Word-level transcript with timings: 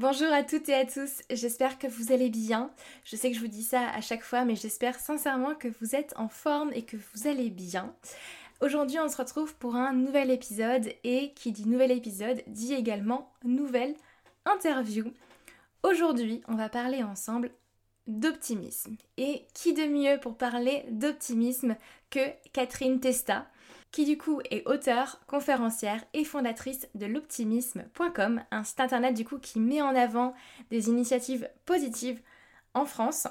Bonjour 0.00 0.32
à 0.32 0.44
toutes 0.44 0.68
et 0.68 0.74
à 0.74 0.86
tous, 0.86 1.22
j'espère 1.28 1.76
que 1.76 1.88
vous 1.88 2.12
allez 2.12 2.30
bien. 2.30 2.70
Je 3.02 3.16
sais 3.16 3.30
que 3.30 3.34
je 3.34 3.40
vous 3.40 3.48
dis 3.48 3.64
ça 3.64 3.88
à 3.88 4.00
chaque 4.00 4.22
fois, 4.22 4.44
mais 4.44 4.54
j'espère 4.54 4.94
sincèrement 4.94 5.56
que 5.56 5.66
vous 5.80 5.96
êtes 5.96 6.14
en 6.16 6.28
forme 6.28 6.70
et 6.72 6.84
que 6.84 6.96
vous 6.96 7.26
allez 7.26 7.50
bien. 7.50 7.92
Aujourd'hui, 8.60 9.00
on 9.00 9.08
se 9.08 9.16
retrouve 9.16 9.56
pour 9.56 9.74
un 9.74 9.92
nouvel 9.92 10.30
épisode 10.30 10.88
et 11.02 11.32
qui 11.34 11.50
dit 11.50 11.66
nouvel 11.66 11.90
épisode 11.90 12.44
dit 12.46 12.74
également 12.74 13.32
nouvelle 13.42 13.96
interview. 14.44 15.04
Aujourd'hui, 15.82 16.42
on 16.46 16.54
va 16.54 16.68
parler 16.68 17.02
ensemble 17.02 17.50
d'optimisme. 18.06 18.96
Et 19.16 19.46
qui 19.52 19.74
de 19.74 19.86
mieux 19.86 20.20
pour 20.20 20.36
parler 20.36 20.84
d'optimisme 20.92 21.74
que 22.10 22.20
Catherine 22.52 23.00
Testa 23.00 23.48
qui 23.90 24.04
du 24.04 24.18
coup 24.18 24.40
est 24.50 24.66
auteure, 24.66 25.20
conférencière 25.26 26.04
et 26.12 26.24
fondatrice 26.24 26.88
de 26.94 27.06
l'optimisme.com, 27.06 28.42
un 28.50 28.64
site 28.64 28.80
internet 28.80 29.14
du 29.14 29.24
coup 29.24 29.38
qui 29.38 29.60
met 29.60 29.82
en 29.82 29.94
avant 29.94 30.34
des 30.70 30.88
initiatives 30.88 31.48
positives 31.64 32.20
en 32.74 32.84
France. 32.84 33.26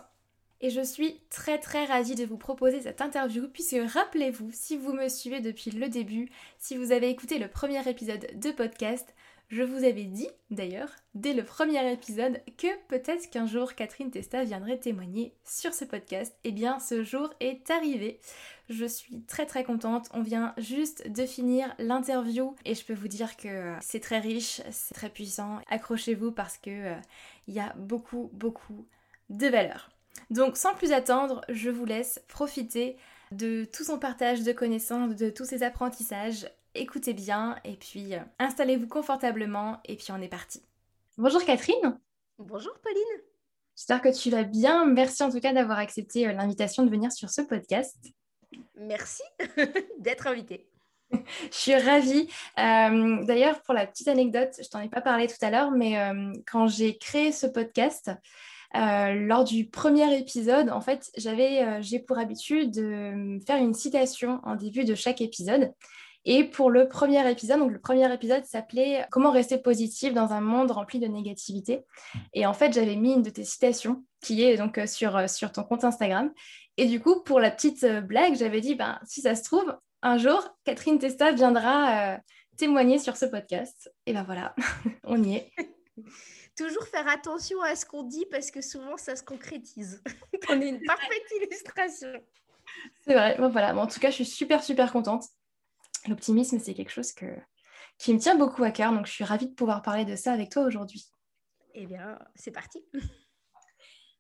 Et 0.59 0.72
je 0.72 0.81
suis 0.81 1.22
très 1.30 1.59
très 1.59 1.86
ravie 1.86 2.16
de 2.16 2.26
vous 2.26 2.38
proposer 2.38 2.81
cette 2.81 3.02
interview 3.02 3.48
puisque 3.48 3.78
rappelez-vous, 3.94 4.50
si 4.52 4.76
vous 4.76 4.94
me 4.94 5.08
suivez 5.08 5.40
depuis 5.40 5.70
le 5.70 5.88
début, 5.88 6.30
si 6.58 6.76
vous 6.76 6.92
avez 6.92 7.09
écouté 7.09 7.38
le 7.38 7.48
premier 7.48 7.88
épisode 7.88 8.28
de 8.34 8.52
podcast, 8.52 9.14
je 9.50 9.64
vous 9.64 9.86
avais 9.86 10.03
dit, 10.03 10.28
d'ailleurs, 10.52 10.90
dès 11.16 11.34
le 11.34 11.44
premier 11.44 11.92
épisode, 11.92 12.42
que 12.58 12.67
peut-être 12.90 13.30
qu'un 13.30 13.45
jour 13.45 13.76
Catherine 13.76 14.12
Testa 14.12 14.44
viendrait 14.44 14.78
témoigner 14.78 15.34
sur 15.45 15.73
ce 15.73 15.86
podcast. 15.86 16.38
Eh 16.44 16.52
bien, 16.52 16.80
ce 16.80 17.03
jour 17.03 17.34
est 17.40 17.70
arrivé. 17.72 18.20
Je 18.70 18.86
suis 18.86 19.22
très 19.22 19.45
très 19.45 19.64
contente. 19.64 20.09
On 20.14 20.22
vient 20.22 20.53
juste 20.58 21.09
de 21.09 21.25
finir 21.25 21.73
l'interview 21.80 22.56
et 22.66 22.75
je 22.75 22.84
peux 22.84 22.94
vous 22.94 23.08
dire 23.08 23.38
que 23.38 23.73
c'est 23.80 24.02
très 24.02 24.20
riche, 24.20 24.62
c'est 24.72 24.94
très 24.94 25.09
puissant. 25.09 25.62
Accrochez-vous 25.70 26.34
parce 26.34 26.58
que 26.58 26.70
euh, 26.70 26.95
y 27.48 27.62
a 27.62 27.73
beaucoup 27.78 28.30
beaucoup 28.34 28.86
de 29.30 29.48
valeur. 29.48 29.90
Donc, 30.30 30.58
sans 30.58 30.73
plus 30.73 30.92
attendre, 30.92 31.42
je 31.48 31.70
vous 31.70 31.86
laisse 31.86 32.22
profiter 32.28 32.98
de 33.31 33.66
tout 33.66 33.86
son 33.86 33.98
partage 34.00 34.44
de 34.44 34.52
connaissances, 34.52 35.16
de 35.16 35.30
tous 35.30 35.45
ses 35.45 35.64
apprentissages 35.64 36.48
écoutez 36.78 37.14
bien 37.14 37.58
et 37.64 37.75
puis 37.75 38.14
euh, 38.14 38.20
installez-vous 38.39 38.88
confortablement 38.88 39.80
et 39.86 39.95
puis 39.95 40.11
on 40.11 40.22
est 40.22 40.28
parti. 40.28 40.61
Bonjour 41.17 41.44
Catherine. 41.44 42.00
Bonjour 42.38 42.73
Pauline. 42.84 43.23
J'espère 43.75 44.02
que 44.02 44.16
tu 44.16 44.30
vas 44.30 44.44
bien. 44.44 44.86
Merci 44.86 45.23
en 45.23 45.31
tout 45.31 45.39
cas 45.39 45.53
d'avoir 45.53 45.80
accepté 45.80 46.28
euh, 46.28 46.34
l'invitation 46.34 46.84
de 46.84 46.89
venir 46.89 47.11
sur 47.11 47.30
ce 47.30 47.42
podcast. 47.42 47.97
Merci 48.75 49.23
d'être 50.00 50.28
invitée. 50.28 50.69
Je 51.11 51.17
suis 51.52 51.75
ravie. 51.75 52.28
Euh, 52.59 53.23
d'ailleurs, 53.25 53.62
pour 53.64 53.73
la 53.73 53.88
petite 53.88 54.08
anecdote, 54.08 54.53
je 54.62 54.67
t'en 54.67 54.81
ai 54.81 54.89
pas 54.89 55.02
parlé 55.02 55.28
tout 55.28 55.38
à 55.41 55.50
l'heure, 55.50 55.72
mais 55.72 55.95
quand 56.45 56.67
j'ai 56.67 56.97
créé 56.97 57.31
ce 57.31 57.47
podcast, 57.47 58.12
lors 58.73 59.45
du 59.45 59.69
premier 59.69 60.17
épisode, 60.19 60.69
en 60.69 60.81
fait, 60.81 61.09
j'avais, 61.16 61.81
j'ai 61.81 62.00
pour 62.00 62.17
habitude 62.17 62.72
de 62.72 63.40
faire 63.47 63.56
une 63.56 63.73
citation 63.73 64.41
en 64.44 64.56
début 64.56 64.84
de 64.84 64.96
chaque 64.96 65.22
épisode. 65.22 65.72
Et 66.30 66.44
pour 66.44 66.70
le 66.70 66.90
premier 66.90 67.32
épisode, 67.32 67.60
donc 67.60 67.72
le 67.72 67.80
premier 67.80 68.14
épisode 68.14 68.44
s'appelait 68.44 69.08
Comment 69.12 69.32
rester 69.32 69.58
positif 69.58 70.14
dans 70.14 70.34
un 70.34 70.42
monde 70.42 70.72
rempli 70.72 71.00
de 71.00 71.08
négativité. 71.08 71.86
Et 72.34 72.46
en 72.46 72.54
fait, 72.54 72.74
j'avais 72.74 72.98
mis 72.98 73.14
une 73.14 73.22
de 73.22 73.30
tes 73.30 73.46
citations 73.46 74.04
qui 74.20 74.44
est 74.44 74.58
donc 74.58 74.78
euh, 74.78 74.88
sur, 74.88 75.16
euh, 75.16 75.28
sur 75.28 75.54
ton 75.54 75.64
compte 75.64 75.86
Instagram. 75.86 76.34
Et 76.76 76.86
du 76.88 77.00
coup, 77.00 77.24
pour 77.24 77.40
la 77.40 77.50
petite 77.50 77.86
euh, 77.86 78.02
blague, 78.02 78.36
j'avais 78.36 78.60
dit, 78.60 78.76
ben, 78.76 79.00
si 79.06 79.22
ça 79.22 79.36
se 79.36 79.44
trouve, 79.46 79.74
un 80.02 80.18
jour, 80.18 80.46
Catherine 80.66 81.00
Testa 81.00 81.32
viendra 81.32 82.20
témoigner 82.58 83.00
sur 83.00 83.16
ce 83.16 83.26
podcast. 83.26 83.90
Et 84.06 84.12
ben 84.12 84.24
voilà, 84.24 84.54
on 85.06 85.24
y 85.24 85.38
est. 85.38 85.52
Toujours 86.58 86.84
faire 86.88 87.08
attention 87.08 87.62
à 87.62 87.74
ce 87.78 87.86
qu'on 87.86 88.04
dit 88.04 88.26
parce 88.30 88.52
que 88.52 88.62
souvent 88.62 88.98
ça 88.98 89.16
se 89.16 89.24
concrétise. 89.24 90.04
on 90.50 90.59
est 90.59 90.70
une 90.70 90.84
parfaite 90.84 91.24
illustration. 91.42 92.09
C'est 93.06 93.14
vrai, 93.14 93.38
bon, 93.40 93.48
voilà. 93.48 93.74
en 93.78 93.88
tout 93.88 94.02
cas, 94.02 94.09
je 94.09 94.16
suis 94.16 94.26
super, 94.26 94.62
super 94.62 94.92
contente. 94.92 95.24
L'optimisme, 96.07 96.59
c'est 96.59 96.73
quelque 96.73 96.91
chose 96.91 97.12
que, 97.12 97.25
qui 97.97 98.13
me 98.13 98.19
tient 98.19 98.35
beaucoup 98.35 98.63
à 98.63 98.72
cœur, 98.72 98.91
donc 98.94 99.06
je 99.06 99.12
suis 99.12 99.23
ravie 99.23 99.47
de 99.47 99.53
pouvoir 99.53 99.81
parler 99.81 100.06
de 100.06 100.16
ça 100.16 100.31
avec 100.31 100.50
toi 100.50 100.63
aujourd'hui. 100.63 101.06
Eh 101.73 101.85
bien, 101.85 102.18
c'est 102.35 102.51
parti. 102.51 102.84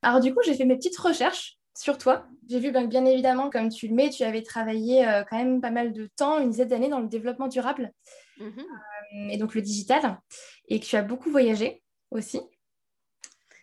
Alors 0.01 0.19
du 0.19 0.33
coup, 0.33 0.41
j'ai 0.45 0.55
fait 0.55 0.65
mes 0.65 0.75
petites 0.75 0.97
recherches 0.97 1.57
sur 1.75 1.97
toi. 1.97 2.25
J'ai 2.49 2.59
vu 2.59 2.71
bien, 2.71 3.05
évidemment, 3.05 3.49
comme 3.49 3.69
tu 3.69 3.87
le 3.87 3.95
mets, 3.95 4.09
tu 4.09 4.23
avais 4.23 4.41
travaillé 4.41 5.07
euh, 5.07 5.23
quand 5.29 5.37
même 5.37 5.61
pas 5.61 5.71
mal 5.71 5.93
de 5.93 6.09
temps, 6.15 6.39
une 6.39 6.49
dizaine 6.49 6.67
d'années 6.67 6.89
dans 6.89 6.99
le 6.99 7.07
développement 7.07 7.47
durable 7.47 7.91
mhm. 8.39 8.59
euh, 8.59 9.29
et 9.29 9.37
donc 9.37 9.55
le 9.55 9.61
digital, 9.61 10.19
et 10.67 10.79
que 10.79 10.85
tu 10.85 10.95
as 10.95 11.03
beaucoup 11.03 11.31
voyagé 11.31 11.83
aussi. 12.11 12.41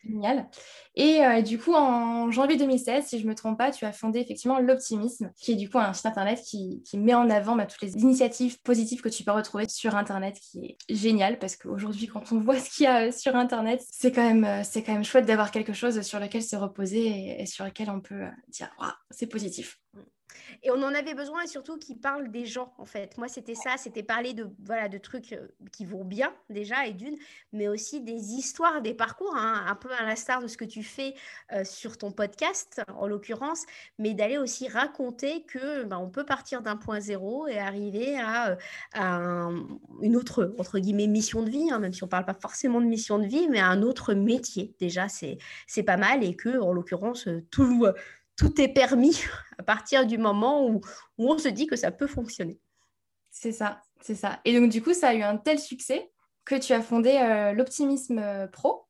Génial. 0.06 0.48
Et 0.96 1.24
euh, 1.24 1.40
du 1.40 1.58
coup, 1.58 1.72
en 1.72 2.30
janvier 2.30 2.56
2016, 2.56 3.06
si 3.06 3.18
je 3.18 3.24
ne 3.24 3.30
me 3.30 3.34
trompe 3.34 3.58
pas, 3.58 3.70
tu 3.70 3.84
as 3.84 3.92
fondé 3.92 4.18
effectivement 4.20 4.58
l'Optimisme, 4.58 5.32
qui 5.36 5.52
est 5.52 5.56
du 5.56 5.70
coup 5.70 5.78
un 5.78 5.92
site 5.92 6.06
internet 6.06 6.40
qui, 6.42 6.82
met 6.94 7.14
en 7.14 7.30
avant 7.30 7.56
bah, 7.56 7.66
toutes 7.66 7.82
les 7.82 7.92
initiatives 7.94 8.60
positives 8.62 9.00
que 9.00 9.08
tu 9.08 9.24
peux 9.24 9.32
retrouver 9.32 9.68
sur 9.68 9.96
internet, 9.96 10.38
qui 10.40 10.76
est 10.88 10.94
génial 10.94 11.38
parce 11.38 11.56
qu'aujourd'hui, 11.56 12.06
quand 12.06 12.32
on 12.32 12.40
voit 12.40 12.58
ce 12.58 12.70
qu'il 12.70 12.84
y 12.84 12.86
a 12.86 13.06
euh, 13.06 13.12
sur 13.12 13.34
internet, 13.34 13.82
c'est 13.90 14.12
quand 14.12 14.22
même, 14.22 14.44
euh, 14.44 14.62
c'est 14.62 14.82
quand 14.82 14.92
même 14.92 15.04
chouette 15.04 15.26
d'avoir 15.26 15.50
quelque 15.50 15.72
chose 15.72 16.00
sur 16.02 16.20
lequel 16.20 16.42
se 16.42 16.56
reposer 16.56 17.40
et, 17.40 17.46
sur 17.46 17.64
lequel 17.64 17.90
on 17.90 18.00
peut 18.00 18.24
dire, 18.48 18.70
c'est 19.10 19.26
positif. 19.26 19.78
Et 20.62 20.70
on 20.70 20.82
en 20.82 20.94
avait 20.94 21.14
besoin 21.14 21.42
et 21.42 21.46
surtout 21.46 21.78
qui 21.78 21.94
parle 21.94 22.30
des 22.30 22.46
gens 22.46 22.72
en 22.78 22.86
fait. 22.86 23.16
Moi 23.18 23.28
c'était 23.28 23.54
ça, 23.54 23.76
c'était 23.76 24.02
parler 24.02 24.34
de 24.34 24.48
voilà 24.64 24.88
de 24.88 24.98
trucs 24.98 25.32
euh, 25.32 25.48
qui 25.72 25.84
vont 25.84 26.04
bien 26.04 26.32
déjà 26.50 26.86
et 26.86 26.92
d'une, 26.92 27.16
mais 27.52 27.68
aussi 27.68 28.00
des 28.00 28.32
histoires, 28.32 28.82
des 28.82 28.94
parcours, 28.94 29.34
hein, 29.36 29.64
un 29.66 29.74
peu 29.74 29.90
à 29.92 30.04
l'instar 30.04 30.42
de 30.42 30.46
ce 30.46 30.56
que 30.56 30.64
tu 30.64 30.82
fais 30.82 31.14
euh, 31.52 31.64
sur 31.64 31.98
ton 31.98 32.10
podcast 32.10 32.82
en 32.96 33.06
l'occurrence, 33.06 33.64
mais 33.98 34.14
d'aller 34.14 34.38
aussi 34.38 34.68
raconter 34.68 35.44
que 35.44 35.84
ben, 35.84 35.98
on 35.98 36.10
peut 36.10 36.24
partir 36.24 36.62
d'un 36.62 36.76
point 36.76 37.00
zéro 37.00 37.46
et 37.46 37.58
arriver 37.58 38.18
à, 38.18 38.56
euh, 38.96 39.60
une 40.02 40.16
autre 40.16 40.54
entre 40.58 40.78
guillemets 40.78 41.06
mission 41.06 41.42
de 41.42 41.50
vie, 41.50 41.70
hein, 41.70 41.78
même 41.78 41.92
si 41.92 42.04
on 42.04 42.08
parle 42.08 42.24
pas 42.24 42.34
forcément 42.34 42.80
de 42.80 42.86
mission 42.86 43.18
de 43.18 43.26
vie, 43.26 43.48
mais 43.48 43.60
un 43.60 43.82
autre 43.82 44.14
métier. 44.14 44.74
Déjà 44.80 45.08
c'est 45.08 45.38
c'est 45.66 45.82
pas 45.82 45.96
mal 45.96 46.24
et 46.24 46.34
que 46.34 46.60
en 46.60 46.72
l'occurrence 46.72 47.28
tout 47.50 47.86
tout 48.36 48.60
est 48.60 48.68
permis 48.68 49.22
à 49.58 49.62
partir 49.62 50.06
du 50.06 50.18
moment 50.18 50.66
où, 50.66 50.80
on 51.18 51.38
se 51.38 51.48
dit 51.48 51.66
que 51.66 51.76
ça 51.76 51.90
peut 51.90 52.06
fonctionner. 52.06 52.58
C'est 53.30 53.52
ça, 53.52 53.82
c'est 54.00 54.14
ça. 54.14 54.40
Et 54.44 54.58
donc, 54.58 54.70
du 54.70 54.82
coup, 54.82 54.94
ça 54.94 55.08
a 55.08 55.14
eu 55.14 55.22
un 55.22 55.36
tel 55.36 55.58
succès 55.58 56.10
que 56.44 56.54
tu 56.54 56.72
as 56.72 56.82
fondé 56.82 57.16
euh, 57.16 57.52
l'Optimisme 57.52 58.48
Pro, 58.52 58.86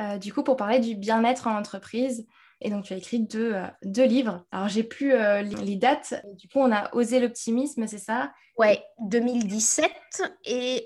euh, 0.00 0.18
du 0.18 0.32
coup, 0.32 0.42
pour 0.42 0.56
parler 0.56 0.78
du 0.78 0.94
bien-être 0.94 1.46
en 1.46 1.56
entreprise. 1.56 2.26
Et 2.60 2.70
donc, 2.70 2.84
tu 2.84 2.92
as 2.92 2.96
écrit 2.96 3.20
deux, 3.20 3.54
deux 3.84 4.04
livres. 4.04 4.44
Alors, 4.52 4.68
j'ai 4.68 4.82
plus 4.82 5.12
les 5.42 5.76
dates. 5.76 6.14
Du 6.34 6.48
coup, 6.48 6.58
on 6.58 6.72
a 6.72 6.94
osé 6.94 7.20
l'optimisme, 7.20 7.86
c'est 7.86 7.98
ça? 7.98 8.32
Ouais, 8.58 8.84
2017 9.00 9.90
et 10.44 10.84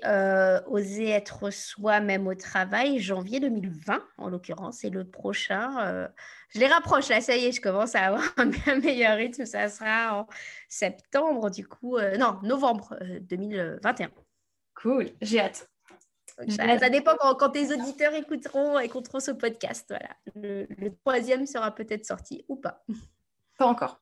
oser 0.67 1.09
être 1.09 1.51
soi-même 1.51 2.27
au 2.27 2.35
travail, 2.35 2.99
janvier 2.99 3.39
2020 3.41 4.01
en 4.17 4.29
l'occurrence. 4.29 4.85
Et 4.85 4.89
le 4.89 5.03
prochain, 5.03 6.07
je 6.55 6.61
les 6.61 6.67
rapproche 6.67 7.09
là, 7.09 7.19
ça 7.19 7.35
y 7.35 7.45
est, 7.45 7.51
je 7.51 7.59
commence 7.59 7.95
à 7.95 8.05
avoir 8.05 8.23
un 8.37 8.79
meilleur 8.79 9.17
rythme. 9.17 9.45
Ça 9.45 9.67
sera 9.67 10.21
en 10.21 10.27
septembre, 10.69 11.49
du 11.49 11.67
coup, 11.67 11.97
euh, 11.97 12.17
non, 12.17 12.39
novembre 12.43 12.97
2021. 13.21 14.05
Euh, 14.05 14.09
cool, 14.73 15.09
j'ai 15.21 15.41
hâte. 15.41 15.69
Ça, 16.49 16.89
dépend 16.89 17.15
quand, 17.17 17.49
tes 17.49 17.73
auditeurs 17.73 18.13
écouteront, 18.13 18.77
écouteront 18.79 19.19
ce 19.19 19.31
podcast. 19.31 19.85
Voilà. 19.89 20.15
Le, 20.35 20.89
troisième 21.05 21.45
sera 21.45 21.73
peut-être 21.73 22.05
sorti 22.05 22.45
ou 22.49 22.57
pas. 22.57 22.83
Pas 23.57 23.65
encore. 23.65 24.01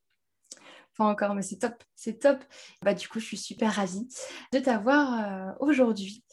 Pas 0.98 1.06
encore, 1.06 1.36
mais 1.36 1.42
c'est 1.42 1.58
top. 1.58 1.84
C'est 1.96 2.20
top. 2.20 2.44
Bah, 2.82 2.94
du 2.94 3.08
coup, 3.08 3.20
je 3.20 3.26
suis 3.26 3.38
super 3.38 3.74
ravie 3.74 4.08
de 4.52 4.60
t'avoir 4.60 5.14
euh, 5.14 5.52
aujourd'hui. 5.60 6.24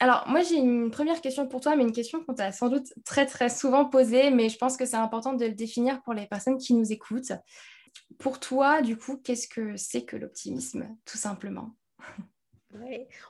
Alors, 0.00 0.28
moi, 0.28 0.42
j'ai 0.42 0.56
une 0.56 0.90
première 0.90 1.20
question 1.20 1.48
pour 1.48 1.60
toi, 1.60 1.74
mais 1.74 1.82
une 1.82 1.92
question 1.92 2.22
qu'on 2.24 2.34
t'a 2.34 2.52
sans 2.52 2.68
doute 2.68 2.92
très, 3.04 3.26
très 3.26 3.48
souvent 3.48 3.84
posée, 3.84 4.30
mais 4.30 4.48
je 4.48 4.56
pense 4.56 4.76
que 4.76 4.86
c'est 4.86 4.96
important 4.96 5.32
de 5.32 5.44
le 5.44 5.54
définir 5.54 6.02
pour 6.02 6.14
les 6.14 6.26
personnes 6.26 6.58
qui 6.58 6.74
nous 6.74 6.92
écoutent. 6.92 7.32
Pour 8.18 8.38
toi, 8.38 8.80
du 8.80 8.96
coup, 8.96 9.16
qu'est-ce 9.16 9.48
que 9.48 9.76
c'est 9.76 10.04
que 10.04 10.16
l'optimisme, 10.16 10.86
tout 11.04 11.18
simplement? 11.18 11.74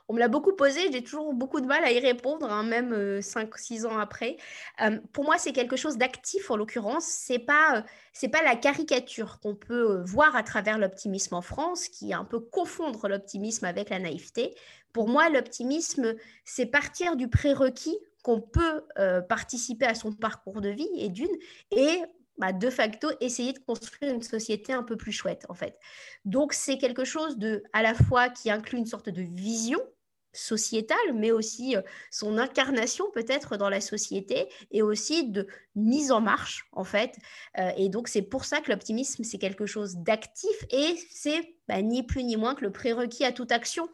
On 0.09 0.15
me 0.15 0.19
l'a 0.19 0.29
beaucoup 0.29 0.55
posé, 0.55 0.93
j'ai 0.93 1.03
toujours 1.03 1.35
beaucoup 1.35 1.61
de 1.61 1.67
mal 1.67 1.85
à 1.85 1.93
y 1.93 1.99
répondre, 1.99 2.51
hein, 2.51 2.63
même 2.63 2.93
5-6 3.21 3.85
euh, 3.85 3.89
ans 3.89 3.99
après. 3.99 4.37
Pour 5.13 5.25
moi, 5.25 5.39
c'est 5.39 5.53
quelque 5.53 5.77
chose 5.77 5.97
d'actif 5.97 6.51
en 6.51 6.57
l'occurrence. 6.57 7.05
C'est 7.05 7.39
pas, 7.39 7.85
c'est 8.13 8.29
pas 8.29 8.43
la 8.43 8.57
caricature 8.57 9.41
qu'on 9.41 9.55
peut 9.55 10.03
voir 10.05 10.37
à 10.37 10.43
travers 10.43 10.79
l'optimisme 10.79 11.35
en 11.35 11.43
France, 11.43 11.89
qui 11.89 12.13
un 12.13 12.25
peu 12.25 12.41
confondre 12.41 13.09
l'optimisme 13.09 13.65
avec 13.65 13.91
la 13.91 13.99
naïveté. 13.99 14.55
Pour 14.93 15.09
moi, 15.09 15.29
l'optimisme, 15.29 16.15
c'est 16.45 16.67
partir 16.67 17.17
du 17.17 17.29
prérequis 17.29 17.99
qu'on 18.23 18.41
peut 18.41 18.83
participer 19.29 19.87
à 19.87 19.95
son 19.95 20.13
parcours 20.13 20.61
de 20.61 20.69
vie 20.69 20.91
et 20.97 21.09
d'une, 21.09 21.29
et 21.71 22.03
bah, 22.39 22.53
de 22.53 22.71
facto 22.71 23.09
essayer 23.21 23.53
de 23.53 23.59
construire 23.59 24.15
une 24.15 24.23
société 24.23 24.73
un 24.73 24.83
peu 24.83 24.97
plus 24.97 25.13
chouette 25.13 25.45
en 25.49 25.55
fait. 25.55 25.79
Donc 26.25 26.53
c'est 26.53 26.79
quelque 26.79 27.05
chose 27.05 27.39
de 27.39 27.63
à 27.73 27.83
la 27.83 27.95
fois 27.95 28.29
qui 28.29 28.51
inclut 28.51 28.79
une 28.79 28.87
sorte 28.87 29.09
de 29.09 29.23
vision 29.23 29.81
sociétale, 30.33 31.15
mais 31.15 31.31
aussi 31.31 31.77
euh, 31.77 31.83
son 32.11 32.39
incarnation 32.39 33.11
peut-être 33.13 33.57
dans 33.57 33.69
la 33.69 33.81
société 33.81 34.49
et 34.71 34.83
aussi 34.83 35.31
de 35.31 35.47
mise 35.75 36.13
en 36.13 36.21
marche 36.21 36.69
en 36.73 36.85
fait. 36.85 37.17
Euh, 37.59 37.71
et 37.77 37.89
donc 37.89 38.09
c'est 38.09 38.23
pour 38.23 38.45
ça 38.45 38.61
que 38.61 38.71
l'optimisme 38.71 39.25
c'est 39.25 39.39
quelque 39.39 39.67
chose 39.67 39.97
d'actif 39.97 40.65
et 40.71 40.97
c'est 41.11 41.57
bah, 41.67 41.83
ni 41.83 42.03
plus 42.03 42.25
ni 42.25 42.37
moins 42.37 42.55
que 42.55 42.65
le 42.65 42.73
prérequis 42.73 43.25
à 43.25 43.33
toute 43.33 43.53
action 43.53 43.89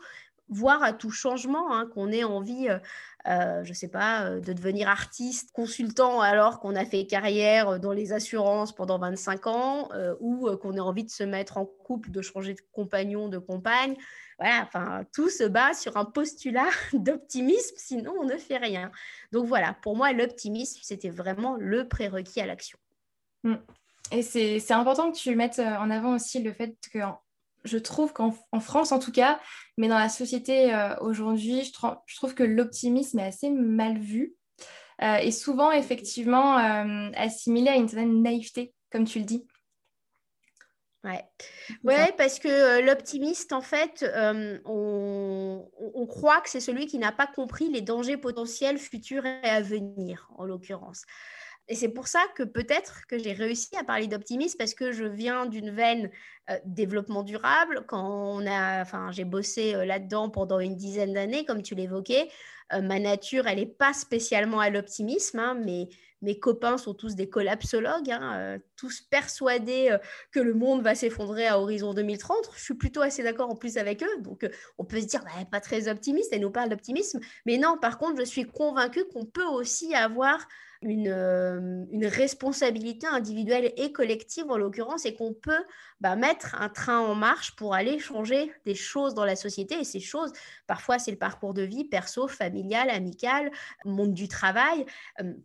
voire 0.49 0.83
à 0.83 0.93
tout 0.93 1.11
changement, 1.11 1.73
hein, 1.73 1.87
qu'on 1.87 2.13
ait 2.13 2.25
envie, 2.25 2.69
euh, 2.69 2.79
euh, 3.27 3.65
je 3.65 3.71
ne 3.71 3.75
sais 3.75 3.89
pas, 3.89 4.25
euh, 4.25 4.41
de 4.41 4.53
devenir 4.53 4.89
artiste, 4.89 5.51
consultant 5.53 6.21
alors 6.21 6.61
qu'on 6.61 6.77
a 6.77 6.85
fait 6.85 7.07
carrière 7.07 7.81
dans 7.81 7.93
les 7.93 8.13
assurances 8.13 8.75
pendant 8.75 8.99
25 8.99 9.47
ans, 9.47 9.89
ou 10.21 10.55
qu'on 10.57 10.75
ait 10.75 10.81
envie 10.81 11.05
de 11.05 11.11
se 11.11 11.25
mettre 11.25 11.57
en 11.57 11.65
couple, 11.65 12.11
de 12.11 12.23
changer 12.23 12.55
de 12.55 12.61
compagnon, 12.73 13.29
de 13.29 13.39
compagne. 13.39 13.97
Voilà, 14.39 14.65
enfin, 14.65 15.05
tout 15.13 15.31
se 15.31 15.45
base 15.45 15.81
sur 15.81 15.97
un 15.97 16.05
postulat 16.05 16.69
d'optimisme, 16.93 17.77
sinon 17.79 18.15
on 18.21 18.25
ne 18.25 18.37
fait 18.37 18.59
rien. 18.59 18.91
Donc 19.33 19.47
voilà, 19.47 19.77
pour 19.83 19.97
moi, 19.97 20.13
l'optimisme, 20.13 20.81
c'était 20.83 21.11
vraiment 21.11 21.57
le 21.57 21.89
prérequis 21.89 22.41
à 22.41 22.47
l'action. 22.47 22.79
Mmh. 23.45 23.55
Et 24.13 24.23
c'est 24.23 24.73
important 24.73 25.11
que 25.11 25.17
tu 25.17 25.35
mettes 25.35 25.59
en 25.59 25.91
avant 25.91 26.15
aussi 26.15 26.43
le 26.43 26.53
fait 26.53 26.77
que 26.93 26.99
je 27.65 27.79
trouve 27.79 28.13
qu'en 28.13 28.33
France 28.61 28.93
en 28.93 28.99
tout 28.99 29.13
cas, 29.13 29.41
mais 29.77 29.89
dans 29.89 29.99
la 29.99 30.09
société 30.09 30.75
euh, 30.75 30.95
aujourd'hui, 31.01 31.65
je, 31.65 31.73
trouve 32.17 32.35
que 32.35 32.43
l'optimisme 32.43 33.19
est 33.19 33.27
assez 33.27 33.51
mal 33.51 33.99
vu 33.99 34.35
euh, 35.03 35.17
et 35.17 35.31
souvent 35.31 35.73
effectivement 35.73 36.59
euh, 36.59 37.11
assimilé 37.17 37.71
à 37.71 37.77
une 37.77 37.89
certaine 37.89 38.23
naïveté, 38.23 38.75
comme 38.93 39.05
tu 39.05 39.19
le 39.19 39.25
dis. 39.25 39.47
Ouais. 41.03 41.23
ouais, 41.83 42.13
parce 42.17 42.39
que 42.39 42.81
l'optimiste, 42.81 43.53
en 43.53 43.61
fait, 43.61 44.11
on, 44.65 45.69
on, 45.77 46.07
croit 46.07 46.41
que 46.41 46.49
c'est 46.49 46.61
celui 46.61 46.87
qui 46.87 46.97
n'a 46.97 47.13
pas 47.13 47.27
compris 47.27 47.69
les 47.69 47.83
dangers 47.83 48.17
potentiels 48.17 48.79
futurs 48.79 49.27
et 49.27 49.43
à 49.43 49.61
venir, 49.61 50.31
en 50.39 50.47
l'occurrence. 50.47 51.03
Et 51.69 51.75
c'est 51.75 51.89
pour 51.89 52.09
ça 52.09 52.21
que 52.37 52.43
peut-être 52.43 53.07
que 53.07 53.19
j'ai 53.19 53.33
réussi 53.33 53.75
à 53.77 53.85
parler 53.85 54.07
d'optimisme 54.07 54.59
parce 54.59 54.75
que 54.75 54.93
je 54.93 55.05
viens 55.05 55.47
d'une 55.47 55.71
veine 55.71 56.11
euh, 56.51 56.59
développement 56.67 57.23
durable. 57.23 57.85
Quand 57.89 58.07
on 58.07 58.47
a, 58.47 58.83
enfin, 58.83 59.11
j'ai 59.13 59.25
bossé 59.25 59.75
euh, 59.75 59.87
là-dedans 59.87 60.29
pendant 60.29 60.61
une 60.61 60.77
dizaine 60.77 61.15
d'années, 61.15 61.47
comme 61.47 61.63
tu 61.63 61.75
l'évoquais. 61.75 62.29
Euh, 62.75 62.83
ma 62.83 62.99
nature, 62.99 63.47
elle 63.47 63.59
n'est 63.59 63.67
pas 63.67 63.95
spécialement 63.95 64.61
à 64.61 64.69
l'optimisme, 64.69 65.39
hein, 65.39 65.59
mais 65.65 65.89
mes 66.21 66.39
copains 66.39 66.77
sont 66.77 66.93
tous 66.93 67.15
des 67.15 67.31
collapsologues, 67.31 68.11
hein, 68.11 68.59
tous 68.77 69.03
persuadés 69.03 69.95
que 70.33 70.41
le 70.41 70.55
monde 70.55 70.83
va 70.83 70.95
s'effondrer 70.95 71.47
à 71.47 71.61
horizon 71.61 71.93
2030. 71.93 72.51
Je 72.57 72.63
suis 72.63 72.75
plutôt 72.75 73.03
assez 73.03 73.23
d'accord 73.23 73.51
en 73.51 73.57
plus 73.57 73.77
avec 73.77 74.03
eux. 74.03 74.23
Donc, 74.23 74.49
on 74.79 74.87
peut 74.87 75.03
se 75.03 75.07
dire, 75.07 75.23
bah, 75.23 75.45
pas 75.51 75.61
très 75.61 75.87
optimiste, 75.87 76.31
elle 76.33 76.41
nous 76.41 76.51
parle 76.51 76.71
d'optimisme. 76.71 77.21
Mais 77.45 77.59
non, 77.59 77.77
par 77.79 77.99
contre, 77.99 78.21
je 78.21 78.25
suis 78.25 78.47
convaincue 78.47 79.05
qu'on 79.13 79.27
peut 79.27 79.45
aussi 79.45 79.95
avoir 79.95 80.49
une, 80.85 81.87
une, 81.91 82.07
responsabilité 82.07 83.07
individuelle 83.07 83.73
et 83.77 83.93
collective 83.93 84.51
en 84.51 84.57
l'occurrence 84.57 85.07
et 85.07 85.15
qu'on 85.15 85.33
peut 85.33 85.65
bah, 86.01 86.17
mettre 86.17 86.55
un 86.61 86.69
train 86.69 86.99
en 86.99 87.15
marche 87.15 87.57
pour 87.57 87.75
aller 87.75 87.99
changer 87.99 88.53
des 88.65 88.75
choses 88.75 89.15
dans 89.15 89.25
la 89.25 89.37
société. 89.37 89.81
Et 89.81 89.85
ces 89.85 90.01
choses, 90.01 90.33
parfois, 90.67 90.99
c'est 90.99 91.11
le 91.11 91.19
parcours 91.19 91.55
de 91.55 91.63
vie 91.63 91.85
perso, 91.85 92.29
familial, 92.29 92.91
amical, 92.91 93.51
monde 93.85 94.15
du 94.15 94.29
travail, 94.29 94.85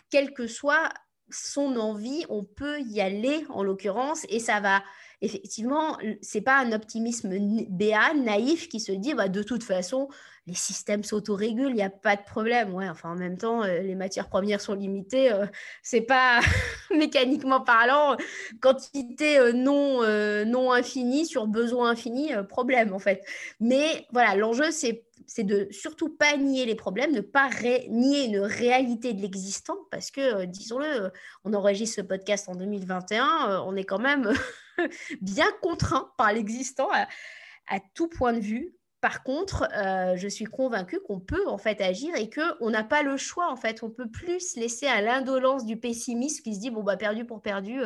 quelle 0.09 0.33
que 0.33 0.47
soit 0.47 0.89
son 1.31 1.77
envie, 1.77 2.25
on 2.29 2.43
peut 2.43 2.79
y 2.81 3.01
aller 3.01 3.45
en 3.49 3.63
l'occurrence 3.63 4.25
et 4.29 4.39
ça 4.39 4.59
va 4.59 4.81
effectivement, 5.21 5.97
c'est 6.21 6.41
pas 6.41 6.59
un 6.59 6.71
optimisme 6.71 7.29
béat, 7.69 8.13
naïf 8.13 8.69
qui 8.69 8.79
se 8.79 8.91
dit 8.91 9.13
bah, 9.13 9.27
de 9.27 9.43
toute 9.43 9.63
façon, 9.63 10.07
les 10.47 10.55
systèmes 10.55 11.03
s'autorégulent, 11.03 11.69
il 11.69 11.75
n'y 11.75 11.83
a 11.83 11.89
pas 11.89 12.15
de 12.15 12.23
problème. 12.23 12.73
Ouais, 12.73 12.89
enfin, 12.89 13.11
en 13.11 13.15
même 13.15 13.37
temps, 13.37 13.63
euh, 13.63 13.79
les 13.81 13.95
matières 13.95 14.29
premières 14.29 14.61
sont 14.61 14.73
limitées. 14.73 15.31
Euh, 15.31 15.45
c'est 15.83 16.01
pas 16.01 16.39
mécaniquement 16.91 17.61
parlant, 17.61 18.17
quantité 18.61 19.37
euh, 19.37 19.53
non, 19.53 20.01
non 20.45 20.71
infinie 20.71 21.25
sur 21.25 21.47
besoin 21.47 21.91
infini, 21.91 22.31
problème 22.47 22.93
en 22.93 22.99
fait. 22.99 23.23
Mais 23.59 24.07
voilà, 24.11 24.35
l'enjeu, 24.35 24.71
c'est 24.71 25.03
c'est 25.27 25.43
de 25.43 25.67
surtout 25.71 26.09
pas 26.09 26.37
nier 26.37 26.65
les 26.65 26.75
problèmes, 26.75 27.11
ne 27.11 27.21
pas 27.21 27.49
nier 27.89 28.25
une 28.25 28.39
réalité 28.39 29.13
de 29.13 29.21
l'existant, 29.21 29.77
parce 29.91 30.11
que, 30.11 30.45
disons-le, 30.45 31.11
on 31.43 31.53
enregistre 31.53 31.97
ce 31.97 32.01
podcast 32.01 32.49
en 32.49 32.55
2021, 32.55 33.63
on 33.65 33.75
est 33.75 33.83
quand 33.83 33.99
même 33.99 34.31
bien 35.21 35.47
contraint 35.61 36.11
par 36.17 36.33
l'existant 36.33 36.89
à, 36.91 37.79
tout 37.93 38.07
point 38.07 38.33
de 38.33 38.39
vue. 38.39 38.73
Par 39.01 39.23
contre, 39.23 39.69
euh, 39.77 40.17
je 40.17 40.27
suis 40.27 40.45
convaincue 40.45 40.99
qu'on 40.99 41.21
peut 41.21 41.47
en 41.47 41.57
fait 41.57 41.79
agir 41.79 42.13
et 42.15 42.29
qu'on 42.29 42.69
n'a 42.69 42.83
pas 42.83 43.01
le 43.01 43.15
choix 43.15 43.49
en 43.49 43.55
fait. 43.55 43.81
On 43.81 43.89
peut 43.89 44.09
plus 44.09 44.39
se 44.41 44.59
laisser 44.59 44.87
à 44.87 45.01
l'indolence 45.01 45.65
du 45.65 45.77
pessimisme 45.77 46.43
qui 46.43 46.53
se 46.53 46.59
dit 46.59 46.69
bon 46.69 46.83
bah 46.83 46.97
perdu 46.97 47.23
pour 47.23 47.41
perdu, 47.41 47.79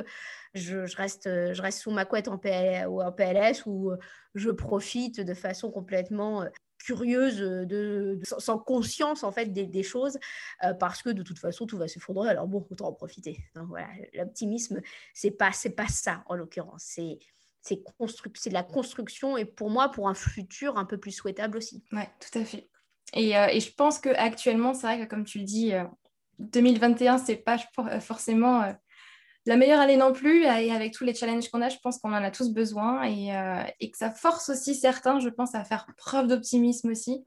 je, 0.56 0.96
reste, 0.96 1.26
je 1.26 1.62
reste 1.62 1.82
sous 1.82 1.92
ma 1.92 2.06
couette 2.06 2.30
en, 2.30 2.40
ou 2.88 3.04
en 3.04 3.12
PLS 3.12 3.68
ou 3.68 3.92
je 4.36 4.50
profite 4.50 5.20
de 5.22 5.34
façon 5.34 5.72
complètement 5.72 6.44
euh, 6.44 6.50
curieuse, 6.84 7.38
de, 7.38 8.20
sans 8.24 8.58
conscience 8.60 9.24
en 9.24 9.32
fait 9.32 9.48
des, 9.48 9.84
choses, 9.84 10.18
euh, 10.64 10.74
parce 10.74 11.02
que 11.02 11.10
de 11.10 11.24
toute 11.24 11.40
façon 11.40 11.66
tout 11.66 11.78
va 11.78 11.88
s'effondrer. 11.88 12.30
Alors 12.30 12.48
bon, 12.48 12.66
autant 12.70 12.88
en 12.88 12.94
profiter. 12.94 13.40
l'optimisme, 14.14 14.82
c'est 15.14 15.32
pas 15.32 15.52
c'est 15.52 15.76
pas 15.76 15.88
ça 15.88 16.24
en 16.28 16.36
l'occurrence. 16.36 16.84
C'est 16.86 17.20
c'est 17.62 17.78
de 17.78 18.54
la 18.54 18.64
construction 18.64 19.38
et 19.38 19.46
pour 19.46 19.70
moi 19.70 19.90
pour 19.90 20.10
un 20.10 20.14
futur 20.14 20.78
un 20.78 20.86
peu 20.86 20.98
plus 20.98 21.12
souhaitable 21.12 21.58
aussi. 21.58 21.84
Ouais, 21.94 22.10
tout 22.20 22.38
à 22.38 22.44
fait. 22.44 22.70
Et, 23.14 23.38
euh, 23.38 23.48
et 23.48 23.60
je 23.60 23.74
pense 23.74 24.00
que 24.00 24.10
actuellement, 24.10 24.74
c'est 24.74 24.88
vrai 24.88 25.00
que 25.00 25.10
comme 25.10 25.24
tu 25.24 25.40
le 25.40 25.46
dis, 25.46 25.72
2021 26.40 27.16
euh, 27.16 27.20
c'est 27.24 27.36
pas 27.36 27.58
euh, 27.80 28.00
forcément 28.00 28.74
la 29.46 29.58
meilleure 29.58 29.80
année 29.80 29.98
non 29.98 30.14
plus. 30.14 30.44
Et 30.44 30.72
avec 30.72 30.94
tous 30.94 31.04
les 31.04 31.14
challenges 31.14 31.50
qu'on 31.50 31.62
a, 31.62 31.70
je 31.70 31.78
pense 31.82 32.00
qu'on 32.00 32.14
en 32.14 32.24
a 32.24 32.32
tous 32.32 32.50
besoin 32.50 33.04
et, 33.04 33.30
et 33.80 33.92
que 33.92 33.98
ça 33.98 34.12
force 34.12 34.50
aussi 34.50 34.76
certains, 34.76 35.20
je 35.20 35.30
pense, 35.30 35.56
à 35.56 35.64
faire 35.64 35.88
preuve 35.98 36.28
d'optimisme 36.28 36.92
aussi. 36.92 37.26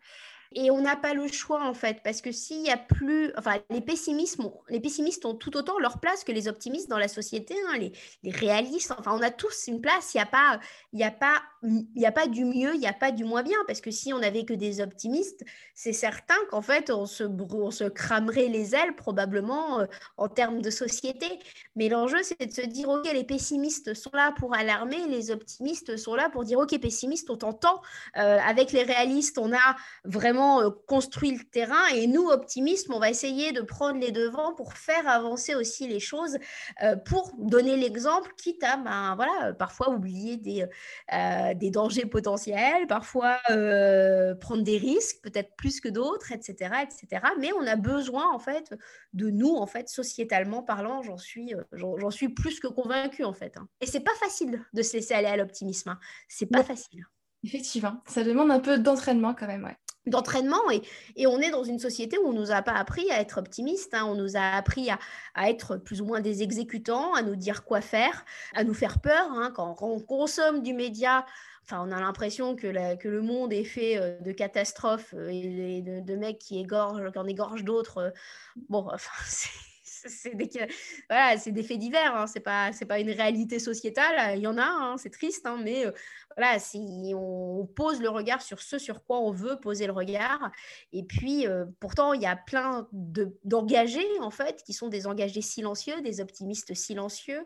Et 0.54 0.70
on 0.70 0.80
n'a 0.80 0.96
pas 0.96 1.12
le 1.12 1.26
choix, 1.28 1.62
en 1.62 1.74
fait, 1.74 2.00
parce 2.02 2.20
que 2.20 2.30
s'il 2.30 2.62
y 2.62 2.70
a 2.70 2.76
plus. 2.76 3.32
Enfin, 3.36 3.56
les, 3.70 3.80
pessimistes, 3.80 4.40
les 4.68 4.80
pessimistes 4.80 5.26
ont 5.26 5.34
tout 5.34 5.56
autant 5.56 5.78
leur 5.78 6.00
place 6.00 6.24
que 6.24 6.32
les 6.32 6.48
optimistes 6.48 6.88
dans 6.88 6.98
la 6.98 7.08
société, 7.08 7.54
hein, 7.68 7.78
les, 7.78 7.92
les, 8.22 8.30
réalistes. 8.30 8.94
Enfin, 8.96 9.12
on 9.14 9.22
a 9.22 9.30
tous 9.30 9.66
une 9.66 9.80
place. 9.80 10.14
Il 10.14 10.18
n'y 10.18 10.22
a, 10.22 10.26
pas, 10.26 10.60
il 10.92 11.02
a, 11.02 11.10
pas, 11.10 11.42
il 11.94 12.06
a 12.06 12.12
pas 12.12 12.26
du 12.26 12.44
mieux, 12.44 12.74
il 12.74 12.80
n'y 12.80 12.86
a 12.86 12.92
pas 12.92 13.10
du 13.10 13.24
moins 13.24 13.42
bien, 13.42 13.58
parce 13.66 13.80
que 13.80 13.90
si 13.90 14.12
on 14.12 14.18
n'avait 14.18 14.44
que 14.44 14.54
des 14.54 14.80
optimistes, 14.80 15.44
c'est 15.74 15.92
certain 15.92 16.36
qu'en 16.50 16.62
fait, 16.62 16.90
on 16.90 17.06
se, 17.06 17.24
on 17.24 17.70
se 17.70 17.84
cramerait 17.84 18.48
les 18.48 18.74
ailes, 18.74 18.94
probablement, 18.94 19.80
euh, 19.80 19.86
en 20.16 20.28
termes 20.28 20.62
de 20.62 20.70
société. 20.70 21.26
Mais 21.74 21.88
l'enjeu, 21.88 22.22
c'est 22.22 22.46
de 22.46 22.52
se 22.52 22.62
dire, 22.62 22.88
OK, 22.88 23.10
les 23.12 23.24
pessimistes 23.24 23.94
sont 23.94 24.10
là 24.12 24.32
pour 24.38 24.54
alarmer, 24.54 25.06
les 25.08 25.30
optimistes 25.30 25.96
sont 25.96 26.14
là 26.14 26.30
pour 26.30 26.44
dire, 26.44 26.58
OK, 26.58 26.78
pessimiste, 26.78 27.30
on 27.30 27.36
t'entend. 27.36 27.82
Euh, 28.16 28.38
avec 28.46 28.72
les 28.72 28.82
réalistes, 28.82 29.38
on 29.38 29.52
a 29.52 29.76
vraiment 30.04 30.60
euh, 30.60 30.70
construit 30.86 31.32
le 31.32 31.44
terrain 31.44 31.86
et 31.94 32.06
nous, 32.06 32.28
optimistes, 32.28 32.88
on 32.90 32.98
va 32.98 33.10
essayer 33.10 33.52
de 33.52 33.60
prendre 33.60 33.98
les 33.98 34.12
devants 34.12 34.54
pour 34.54 34.74
faire 34.74 35.08
avancer 35.08 35.54
aussi 35.54 35.88
les 35.88 36.00
choses, 36.00 36.38
pour 37.04 37.32
donner 37.38 37.76
l'exemple, 37.76 38.32
quitte 38.36 38.62
à 38.62 38.76
ben, 38.76 39.14
voilà, 39.16 39.52
parfois 39.54 39.90
oublier 39.90 40.36
des, 40.36 40.66
des 41.56 41.70
dangers 41.70 42.06
potentiels, 42.06 42.86
parfois 42.86 43.38
prendre 44.40 44.62
des 44.62 44.78
risques, 44.78 45.18
peut-être 45.22 45.54
plus 45.56 45.80
que 45.80 45.88
d'autres, 45.88 46.32
etc., 46.32 46.74
etc. 46.82 47.22
Mais 47.38 47.50
on 47.52 47.66
a 47.66 47.76
besoin 47.76 48.24
en 48.32 48.38
fait 48.38 48.74
de 49.12 49.30
nous, 49.30 49.54
en 49.54 49.66
fait, 49.66 49.88
sociétalement 49.88 50.62
parlant, 50.62 51.02
j'en 51.02 51.18
suis, 51.18 51.54
j'en 51.72 52.10
suis 52.10 52.28
plus 52.28 52.60
que 52.60 52.66
convaincue 52.66 53.24
en 53.24 53.32
fait. 53.32 53.56
Hein. 53.56 53.68
Et 53.80 53.86
c'est 53.86 54.00
pas 54.00 54.14
facile 54.20 54.64
de 54.72 54.82
se 54.82 54.94
laisser 54.96 55.14
aller 55.14 55.26
à 55.26 55.36
l'optimisme. 55.36 55.90
Hein. 55.90 55.98
C'est 56.28 56.46
pas 56.46 56.64
facile. 56.64 57.04
Effectivement, 57.44 58.02
ça 58.06 58.24
demande 58.24 58.50
un 58.50 58.60
peu 58.60 58.78
d'entraînement 58.78 59.34
quand 59.34 59.46
même, 59.46 59.64
ouais 59.64 59.76
d'entraînement 60.06 60.62
et, 61.16 61.26
on 61.26 61.40
est 61.40 61.50
dans 61.50 61.64
une 61.64 61.78
société 61.78 62.18
où 62.18 62.28
on 62.28 62.32
nous 62.32 62.52
a 62.52 62.62
pas 62.62 62.72
appris 62.72 63.10
à 63.10 63.20
être 63.20 63.38
optimiste, 63.38 63.94
hein. 63.94 64.04
on 64.06 64.14
nous 64.14 64.36
a 64.36 64.40
appris 64.40 64.88
à, 64.90 64.98
être 65.48 65.76
plus 65.76 66.00
ou 66.00 66.06
moins 66.06 66.20
des 66.20 66.42
exécutants, 66.42 67.14
à 67.14 67.22
nous 67.22 67.36
dire 67.36 67.64
quoi 67.64 67.80
faire, 67.80 68.24
à 68.54 68.64
nous 68.64 68.74
faire 68.74 69.00
peur. 69.00 69.30
Hein. 69.32 69.52
Quand, 69.54 69.76
on 69.80 70.00
consomme 70.00 70.62
du 70.62 70.72
média, 70.72 71.24
Enfin, 71.68 71.84
on 71.84 71.90
a 71.90 72.00
l'impression 72.00 72.54
que, 72.54 72.68
le 72.68 73.22
monde 73.22 73.52
est 73.52 73.64
fait 73.64 73.98
euh, 73.98 74.16
de 74.20 74.30
catastrophes 74.30 75.14
euh, 75.14 75.28
et 75.28 75.82
de, 75.82 76.14
mecs 76.14 76.38
qui 76.38 76.60
égorgent, 76.60 77.10
qui 77.10 77.18
en 77.18 77.26
égorgent 77.26 77.64
d'autres. 77.64 77.98
Euh, 77.98 78.10
bon, 78.68 78.86
enfin, 78.92 79.10
c'est 79.84 80.36
des, 80.36 81.62
faits 81.64 81.78
divers, 81.78 82.14
hein. 82.14 82.28
c'est 82.28 82.38
pas, 82.38 82.70
pas 82.88 83.00
une 83.00 83.10
réalité 83.10 83.58
sociétale, 83.58 84.38
il 84.38 84.42
y 84.42 84.46
en 84.46 84.58
a, 84.58 84.62
hein, 84.62 84.96
c'est 84.96 85.10
triste, 85.10 85.48
mais 85.64 85.86
voilà, 86.36 86.58
on 87.14 87.66
pose 87.74 88.00
le 88.00 88.08
regard 88.08 88.42
sur 88.42 88.60
ce 88.60 88.78
sur 88.78 89.04
quoi 89.04 89.20
on 89.20 89.30
veut 89.30 89.58
poser 89.58 89.86
le 89.86 89.92
regard, 89.92 90.50
et 90.92 91.02
puis 91.02 91.46
pourtant 91.80 92.12
il 92.12 92.22
y 92.22 92.26
a 92.26 92.36
plein 92.36 92.88
d'engagés 93.44 94.06
en 94.20 94.30
fait, 94.30 94.62
qui 94.64 94.72
sont 94.72 94.88
des 94.88 95.06
engagés 95.06 95.40
silencieux, 95.40 96.00
des 96.02 96.20
optimistes 96.20 96.74
silencieux, 96.74 97.44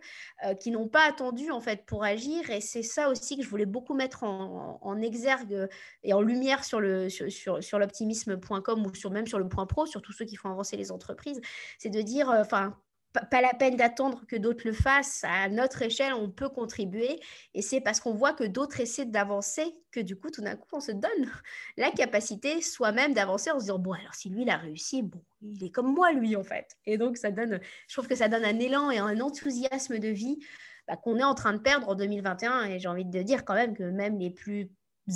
qui 0.61 0.71
n'ont 0.71 0.89
pas 0.89 1.09
attendu 1.09 1.51
en 1.51 1.61
fait 1.61 1.87
pour 1.87 2.05
agir, 2.05 2.51
et 2.51 2.61
c'est 2.61 2.83
ça 2.83 3.09
aussi 3.09 3.37
que 3.37 3.43
je 3.43 3.49
voulais 3.49 3.67
beaucoup 3.67 3.95
mettre 3.95 4.25
en, 4.25 5.01
exergue 5.01 5.69
et 6.03 6.13
en 6.13 6.21
lumière 6.21 6.65
sur 6.65 6.81
le 6.81 7.09
sur, 7.09 7.31
sur, 7.31 7.63
sur 7.63 7.79
l'optimisme.com 7.79 8.87
ou 8.87 8.95
sur 8.95 9.11
même 9.11 9.27
sur 9.27 9.39
le 9.39 9.49
point 9.49 9.67
pro, 9.67 9.87
sur 9.87 10.03
tous 10.03 10.13
ceux 10.13 10.25
qui 10.25 10.37
font 10.37 10.51
avancer 10.51 10.77
les 10.77 10.91
entreprises, 10.93 11.41
c'est 11.79 11.91
de 11.91 12.03
dire 12.03 12.29
enfin, 12.29 12.77
pas 13.13 13.41
la 13.41 13.55
peine 13.55 13.77
d'attendre 13.77 14.25
que 14.27 14.37
d'autres 14.37 14.67
le 14.67 14.73
fassent. 14.73 15.25
À 15.25 15.49
notre 15.49 15.83
échelle, 15.83 16.15
on 16.15 16.31
peut 16.31 16.49
contribuer. 16.49 17.21
Et 17.55 17.63
c'est 17.63 17.81
parce 17.81 18.01
qu'on 18.01 18.15
voit 18.15 18.33
que 18.33 18.45
d'autres 18.45 18.81
essaient 18.81 19.05
d'avancer 19.05 19.75
que 19.91 20.01
du 20.01 20.17
coup, 20.17 20.31
tout 20.31 20.43
d'un 20.43 20.57
coup, 20.57 20.69
on 20.73 20.81
se 20.81 20.93
donne 20.93 21.31
la 21.77 21.91
capacité 21.91 22.63
soi-même 22.63 23.13
d'avancer 23.13 23.51
en 23.51 23.59
se 23.59 23.65
disant, 23.65 23.79
bon, 23.79 23.93
alors 23.93 24.15
si 24.15 24.29
lui, 24.29 24.43
il 24.43 24.51
a 24.51 24.57
réussi, 24.57 25.03
bon, 25.03 25.23
il 25.43 25.65
est 25.65 25.71
comme 25.71 25.93
moi, 25.93 26.13
lui, 26.13 26.37
en 26.37 26.45
fait. 26.45 26.77
Et 26.87 26.99
donc, 26.99 27.17
ça 27.17 27.31
donne, 27.31 27.61
je 27.89 27.95
trouve 27.95 28.09
que 28.09 28.15
ça 28.15 28.29
donne 28.29 28.45
un 28.45 28.59
élan 28.59 28.91
et 28.91 28.99
un 28.99 29.21
enthousiasme 29.21 29.99
de 29.99 30.09
vie 30.09 30.39
bah, 30.87 30.97
qu'on 30.97 31.19
est 31.19 31.25
en 31.25 31.35
train 31.35 31.53
de 31.53 31.59
perdre 31.59 31.89
en 31.89 31.95
2021. 31.95 32.65
Et 32.67 32.79
j'ai 32.79 32.89
envie 32.89 33.05
de 33.05 33.23
dire 33.23 33.45
quand 33.45 33.55
même 33.55 33.77
que 33.77 33.83
même 33.83 34.19
les 34.19 34.31
plus 34.31 34.71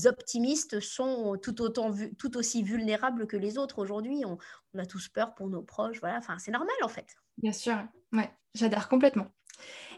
optimistes 0.07 0.81
sont 0.81 1.37
tout, 1.43 1.63
autant 1.63 1.93
tout 2.19 2.37
aussi 2.37 2.63
vulnérables 2.63 3.27
que 3.27 3.37
les 3.37 3.59
autres 3.59 3.79
aujourd'hui. 3.79 4.25
On, 4.25 4.39
a 4.79 4.87
tous 4.87 5.09
peur 5.09 5.35
pour 5.35 5.49
nos 5.49 5.63
proches. 5.63 6.01
Voilà, 6.01 6.19
enfin, 6.19 6.39
c'est 6.39 6.51
normal 6.51 6.75
en 6.83 6.89
fait. 6.89 7.15
Bien 7.39 7.53
sûr, 7.53 7.77
ouais, 8.13 8.31
j'adhère 8.55 8.89
complètement. 8.89 9.29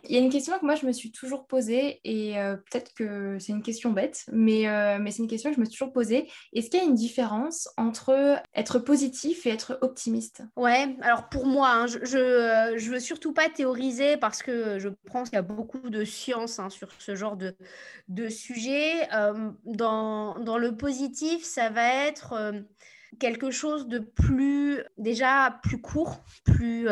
Il 0.09 0.15
y 0.15 0.19
a 0.19 0.21
une 0.21 0.31
question 0.31 0.59
que 0.59 0.65
moi 0.65 0.75
je 0.75 0.87
me 0.87 0.93
suis 0.93 1.11
toujours 1.11 1.47
posée 1.47 2.01
et 2.05 2.39
euh, 2.39 2.57
peut-être 2.57 2.95
que 2.95 3.39
c'est 3.39 3.53
une 3.53 3.63
question 3.63 3.91
bête, 3.91 4.25
mais, 4.33 4.69
euh, 4.69 4.99
mais 5.01 5.11
c'est 5.11 5.23
une 5.23 5.29
question 5.29 5.51
que 5.51 5.57
je 5.57 5.61
me 5.61 5.65
suis 5.65 5.75
toujours 5.75 5.93
posée. 5.93 6.31
Est-ce 6.53 6.71
qu'il 6.71 6.81
y 6.81 6.83
a 6.83 6.87
une 6.87 6.95
différence 6.95 7.69
entre 7.77 8.41
être 8.55 8.79
positif 8.79 9.47
et 9.47 9.51
être 9.51 9.79
optimiste? 9.81 10.43
Ouais, 10.57 10.97
alors 11.03 11.29
pour 11.29 11.47
moi, 11.47 11.71
hein, 11.71 11.87
je, 11.87 12.05
je, 12.05 12.19
euh, 12.19 12.79
je, 12.79 12.91
veux 12.91 13.01
surtout 13.01 13.33
pas 13.33 13.49
théoriser 13.49 14.17
parce 14.17 14.43
que 14.43 14.79
je 14.79 14.89
pense 15.11 15.31
qu'il 15.31 15.37
y 15.37 15.39
a 15.39 15.43
beaucoup 15.43 15.91
de 15.91 16.05
science 16.05 16.59
hein, 16.59 16.71
sur 16.71 16.89
ce 16.99 17.15
genre 17.15 17.37
de, 17.37 17.57
de 18.09 18.29
sujet. 18.29 19.09
dans, 19.65 20.39
dans, 20.39 20.59
le 20.59 20.77
positif, 20.77 21.45
ça 21.45 21.71
va 21.71 22.07
être 22.07 22.53
quelque 23.19 23.51
chose 23.51 23.89
de 23.89 23.99
plus, 23.99 24.83
déjà 24.99 25.59
plus 25.63 25.81
court, 25.81 26.21
plus, 26.45 26.89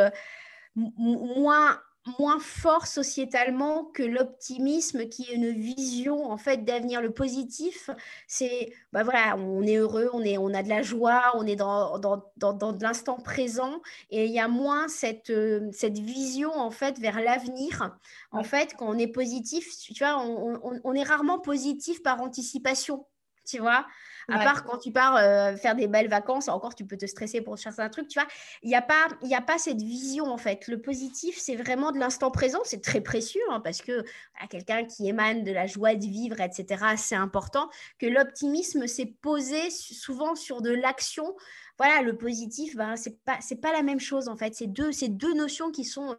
moins 0.75 1.79
moins 2.19 2.39
fort 2.39 2.87
sociétalement 2.87 3.85
que 3.85 4.03
l'optimisme 4.03 5.09
qui 5.09 5.25
est 5.31 5.35
une 5.35 5.51
vision 5.51 6.31
en 6.31 6.37
fait 6.37 6.65
d'avenir. 6.65 7.01
Le 7.01 7.11
positif 7.11 7.91
c'est 8.27 8.73
bah 8.93 9.03
voilà 9.03 9.37
on 9.37 9.63
est 9.63 9.77
heureux 9.77 10.11
on 10.13 10.23
est 10.23 10.39
on 10.39 10.53
a 10.53 10.63
de 10.63 10.69
la 10.69 10.83
joie 10.83 11.33
on 11.35 11.47
est 11.47 11.57
dans 11.57 11.99
dans, 11.99 12.23
dans, 12.37 12.53
dans 12.53 12.77
l'instant 12.81 13.17
présent. 13.17 13.81
Et 14.11 14.27
il 14.27 14.33
y 14.33 14.41
a 14.41 14.49
moins 14.49 14.89
cette 14.89 15.31
euh, 15.31 15.69
cette 15.73 15.99
vision 15.99 16.53
en 16.53 16.71
fait 16.71 16.99
vers 16.99 17.21
l'avenir 17.21 17.97
en 18.33 18.45
fait 18.45 18.75
quand 18.79 18.89
on 18.89 18.99
est 18.99 19.09
positif. 19.09 19.67
Tu 19.79 20.05
vois 20.05 20.19
on, 20.19 20.61
on, 20.63 20.81
on 20.85 20.95
est 20.95 21.03
rarement 21.03 21.39
positif 21.39 22.03
par 22.03 22.21
anticipation 22.21 23.07
tu 23.47 23.59
vois 23.59 23.87
à 24.29 24.39
part 24.39 24.65
quand 24.65 24.79
tu 24.79 24.91
pars 24.91 25.17
euh, 25.17 25.57
faire 25.57 25.75
des 25.75 25.87
belles 25.87 26.09
vacances, 26.09 26.49
encore 26.49 26.75
tu 26.75 26.85
peux 26.85 26.97
te 26.97 27.07
stresser 27.07 27.41
pour 27.41 27.57
chercher 27.57 27.83
un 27.83 27.89
truc, 27.89 28.09
tu 28.09 28.19
vois. 28.19 28.29
Il 28.63 28.69
n'y 28.69 28.75
a, 28.75 28.83
pas, 28.83 29.09
a 29.31 29.41
pas 29.41 29.59
cette 29.59 29.83
vision 29.83 30.27
en 30.27 30.39
fait. 30.39 30.67
Le 30.69 30.81
positif, 30.81 31.37
c'est 31.39 31.57
vraiment 31.57 31.93
de 31.93 31.99
l'instant 31.99 32.31
présent, 32.31 32.61
c'est 32.65 32.83
très 32.83 33.01
précieux 33.01 33.43
hein, 33.51 33.61
parce 33.61 33.83
que 33.83 34.05
quelqu'un 34.49 34.85
qui 34.85 35.09
émane 35.09 35.45
de 35.45 35.53
la 35.53 35.67
joie 35.67 35.95
de 35.95 36.05
vivre, 36.05 36.41
etc., 36.41 36.85
c'est 36.97 37.15
important. 37.15 37.69
Que 37.99 38.07
l'optimisme, 38.07 38.87
c'est 38.87 39.07
posé 39.07 39.71
souvent 39.71 40.35
sur 40.35 40.63
de 40.63 40.71
l'action 40.71 41.35
voilà, 41.79 42.03
le 42.03 42.17
positif, 42.17 42.77
ben, 42.77 42.95
c'est 42.97 43.19
pas 43.25 43.39
pas 43.61 43.73
la 43.73 43.83
même 43.83 43.99
chose 43.99 44.29
en 44.29 44.37
fait. 44.37 44.55
C'est 44.55 44.69
deux 44.69 44.91
deux 45.09 45.35
notions 45.35 45.71
qui 45.71 45.85
sont 45.85 46.17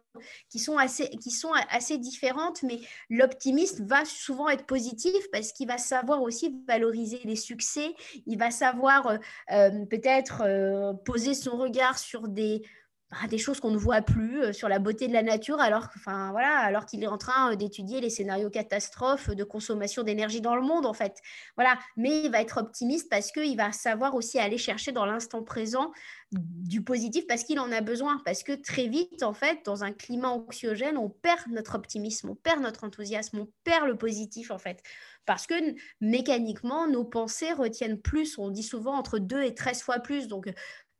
qui 0.50 0.58
sont 0.58 0.76
assez 0.76 1.08
qui 1.08 1.30
sont 1.30 1.52
assez 1.70 1.96
différentes, 1.96 2.62
mais 2.62 2.80
l'optimiste 3.08 3.80
va 3.80 4.04
souvent 4.04 4.48
être 4.48 4.66
positif 4.66 5.14
parce 5.32 5.52
qu'il 5.52 5.68
va 5.68 5.78
savoir 5.78 6.22
aussi 6.22 6.54
valoriser 6.68 7.20
les 7.24 7.36
succès. 7.36 7.94
Il 8.26 8.38
va 8.38 8.50
savoir 8.50 9.06
euh, 9.06 9.18
euh, 9.52 9.86
peut-être 9.86 10.42
euh, 10.42 10.92
poser 11.04 11.34
son 11.34 11.56
regard 11.56 11.98
sur 11.98 12.28
des 12.28 12.62
bah, 13.10 13.28
des 13.30 13.38
choses 13.38 13.60
qu'on 13.60 13.70
ne 13.70 13.76
voit 13.76 14.02
plus 14.02 14.42
euh, 14.42 14.52
sur 14.52 14.68
la 14.68 14.80
beauté 14.80 15.06
de 15.06 15.12
la 15.12 15.22
nature, 15.22 15.60
alors, 15.60 15.88
enfin, 15.94 16.32
voilà, 16.32 16.58
alors 16.58 16.86
qu'il 16.86 17.04
est 17.04 17.06
en 17.06 17.18
train 17.18 17.52
euh, 17.52 17.56
d'étudier 17.56 18.00
les 18.00 18.10
scénarios 18.10 18.50
catastrophes 18.50 19.30
de 19.30 19.44
consommation 19.44 20.02
d'énergie 20.02 20.40
dans 20.40 20.56
le 20.56 20.62
monde, 20.62 20.86
en 20.86 20.92
fait. 20.92 21.16
Voilà. 21.56 21.78
Mais 21.96 22.24
il 22.24 22.32
va 22.32 22.40
être 22.40 22.56
optimiste 22.58 23.08
parce 23.08 23.30
qu'il 23.30 23.56
va 23.56 23.70
savoir 23.70 24.16
aussi 24.16 24.40
aller 24.40 24.58
chercher 24.58 24.90
dans 24.90 25.06
l'instant 25.06 25.44
présent 25.44 25.92
du 26.32 26.82
positif 26.82 27.24
parce 27.28 27.44
qu'il 27.44 27.60
en 27.60 27.70
a 27.70 27.80
besoin. 27.80 28.20
Parce 28.24 28.42
que 28.42 28.52
très 28.52 28.88
vite, 28.88 29.22
en 29.22 29.34
fait, 29.34 29.60
dans 29.64 29.84
un 29.84 29.92
climat 29.92 30.30
anxiogène, 30.30 30.96
on 30.96 31.08
perd 31.08 31.42
notre 31.48 31.76
optimisme, 31.76 32.30
on 32.30 32.34
perd 32.34 32.60
notre 32.60 32.82
enthousiasme, 32.82 33.38
on 33.38 33.48
perd 33.62 33.86
le 33.86 33.96
positif, 33.96 34.50
en 34.50 34.58
fait. 34.58 34.82
Parce 35.26 35.46
que 35.46 35.54
mécaniquement, 36.00 36.88
nos 36.88 37.04
pensées 37.04 37.52
retiennent 37.52 38.00
plus. 38.00 38.38
On 38.38 38.50
dit 38.50 38.62
souvent 38.62 38.96
entre 38.96 39.18
2 39.18 39.42
et 39.42 39.54
13 39.54 39.82
fois 39.82 39.98
plus. 40.00 40.28
Donc, 40.28 40.48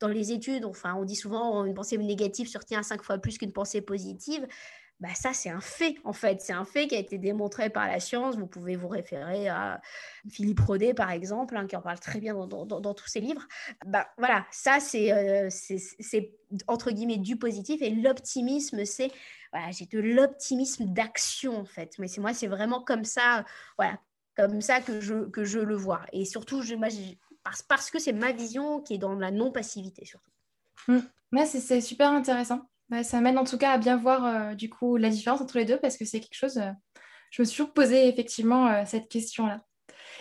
dans 0.00 0.08
les 0.08 0.32
études, 0.32 0.64
enfin, 0.64 0.94
on 0.94 1.04
dit 1.04 1.16
souvent 1.16 1.64
une 1.64 1.74
pensée 1.74 1.96
négative 1.98 2.48
surtient 2.48 2.82
cinq 2.82 3.02
fois 3.02 3.18
plus 3.18 3.38
qu'une 3.38 3.52
pensée 3.52 3.80
positive. 3.80 4.46
Bah, 4.98 5.14
ça, 5.14 5.34
c'est 5.34 5.50
un 5.50 5.60
fait, 5.60 5.96
en 6.04 6.14
fait. 6.14 6.40
C'est 6.40 6.54
un 6.54 6.64
fait 6.64 6.86
qui 6.86 6.94
a 6.94 6.98
été 6.98 7.18
démontré 7.18 7.68
par 7.68 7.86
la 7.86 8.00
science. 8.00 8.36
Vous 8.36 8.46
pouvez 8.46 8.76
vous 8.76 8.88
référer 8.88 9.46
à 9.46 9.80
Philippe 10.30 10.60
Rodet, 10.60 10.94
par 10.94 11.10
exemple, 11.10 11.54
hein, 11.56 11.66
qui 11.66 11.76
en 11.76 11.82
parle 11.82 12.00
très 12.00 12.18
bien 12.18 12.34
dans, 12.34 12.94
tous 12.94 13.06
ses 13.06 13.20
livres. 13.20 13.46
Bah, 13.84 14.08
voilà, 14.16 14.46
ça, 14.50 14.78
euh, 14.94 15.48
c'est, 15.50 15.78
c'est, 15.78 16.32
entre 16.66 16.92
guillemets 16.92 17.18
du 17.18 17.36
positif. 17.36 17.82
Et 17.82 17.90
l'optimisme, 17.90 18.86
c'est, 18.86 19.10
voilà, 19.52 19.70
j'ai 19.70 19.84
de 19.84 20.00
l'optimisme 20.00 20.86
d'action, 20.86 21.58
en 21.58 21.66
fait. 21.66 21.98
Mais 21.98 22.08
c'est 22.08 22.22
moi, 22.22 22.32
c'est 22.32 22.46
vraiment 22.46 22.80
comme 22.80 23.04
ça, 23.04 23.44
voilà, 23.76 23.98
comme 24.34 24.62
ça 24.62 24.80
que 24.80 25.02
je, 25.02 25.28
que 25.28 25.44
je 25.44 25.58
le 25.58 25.74
vois. 25.74 26.06
Et 26.12 26.24
surtout, 26.24 26.62
je, 26.62 26.74
moi, 26.74 26.88
parce, 27.68 27.90
que 27.90 27.98
c'est 27.98 28.12
ma 28.12 28.32
vision 28.32 28.80
qui 28.80 28.94
est 28.94 28.98
dans 28.98 29.14
la 29.14 29.30
non-passivité 29.30 30.04
surtout. 30.04 30.30
Mmh. 30.88 31.44
c'est 31.44 31.80
super 31.80 32.10
intéressant. 32.10 32.68
ça 33.02 33.20
m'aide 33.20 33.38
en 33.38 33.44
tout 33.44 33.58
cas 33.58 33.72
à 33.72 33.78
bien 33.78 33.96
voir 33.96 34.24
euh, 34.24 34.54
du 34.54 34.68
coup 34.70 34.96
la 34.96 35.08
différence 35.08 35.40
entre 35.40 35.58
les 35.58 35.64
deux 35.64 35.78
parce 35.78 35.96
que 35.96 36.04
c'est 36.04 36.20
quelque 36.20 36.36
chose, 36.36 36.58
euh, 36.58 36.70
je 37.30 37.42
me 37.42 37.46
suis 37.46 37.56
toujours 37.56 37.72
posé 37.72 38.08
effectivement 38.08 38.68
euh, 38.68 38.82
cette 38.86 39.08
question-là. 39.08 39.62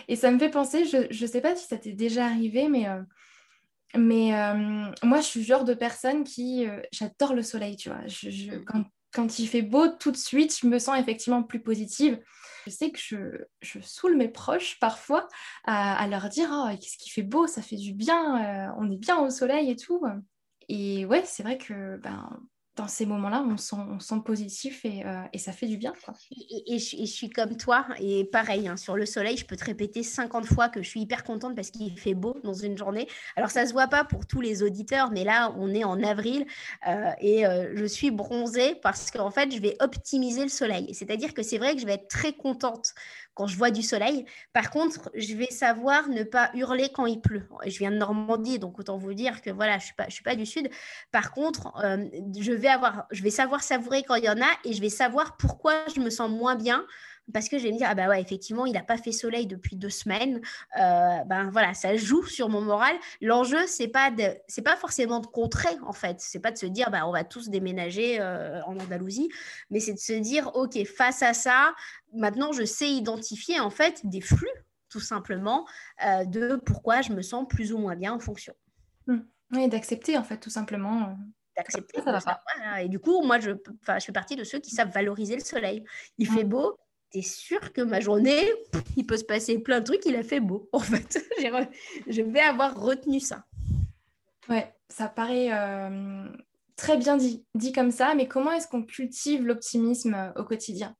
Et 0.08 0.16
ça 0.16 0.30
me 0.30 0.38
fait 0.38 0.50
penser, 0.50 0.84
je 0.84 1.08
ne 1.08 1.26
sais 1.26 1.40
pas 1.40 1.56
si 1.56 1.66
ça 1.66 1.78
t'est 1.78 1.92
déjà 1.92 2.26
arrivé, 2.26 2.68
mais, 2.68 2.86
mais 3.96 4.30
moi 5.02 5.20
je 5.20 5.26
suis 5.26 5.40
le 5.40 5.46
genre 5.46 5.64
de 5.64 5.72
personne 5.72 6.22
qui, 6.22 6.66
j'adore 6.92 7.32
le 7.32 7.42
soleil, 7.42 7.76
tu 7.76 7.88
vois. 7.88 8.00
Quand, 8.66 8.84
quand 9.16 9.38
il 9.38 9.48
fait 9.48 9.62
beau, 9.62 9.88
tout 9.88 10.10
de 10.10 10.16
suite, 10.16 10.54
je 10.60 10.66
me 10.66 10.78
sens 10.78 11.00
effectivement 11.00 11.42
plus 11.42 11.60
positive. 11.60 12.22
Je 12.66 12.70
sais 12.70 12.90
que 12.90 12.98
je, 12.98 13.16
je 13.62 13.80
saoule 13.80 14.14
mes 14.14 14.28
proches 14.28 14.78
parfois 14.78 15.26
à, 15.64 16.06
leur 16.06 16.28
dire 16.28 16.50
oh, 16.52 16.68
qu'est-ce 16.78 16.98
qui 16.98 17.08
fait 17.08 17.22
beau, 17.22 17.46
ça 17.46 17.62
fait 17.62 17.76
du 17.76 17.94
bien, 17.94 18.68
euh, 18.68 18.72
on 18.78 18.90
est 18.90 18.98
bien 18.98 19.18
au 19.18 19.30
soleil 19.30 19.70
et 19.70 19.76
tout. 19.76 20.04
Et 20.68 21.06
ouais, 21.06 21.22
c'est 21.24 21.42
vrai 21.42 21.56
que 21.56 21.96
ben, 21.96 22.28
dans 22.76 22.88
ces 22.88 23.06
moments-là, 23.06 23.42
on 23.42 23.56
sent, 23.56 24.16
positif 24.24 24.84
et, 24.84 25.04
euh, 25.04 25.22
et, 25.32 25.38
ça 25.38 25.52
fait 25.52 25.66
du 25.66 25.78
bien. 25.78 25.94
Et, 26.66 26.78
je, 26.78 27.04
suis 27.04 27.30
comme 27.30 27.56
toi, 27.56 27.86
et 27.98 28.24
pareil, 28.24 28.68
hein, 28.68 28.76
sur 28.76 28.96
le 28.96 29.06
soleil, 29.06 29.36
je 29.36 29.46
peux 29.46 29.56
te 29.56 29.64
répéter 29.64 30.02
50 30.02 30.44
fois 30.44 30.68
que 30.68 30.82
je 30.82 30.88
suis 30.88 31.00
hyper 31.00 31.24
contente 31.24 31.54
parce 31.54 31.70
qu'il 31.70 31.98
fait 31.98 32.14
beau 32.14 32.36
dans 32.44 32.52
une 32.52 32.76
journée. 32.76 33.08
Alors, 33.36 33.50
ça 33.50 33.62
ne 33.62 33.68
se 33.68 33.72
voit 33.72 33.88
pas 33.88 34.04
pour 34.04 34.26
tous 34.26 34.42
les 34.42 34.62
auditeurs, 34.62 35.10
mais 35.10 35.24
là, 35.24 35.54
on 35.56 35.74
est 35.74 35.84
en 35.84 36.02
avril 36.02 36.46
euh, 36.86 37.10
et 37.20 37.46
euh, 37.46 37.72
je 37.76 37.84
suis 37.86 38.10
bronzée 38.10 38.74
parce 38.82 39.10
qu'en 39.10 39.30
fait, 39.30 39.50
je 39.50 39.60
vais 39.60 39.76
optimiser 39.80 40.42
le 40.42 40.50
soleil. 40.50 40.92
C'est-à-dire 40.94 41.32
que 41.32 41.42
c'est 41.42 41.58
vrai 41.58 41.74
que 41.74 41.80
je 41.80 41.86
vais 41.86 41.94
être 41.94 42.08
très 42.08 42.34
contente 42.34 42.94
quand 43.36 43.46
je 43.46 43.56
vois 43.56 43.70
du 43.70 43.82
soleil. 43.82 44.24
Par 44.54 44.70
contre, 44.70 45.10
je 45.14 45.34
vais 45.34 45.50
savoir 45.50 46.08
ne 46.08 46.24
pas 46.24 46.50
hurler 46.54 46.88
quand 46.92 47.04
il 47.04 47.20
pleut. 47.20 47.46
Je 47.66 47.78
viens 47.78 47.90
de 47.90 47.96
Normandie, 47.96 48.58
donc 48.58 48.78
autant 48.80 48.96
vous 48.96 49.12
dire 49.12 49.42
que 49.42 49.50
voilà, 49.50 49.72
je 49.72 49.76
ne 49.76 49.82
suis, 49.82 49.94
pas, 49.94 50.06
je 50.08 50.14
suis 50.14 50.24
pas 50.24 50.34
du 50.34 50.46
Sud. 50.46 50.70
Par 51.12 51.32
contre, 51.32 51.72
je 52.36 52.52
vais 52.52 52.68
avoir, 52.68 53.06
je 53.12 53.22
vais 53.22 53.30
savoir 53.30 53.62
savourer 53.62 54.02
quand 54.02 54.14
il 54.14 54.24
y 54.24 54.30
en 54.30 54.40
a 54.40 54.48
et 54.64 54.72
je 54.72 54.80
vais 54.80 54.88
savoir 54.88 55.36
pourquoi 55.36 55.74
je 55.94 56.00
me 56.00 56.08
sens 56.08 56.30
moins 56.30 56.56
bien 56.56 56.84
parce 57.32 57.48
que 57.48 57.58
je 57.58 57.64
vais 57.64 57.72
me 57.72 57.78
dire, 57.78 57.88
ah 57.90 57.94
bah 57.94 58.08
ouais, 58.08 58.20
effectivement, 58.20 58.66
il 58.66 58.72
n'a 58.72 58.82
pas 58.82 58.96
fait 58.96 59.12
soleil 59.12 59.46
depuis 59.46 59.76
deux 59.76 59.90
semaines. 59.90 60.40
Euh, 60.78 61.24
ben 61.26 61.50
voilà, 61.50 61.74
ça 61.74 61.96
joue 61.96 62.24
sur 62.24 62.48
mon 62.48 62.60
moral. 62.60 62.94
L'enjeu, 63.20 63.66
c'est 63.66 63.88
pas 63.88 64.10
de, 64.10 64.36
c'est 64.46 64.62
pas 64.62 64.76
forcément 64.76 65.20
de 65.20 65.26
contrer, 65.26 65.76
en 65.84 65.92
fait. 65.92 66.20
C'est 66.20 66.38
pas 66.38 66.52
de 66.52 66.58
se 66.58 66.66
dire, 66.66 66.90
bah, 66.90 67.06
on 67.06 67.12
va 67.12 67.24
tous 67.24 67.48
déménager 67.48 68.20
euh, 68.20 68.62
en 68.64 68.78
Andalousie, 68.78 69.28
mais 69.70 69.80
c'est 69.80 69.94
de 69.94 69.98
se 69.98 70.12
dire, 70.12 70.50
OK, 70.54 70.78
face 70.86 71.22
à 71.22 71.34
ça, 71.34 71.74
maintenant, 72.12 72.52
je 72.52 72.64
sais 72.64 72.90
identifier, 72.90 73.60
en 73.60 73.70
fait, 73.70 74.00
des 74.04 74.20
flux 74.20 74.48
tout 74.88 75.00
simplement, 75.00 75.66
euh, 76.06 76.24
de 76.24 76.56
pourquoi 76.64 77.02
je 77.02 77.12
me 77.12 77.20
sens 77.20 77.46
plus 77.48 77.72
ou 77.72 77.78
moins 77.78 77.96
bien 77.96 78.12
en 78.14 78.20
fonction. 78.20 78.54
Mmh. 79.08 79.18
Oui, 79.52 79.68
d'accepter 79.68 80.16
en 80.16 80.24
fait, 80.24 80.38
tout 80.38 80.48
simplement. 80.48 81.18
D'accepter. 81.56 82.00
Et 82.80 82.88
du 82.88 82.98
coup, 82.98 83.22
moi, 83.22 83.40
je, 83.40 83.50
je 83.50 84.04
fais 84.04 84.12
partie 84.12 84.36
de 84.36 84.44
ceux 84.44 84.58
qui 84.58 84.70
savent 84.70 84.90
valoriser 84.90 85.34
le 85.34 85.42
soleil. 85.42 85.84
Il 86.18 86.28
fait 86.28 86.44
mmh. 86.44 86.48
beau, 86.48 86.78
tu 87.10 87.18
es 87.18 87.22
sûr 87.22 87.72
que 87.72 87.80
ma 87.80 88.00
journée, 88.00 88.42
il 88.96 89.06
peut 89.06 89.16
se 89.16 89.24
passer 89.24 89.58
plein 89.58 89.80
de 89.80 89.84
trucs, 89.84 90.04
il 90.06 90.16
a 90.16 90.22
fait 90.22 90.40
beau. 90.40 90.68
En 90.72 90.80
fait, 90.80 91.18
je 92.06 92.22
vais 92.22 92.40
avoir 92.40 92.80
retenu 92.80 93.20
ça. 93.20 93.44
Ouais, 94.48 94.72
ça 94.88 95.08
paraît 95.08 95.52
euh, 95.52 96.28
très 96.76 96.96
bien 96.96 97.16
dit, 97.16 97.44
dit 97.54 97.72
comme 97.72 97.90
ça, 97.90 98.14
mais 98.14 98.28
comment 98.28 98.52
est-ce 98.52 98.68
qu'on 98.68 98.82
cultive 98.82 99.44
l'optimisme 99.44 100.14
euh, 100.14 100.32
au 100.40 100.44
quotidien? 100.44 100.94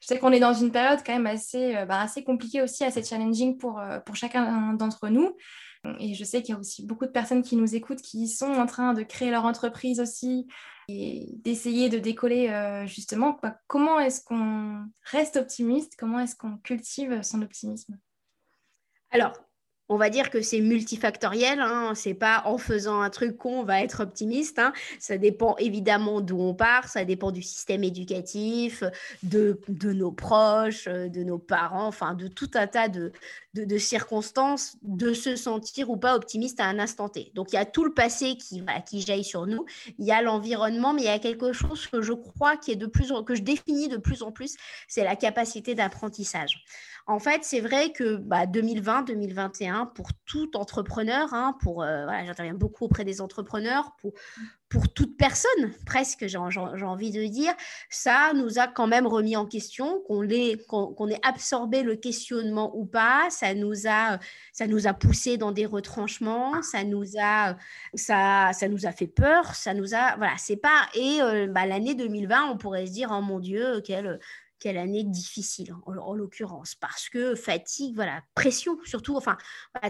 Je 0.00 0.06
sais 0.06 0.18
qu'on 0.18 0.32
est 0.32 0.40
dans 0.40 0.54
une 0.54 0.70
période 0.70 1.00
quand 1.04 1.12
même 1.12 1.26
assez, 1.26 1.76
euh, 1.76 1.84
bah, 1.84 2.00
assez 2.00 2.24
compliquée 2.24 2.62
aussi, 2.62 2.84
assez 2.84 3.02
challenging 3.02 3.56
pour, 3.58 3.80
pour 4.06 4.16
chacun 4.16 4.74
d'entre 4.74 5.08
nous. 5.08 5.36
Et 5.98 6.14
je 6.14 6.24
sais 6.24 6.42
qu'il 6.42 6.54
y 6.54 6.56
a 6.56 6.60
aussi 6.60 6.84
beaucoup 6.86 7.06
de 7.06 7.10
personnes 7.10 7.42
qui 7.42 7.56
nous 7.56 7.74
écoutent 7.74 8.02
qui 8.02 8.28
sont 8.28 8.52
en 8.52 8.66
train 8.66 8.94
de 8.94 9.02
créer 9.02 9.30
leur 9.30 9.44
entreprise 9.44 10.00
aussi 10.00 10.46
et 10.88 11.34
d'essayer 11.44 11.88
de 11.88 11.98
décoller 11.98 12.84
justement. 12.86 13.38
Comment 13.66 14.00
est-ce 14.00 14.24
qu'on 14.24 14.86
reste 15.02 15.36
optimiste? 15.36 15.94
Comment 15.98 16.20
est-ce 16.20 16.36
qu'on 16.36 16.56
cultive 16.58 17.22
son 17.22 17.42
optimisme? 17.42 17.98
Alors, 19.10 19.32
on 19.88 19.96
va 19.96 20.10
dire 20.10 20.30
que 20.30 20.42
c'est 20.42 20.60
multifactoriel. 20.60 21.60
Hein. 21.60 21.92
C'est 21.94 22.14
pas 22.14 22.42
en 22.44 22.58
faisant 22.58 23.00
un 23.00 23.10
truc 23.10 23.36
qu'on 23.36 23.62
va 23.62 23.82
être 23.82 24.02
optimiste. 24.02 24.58
Hein. 24.58 24.72
Ça 24.98 25.16
dépend 25.18 25.56
évidemment 25.56 26.20
d'où 26.20 26.38
on 26.40 26.54
part. 26.54 26.88
Ça 26.88 27.04
dépend 27.04 27.30
du 27.30 27.42
système 27.42 27.84
éducatif, 27.84 28.84
de, 29.22 29.58
nos 29.82 30.12
proches, 30.12 30.86
de 30.86 31.22
nos 31.22 31.38
parents, 31.38 31.86
enfin 31.86 32.14
de 32.14 32.28
tout 32.28 32.50
un 32.54 32.66
tas 32.66 32.88
de, 32.88 33.12
circonstances 33.78 34.76
de 34.82 35.12
se 35.12 35.34
sentir 35.36 35.90
ou 35.90 35.96
pas 35.96 36.14
optimiste 36.14 36.60
à 36.60 36.66
un 36.66 36.78
instant 36.78 37.08
T. 37.08 37.32
Donc 37.34 37.52
il 37.52 37.56
y 37.56 37.58
a 37.58 37.64
tout 37.64 37.84
le 37.84 37.92
passé 37.92 38.36
qui, 38.36 38.62
qui 38.86 39.00
jaillit 39.00 39.24
sur 39.24 39.46
nous. 39.46 39.64
Il 39.98 40.04
y 40.04 40.12
a 40.12 40.22
l'environnement, 40.22 40.92
mais 40.92 41.02
il 41.02 41.06
y 41.06 41.08
a 41.08 41.18
quelque 41.18 41.52
chose 41.52 41.86
que 41.86 42.02
je 42.02 42.12
crois 42.12 42.56
qui 42.56 42.70
est 42.70 42.76
de 42.76 42.86
plus 42.86 43.10
en, 43.10 43.24
que 43.24 43.34
je 43.34 43.42
définis 43.42 43.88
de 43.88 43.96
plus 43.96 44.22
en 44.22 44.32
plus, 44.32 44.56
c'est 44.86 45.04
la 45.04 45.16
capacité 45.16 45.74
d'apprentissage. 45.74 46.64
En 47.08 47.18
fait, 47.18 47.42
c'est 47.42 47.60
vrai 47.60 47.90
que 47.90 48.18
2020-2021, 48.18 49.72
bah, 49.72 49.92
pour 49.94 50.10
tout 50.26 50.54
entrepreneur, 50.58 51.32
hein, 51.32 51.56
pour 51.62 51.82
euh, 51.82 52.06
j'interviens 52.26 52.52
beaucoup 52.52 52.84
auprès 52.84 53.06
des 53.06 53.22
entrepreneurs, 53.22 53.92
pour, 53.98 54.12
pour 54.68 54.92
toute 54.92 55.16
personne, 55.16 55.72
presque, 55.86 56.26
j'ai 56.26 56.36
envie 56.36 57.10
de 57.10 57.24
dire, 57.24 57.54
ça 57.88 58.32
nous 58.34 58.58
a 58.58 58.66
quand 58.66 58.86
même 58.86 59.06
remis 59.06 59.36
en 59.36 59.46
question, 59.46 60.02
qu'on 60.06 60.28
qu'on 60.68 61.08
ait 61.08 61.26
absorbé 61.26 61.82
le 61.82 61.96
questionnement 61.96 62.76
ou 62.76 62.84
pas, 62.84 63.28
ça 63.30 63.54
nous 63.54 63.88
a, 63.88 64.18
ça 64.52 64.66
nous 64.66 64.86
a 64.86 64.92
poussé 64.92 65.38
dans 65.38 65.52
des 65.52 65.64
retranchements, 65.64 66.60
ça 66.60 66.84
nous 66.84 67.16
a, 67.18 67.56
ça, 67.94 68.50
ça 68.52 68.68
nous 68.68 68.84
a 68.84 68.92
fait 68.92 69.06
peur, 69.06 69.54
ça 69.54 69.72
nous 69.72 69.94
a, 69.94 70.14
voilà, 70.18 70.34
c'est 70.36 70.58
pas, 70.58 70.86
et 70.92 71.22
euh, 71.22 71.46
bah, 71.46 71.64
l'année 71.64 71.94
2020, 71.94 72.50
on 72.50 72.58
pourrait 72.58 72.86
se 72.86 72.92
dire, 72.92 73.08
oh 73.10 73.22
mon 73.22 73.38
Dieu, 73.38 73.80
quelle 73.80 74.20
quelle 74.58 74.78
année 74.78 75.04
difficile 75.04 75.74
en, 75.86 76.14
l'occurrence 76.14 76.74
parce 76.74 77.08
que 77.08 77.34
fatigue, 77.34 77.94
voilà, 77.94 78.22
pression 78.34 78.78
surtout. 78.84 79.16
Enfin, 79.16 79.36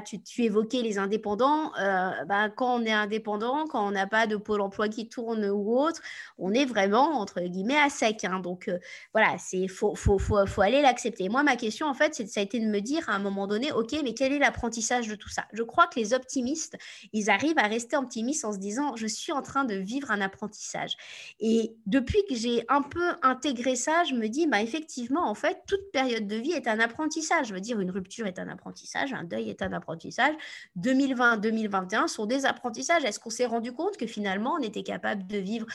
tu, 0.05 0.43
évoquais 0.43 0.83
les 0.83 0.99
indépendants. 0.99 1.73
Euh, 1.77 2.11
bah, 2.27 2.51
quand 2.51 2.81
on 2.81 2.85
est 2.85 2.93
indépendant, 2.93 3.67
quand 3.67 3.87
on 3.87 3.91
n'a 3.91 4.07
pas 4.07 4.27
de 4.27 4.37
pôle 4.37 4.61
emploi 4.61 4.89
qui 4.89 5.09
tourne 5.09 5.45
ou 5.47 5.79
autre, 5.79 6.01
on 6.39 6.53
est 6.53 6.65
vraiment 6.65 7.21
entre 7.21 7.41
guillemets 7.41 7.79
à 7.79 7.91
sec. 7.91 8.25
Hein. 8.25 8.41
donc 8.41 8.69
euh, 8.69 8.79
voilà, 9.13 9.37
c'est 9.39 9.69
faut, 9.69 9.95
faut, 9.95 10.19
faut, 10.19 10.45
faut 10.47 10.63
aller 10.63 10.83
l'accepter. 10.83 11.29
Moi, 11.29 11.43
ma 11.43 11.57
question 11.57 11.87
en 11.87 11.95
fait, 11.95 12.15
ça 12.15 12.41
a 12.41 12.43
été 12.43 12.61
de 12.61 12.67
me 12.67 12.81
dire 12.81 13.09
à 13.09 13.15
un 13.15 13.19
moment 13.19 13.47
donné, 13.47 13.73
ok, 13.73 13.97
mais 14.03 14.15
quel 14.15 14.33
est 14.33 14.39
l'apprentissage 14.39 15.09
de 15.09 15.15
tout 15.15 15.29
ça? 15.29 15.45
Je 15.53 15.63
crois 15.63 15.87
que 15.87 15.99
les 15.99 16.15
optimistes, 16.15 16.77
ils 17.13 17.31
arrivent 17.31 17.59
à 17.59 17.67
rester 17.67 17.97
optimistes 17.97 18.45
en 18.45 18.53
se 18.53 18.59
disant, 18.59 18.97
je 18.97 19.07
suis 19.07 19.33
en 19.33 19.43
train 19.43 19.65
de 19.65 19.75
vivre 19.75 20.11
un 20.11 20.21
apprentissage. 20.21 20.97
Et 21.41 21.77
depuis 21.87 22.19
que 22.29 22.35
j'ai 22.35 22.65
un 22.69 22.83
peu 22.83 23.14
intégré 23.23 23.77
ça, 23.77 24.05
je 24.05 24.14
me 24.14 24.29
dis, 24.29 24.47
bah, 24.47 24.58
effectivement, 24.62 25.29
en 25.29 25.35
fait, 25.35 25.62
toute 25.66 25.90
période 25.92 26.27
de 26.27 26.37
vie 26.37 26.53
est 26.53 26.68
un 26.68 26.81
apprentissage. 26.81 27.49
Je 27.49 27.55
veux 27.55 27.61
dire, 27.61 27.81
une 27.81 27.90
rupture 27.90 28.27
est 28.27 28.38
un 28.38 28.49
apprentissage, 28.49 29.12
un 29.12 29.25
deuil 29.25 29.51
est 29.51 29.62
un 29.62 29.73
apprentissage. 29.73 30.35
2020-2021 30.79 32.09
sont 32.09 32.27
des 32.27 32.47
apprentissages. 32.47 33.05
Est-ce 33.05 33.21
qu'on 33.21 33.31
s'est 33.31 33.47
rendu 33.47 33.73
compte 33.73 33.97
que 33.97 34.07
finalement, 34.07 34.57
on 34.59 34.62
était 34.62 34.83
capable 34.83 35.27
de 35.27 35.38
vivre 35.38 35.66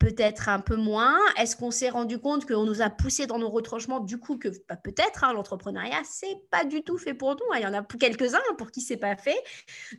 peut-être 0.00 0.48
un 0.48 0.58
peu 0.58 0.74
moins? 0.74 1.16
Est-ce 1.36 1.54
qu'on 1.54 1.70
s'est 1.70 1.90
rendu 1.90 2.18
compte 2.18 2.46
qu'on 2.46 2.64
nous 2.64 2.82
a 2.82 2.90
poussé 2.90 3.26
dans 3.26 3.38
nos 3.38 3.50
retranchements? 3.50 4.00
Du 4.00 4.18
coup, 4.18 4.36
que 4.38 4.48
bah, 4.68 4.76
peut-être 4.76 5.22
hein, 5.22 5.32
l'entrepreneuriat, 5.32 6.02
c'est 6.04 6.40
pas 6.50 6.64
du 6.64 6.82
tout 6.82 6.98
fait 6.98 7.14
pour 7.14 7.32
nous. 7.32 7.54
Il 7.54 7.62
y 7.62 7.66
en 7.66 7.74
a 7.74 7.82
quelques-uns 7.82 8.40
pour 8.58 8.72
qui 8.72 8.80
c'est 8.80 8.96
pas 8.96 9.16
fait. 9.16 9.38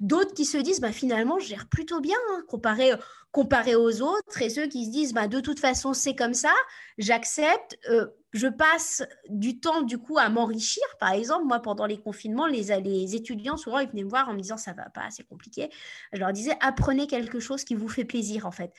D'autres 0.01 0.33
qui 0.33 0.45
se 0.45 0.57
disent, 0.57 0.81
bah, 0.81 0.91
finalement, 0.91 1.39
je 1.39 1.47
gère 1.47 1.67
plutôt 1.69 2.01
bien 2.01 2.17
hein, 2.31 2.43
comparé 2.47 2.91
comparé 3.31 3.75
aux 3.75 4.01
autres 4.01 4.41
et 4.41 4.49
ceux 4.49 4.67
qui 4.67 4.85
se 4.85 4.91
disent 4.91 5.13
bah, 5.13 5.27
de 5.27 5.39
toute 5.39 5.59
façon 5.59 5.93
c'est 5.93 6.15
comme 6.15 6.33
ça, 6.33 6.53
j'accepte, 6.97 7.77
euh, 7.89 8.07
je 8.33 8.47
passe 8.47 9.03
du 9.29 9.59
temps 9.59 9.81
du 9.81 9.97
coup 9.97 10.17
à 10.17 10.29
m'enrichir. 10.29 10.83
Par 10.99 11.11
exemple, 11.11 11.45
moi 11.45 11.61
pendant 11.61 11.85
les 11.85 11.99
confinements, 11.99 12.47
les, 12.47 12.63
les 12.81 13.15
étudiants 13.15 13.57
souvent 13.57 13.79
ils 13.79 13.89
venaient 13.89 14.03
me 14.03 14.09
voir 14.09 14.29
en 14.29 14.33
me 14.33 14.39
disant 14.39 14.57
ça 14.57 14.73
va 14.73 14.89
pas, 14.89 15.09
c'est 15.11 15.27
compliqué. 15.27 15.69
Je 16.13 16.19
leur 16.19 16.33
disais 16.33 16.57
apprenez 16.59 17.07
quelque 17.07 17.39
chose 17.39 17.63
qui 17.63 17.75
vous 17.75 17.87
fait 17.89 18.05
plaisir 18.05 18.45
en 18.45 18.51
fait. 18.51 18.73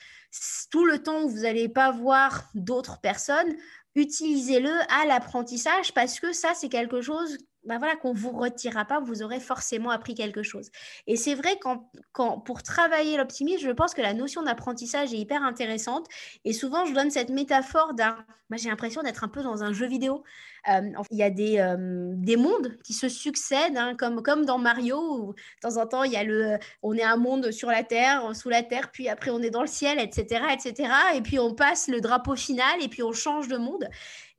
Tout 0.69 0.85
le 0.85 1.01
temps 1.01 1.23
où 1.23 1.29
vous 1.29 1.41
n'allez 1.41 1.69
pas 1.69 1.91
voir 1.91 2.49
d'autres 2.53 2.99
personnes, 3.01 3.55
utilisez-le 3.95 4.71
à 4.89 5.05
l'apprentissage 5.07 5.93
parce 5.93 6.19
que 6.19 6.31
ça 6.31 6.53
c'est 6.53 6.69
quelque 6.69 7.01
chose 7.01 7.37
bah 7.65 7.77
voilà, 7.77 7.95
qu'on 7.95 8.13
ne 8.13 8.17
vous 8.17 8.31
retirera 8.31 8.85
pas, 8.85 8.99
vous 8.99 9.23
aurez 9.23 9.39
forcément 9.39 9.89
appris 9.89 10.15
quelque 10.15 10.43
chose. 10.43 10.69
Et 11.07 11.15
c'est 11.15 11.35
vrai 11.35 11.57
quand, 11.61 11.89
quand 12.11 12.39
pour 12.39 12.63
travailler 12.63 13.17
l'optimisme, 13.17 13.65
je 13.65 13.71
pense 13.71 13.93
que 13.93 14.01
la 14.01 14.13
notion 14.13 14.43
d'apprentissage 14.43 15.13
est 15.13 15.17
hyper 15.17 15.43
intéressante. 15.43 16.07
Et 16.45 16.53
souvent, 16.53 16.85
je 16.85 16.93
donne 16.93 17.11
cette 17.11 17.29
métaphore 17.29 17.93
d'un... 17.93 18.17
Moi, 18.49 18.57
j'ai 18.57 18.69
l'impression 18.69 19.01
d'être 19.01 19.23
un 19.23 19.29
peu 19.29 19.41
dans 19.41 19.63
un 19.63 19.73
jeu 19.73 19.87
vidéo. 19.87 20.23
Euh, 20.69 20.91
il 21.11 21.17
y 21.17 21.23
a 21.23 21.29
des, 21.29 21.57
euh, 21.59 22.13
des 22.15 22.37
mondes 22.37 22.77
qui 22.83 22.93
se 22.93 23.09
succèdent, 23.09 23.77
hein, 23.77 23.95
comme, 23.97 24.23
comme 24.23 24.45
dans 24.45 24.57
Mario, 24.57 24.97
où 24.97 25.33
de 25.33 25.37
temps 25.61 25.77
en 25.77 25.85
temps, 25.85 26.03
il 26.03 26.13
y 26.13 26.15
a 26.15 26.23
le, 26.23 26.57
on 26.81 26.93
est 26.93 27.03
un 27.03 27.17
monde 27.17 27.51
sur 27.51 27.69
la 27.69 27.83
Terre, 27.83 28.33
sous 28.33 28.49
la 28.49 28.63
Terre, 28.63 28.89
puis 28.91 29.09
après, 29.09 29.29
on 29.31 29.41
est 29.41 29.49
dans 29.49 29.61
le 29.61 29.67
ciel, 29.67 29.99
etc., 29.99 30.41
etc. 30.53 30.89
Et 31.15 31.21
puis, 31.21 31.37
on 31.37 31.53
passe 31.53 31.89
le 31.89 31.99
drapeau 31.99 32.35
final, 32.35 32.81
et 32.81 32.87
puis 32.87 33.03
on 33.03 33.11
change 33.11 33.49
de 33.49 33.57
monde. 33.57 33.89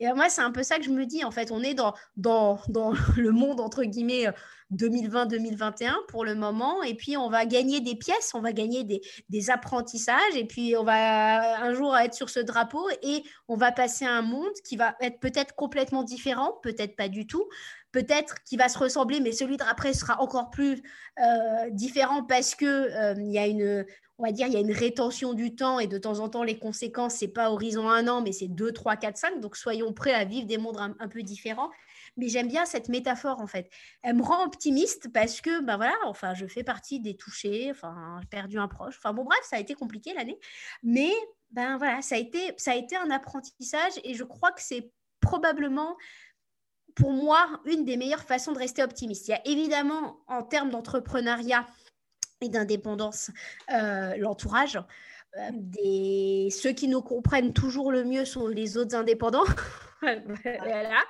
Et 0.00 0.10
moi, 0.12 0.28
c'est 0.28 0.42
un 0.42 0.50
peu 0.50 0.62
ça 0.62 0.78
que 0.78 0.84
je 0.84 0.90
me 0.90 1.04
dis. 1.04 1.24
En 1.24 1.30
fait, 1.30 1.50
on 1.50 1.62
est 1.62 1.74
dans, 1.74 1.94
dans, 2.16 2.58
dans 2.68 2.92
le 3.16 3.30
monde, 3.30 3.60
entre 3.60 3.84
guillemets, 3.84 4.26
2020-2021 4.74 5.92
pour 6.08 6.24
le 6.24 6.34
moment. 6.34 6.82
Et 6.82 6.94
puis, 6.94 7.16
on 7.16 7.28
va 7.30 7.46
gagner 7.46 7.80
des 7.80 7.94
pièces, 7.94 8.32
on 8.34 8.40
va 8.40 8.52
gagner 8.52 8.84
des, 8.84 9.50
apprentissages. 9.50 10.36
Et 10.36 10.46
puis, 10.46 10.76
on 10.76 10.84
va 10.84 11.62
un 11.62 11.74
jour 11.74 11.96
être 11.96 12.14
sur 12.14 12.30
ce 12.30 12.40
drapeau 12.40 12.88
et 13.02 13.22
on 13.48 13.56
va 13.56 13.72
passer 13.72 14.04
à 14.04 14.12
un 14.12 14.22
monde 14.22 14.52
qui 14.64 14.76
va 14.76 14.96
être 15.00 15.20
peut-être 15.20 15.54
complètement 15.54 16.02
différent, 16.02 16.58
peut-être 16.62 16.96
pas 16.96 17.08
du 17.08 17.26
tout. 17.26 17.44
Peut-être 17.92 18.42
qui 18.44 18.56
va 18.56 18.68
se 18.68 18.76
ressembler, 18.76 19.20
mais 19.20 19.30
celui 19.30 19.56
d'après 19.56 19.92
sera 19.92 20.20
encore 20.20 20.50
plus 20.50 20.82
euh, 21.20 21.70
différent 21.70 22.24
parce 22.24 22.56
que 22.56 22.64
euh, 22.66 23.14
il 23.18 23.30
y 23.30 23.38
a 23.38 23.46
une, 23.46 23.86
on 24.18 24.24
va 24.24 24.32
dire, 24.32 24.46
il 24.46 24.52
y 24.52 24.56
a 24.56 24.60
une 24.60 24.72
rétention 24.72 25.32
du 25.32 25.56
temps 25.56 25.80
et 25.80 25.86
de 25.86 25.98
temps 25.98 26.20
en 26.20 26.28
temps, 26.28 26.44
les 26.44 26.58
conséquences, 26.58 27.14
c'est 27.14 27.28
pas 27.28 27.50
horizon 27.50 27.88
un 27.88 28.06
an, 28.06 28.22
mais 28.22 28.32
c'est 28.32 28.46
2, 28.46 28.72
3, 28.72 28.96
4, 28.96 29.16
5. 29.16 29.40
Donc, 29.40 29.56
soyons 29.56 29.92
prêts 29.92 30.14
à 30.14 30.24
vivre 30.24 30.46
des 30.46 30.58
mondes 30.58 30.78
un, 30.78 31.08
peu 31.08 31.22
différents. 31.22 31.70
Mais 32.16 32.28
j'aime 32.28 32.48
bien 32.48 32.64
cette 32.64 32.88
métaphore, 32.88 33.40
en 33.40 33.46
fait. 33.46 33.70
Elle 34.02 34.16
me 34.16 34.22
rend 34.22 34.44
optimiste 34.44 35.12
parce 35.12 35.40
que, 35.40 35.60
ben 35.62 35.76
voilà, 35.76 35.96
enfin, 36.04 36.34
je 36.34 36.46
fais 36.46 36.62
partie 36.62 37.00
des 37.00 37.16
touchés, 37.16 37.70
enfin, 37.70 38.18
j'ai 38.20 38.28
perdu 38.28 38.58
un 38.58 38.68
proche. 38.68 38.96
Enfin, 38.98 39.12
bon, 39.12 39.24
bref, 39.24 39.40
ça 39.42 39.56
a 39.56 39.58
été 39.60 39.74
compliqué 39.74 40.14
l'année. 40.14 40.38
Mais, 40.82 41.12
ben 41.50 41.76
voilà, 41.78 42.02
ça 42.02 42.14
a, 42.14 42.18
été, 42.18 42.54
ça 42.56 42.72
a 42.72 42.74
été 42.76 42.96
un 42.96 43.10
apprentissage 43.10 43.92
et 44.04 44.14
je 44.14 44.24
crois 44.24 44.52
que 44.52 44.62
c'est 44.62 44.92
probablement 45.20 45.96
pour 46.94 47.12
moi, 47.12 47.60
une 47.64 47.84
des 47.84 47.96
meilleures 47.96 48.22
façons 48.22 48.52
de 48.52 48.58
rester 48.58 48.82
optimiste. 48.82 49.26
Il 49.26 49.32
y 49.32 49.34
a 49.34 49.40
évidemment, 49.46 50.20
en 50.28 50.44
termes 50.44 50.70
d'entrepreneuriat, 50.70 51.66
et 52.44 52.48
d'indépendance, 52.48 53.30
euh, 53.72 54.16
l'entourage. 54.16 54.78
Euh. 55.38 56.50
Ceux 56.50 56.72
qui 56.72 56.88
nous 56.88 57.02
comprennent 57.02 57.52
toujours 57.52 57.90
le 57.90 58.04
mieux 58.04 58.24
sont 58.24 58.46
les 58.46 58.76
autres 58.76 58.94
indépendants. 58.94 59.44
voilà. 60.44 61.02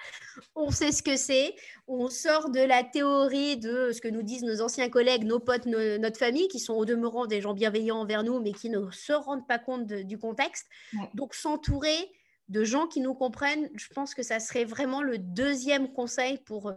On 0.54 0.70
sait 0.70 0.92
ce 0.92 1.02
que 1.02 1.16
c'est. 1.16 1.54
On 1.86 2.08
sort 2.08 2.50
de 2.50 2.60
la 2.60 2.82
théorie 2.84 3.56
de 3.56 3.92
ce 3.92 4.00
que 4.00 4.08
nous 4.08 4.22
disent 4.22 4.42
nos 4.42 4.60
anciens 4.60 4.88
collègues, 4.88 5.24
nos 5.24 5.40
potes, 5.40 5.66
notre 5.66 6.18
famille, 6.18 6.48
qui 6.48 6.60
sont 6.60 6.74
au 6.74 6.84
demeurant 6.84 7.26
des 7.26 7.40
gens 7.40 7.54
bienveillants 7.54 7.98
envers 7.98 8.22
nous, 8.24 8.40
mais 8.40 8.52
qui 8.52 8.70
ne 8.70 8.90
se 8.90 9.12
rendent 9.12 9.46
pas 9.46 9.58
compte 9.58 9.86
du 9.86 10.18
contexte. 10.18 10.66
Donc 11.14 11.34
s'entourer 11.34 12.10
de 12.48 12.62
gens 12.62 12.86
qui 12.86 13.00
nous 13.00 13.14
comprennent, 13.14 13.70
je 13.74 13.88
pense 13.94 14.14
que 14.14 14.22
ça 14.22 14.38
serait 14.38 14.64
vraiment 14.64 15.02
le 15.02 15.18
deuxième 15.18 15.92
conseil 15.92 16.38
pour, 16.38 16.68
euh, 16.68 16.74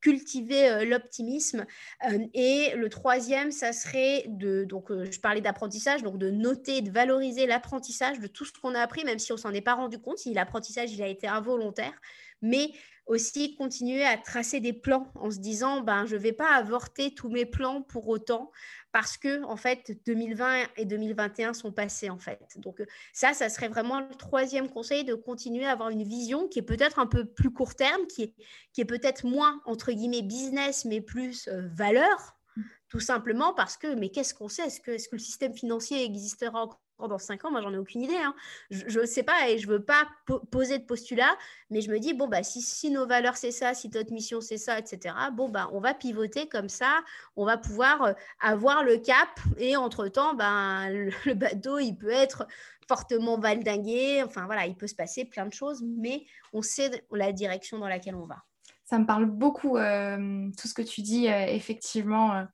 cultiver 0.00 0.68
euh, 0.68 0.84
l'optimisme. 0.84 1.66
Euh, 2.10 2.18
et 2.34 2.72
le 2.76 2.88
troisième, 2.88 3.50
ça 3.50 3.72
serait 3.72 4.24
de, 4.28 4.64
donc 4.64 4.90
euh, 4.90 5.10
je 5.10 5.20
parlais 5.20 5.40
d'apprentissage, 5.40 6.02
donc 6.02 6.18
de 6.18 6.30
noter, 6.30 6.82
de 6.82 6.90
valoriser 6.90 7.46
l'apprentissage 7.46 8.20
de 8.20 8.26
tout 8.26 8.44
ce 8.44 8.52
qu'on 8.52 8.74
a 8.74 8.80
appris, 8.80 9.04
même 9.04 9.18
si 9.18 9.32
on 9.32 9.36
s'en 9.36 9.52
est 9.52 9.60
pas 9.60 9.74
rendu 9.74 9.98
compte, 9.98 10.18
si 10.18 10.34
l'apprentissage 10.34 10.92
il 10.92 11.02
a 11.02 11.08
été 11.08 11.26
involontaire, 11.26 12.00
mais 12.42 12.70
aussi 13.08 13.56
continuer 13.56 14.04
à 14.04 14.18
tracer 14.18 14.60
des 14.60 14.74
plans 14.74 15.10
en 15.14 15.30
se 15.30 15.38
disant, 15.38 15.80
ben 15.80 16.04
je 16.06 16.14
vais 16.14 16.32
pas 16.32 16.54
avorter 16.54 17.14
tous 17.14 17.30
mes 17.30 17.46
plans 17.46 17.82
pour 17.82 18.06
autant, 18.08 18.52
parce 18.92 19.16
que 19.16 19.42
en 19.44 19.56
fait 19.56 19.98
2020 20.06 20.66
et 20.76 20.84
2021 20.84 21.54
sont 21.54 21.72
passés 21.72 22.10
en 22.10 22.18
fait. 22.18 22.40
Donc 22.56 22.82
ça, 23.14 23.32
ça 23.32 23.48
serait 23.48 23.68
vraiment 23.68 24.00
le 24.00 24.14
troisième 24.14 24.68
conseil 24.68 25.04
de 25.04 25.14
continuer 25.14 25.64
à 25.64 25.72
avoir 25.72 25.88
une 25.88 26.04
vision 26.04 26.48
qui 26.48 26.58
est 26.58 26.62
peut-être 26.62 26.98
un 26.98 27.06
peu 27.06 27.24
plus 27.24 27.50
court 27.50 27.74
terme, 27.74 28.06
qui 28.06 28.24
est, 28.24 28.34
qui 28.74 28.82
est 28.82 28.86
peut-être 28.86 29.24
moins 29.24 29.60
entre 29.64 29.90
guillemets 29.90 30.22
business, 30.22 30.84
mais 30.84 31.00
plus 31.00 31.48
euh, 31.48 31.66
valeur, 31.72 32.36
mmh. 32.56 32.62
tout 32.90 33.00
simplement 33.00 33.54
parce 33.54 33.78
que 33.78 33.94
mais 33.94 34.10
qu'est-ce 34.10 34.34
qu'on 34.34 34.48
sait? 34.48 34.66
Est-ce 34.66 34.80
que, 34.80 34.90
est 34.90 34.98
-ce 34.98 35.08
que 35.08 35.16
le 35.16 35.22
système 35.22 35.54
financier 35.54 36.04
existera 36.04 36.62
encore 36.62 36.82
dans 37.06 37.18
cinq 37.18 37.44
ans, 37.44 37.50
moi 37.52 37.60
j'en 37.60 37.72
ai 37.72 37.78
aucune 37.78 38.02
idée. 38.02 38.16
Hein. 38.16 38.34
Je 38.70 38.98
ne 38.98 39.06
sais 39.06 39.22
pas 39.22 39.48
et 39.48 39.58
je 39.58 39.68
veux 39.68 39.82
pas 39.82 40.08
poser 40.50 40.78
de 40.78 40.84
postulat, 40.84 41.36
mais 41.70 41.80
je 41.80 41.90
me 41.90 42.00
dis, 42.00 42.14
bon, 42.14 42.26
bah, 42.26 42.42
si, 42.42 42.90
nos 42.90 43.06
valeurs 43.06 43.36
c'est 43.36 43.52
ça, 43.52 43.74
si 43.74 43.88
notre 43.90 44.12
mission 44.12 44.40
c'est 44.40 44.58
ça, 44.58 44.78
etc., 44.78 45.14
bon, 45.32 45.48
bah, 45.48 45.68
on 45.72 45.80
va 45.80 45.94
pivoter 45.94 46.48
comme 46.48 46.68
ça, 46.68 47.00
on 47.36 47.44
va 47.44 47.56
pouvoir 47.56 48.02
euh, 48.02 48.12
avoir 48.40 48.82
le 48.82 48.96
cap 48.96 49.28
et 49.58 49.76
entre-temps, 49.76 50.34
ben, 50.34 50.88
le, 50.90 51.34
bateau, 51.34 51.78
il 51.78 51.94
peut 51.94 52.10
être 52.10 52.46
fortement 52.88 53.38
valdingué, 53.38 54.22
enfin 54.24 54.46
voilà, 54.46 54.66
il 54.66 54.74
peut 54.74 54.86
se 54.88 54.94
passer 54.94 55.24
plein 55.24 55.46
de 55.46 55.52
choses, 55.52 55.84
mais 55.84 56.24
on 56.52 56.62
sait 56.62 57.04
la 57.12 57.32
direction 57.32 57.78
dans 57.78 57.88
laquelle 57.88 58.16
on 58.16 58.26
va 58.26 58.42
ça 58.88 58.98
me 58.98 59.04
parle 59.04 59.26
beaucoup, 59.26 59.76
euh, 59.76 60.48
tout 60.58 60.66
ce 60.66 60.72
que 60.72 60.80
tu 60.80 61.02
dis, 61.02 61.28
euh, 61.28 61.44
effectivement. 61.46 62.34
Euh. 62.34 62.44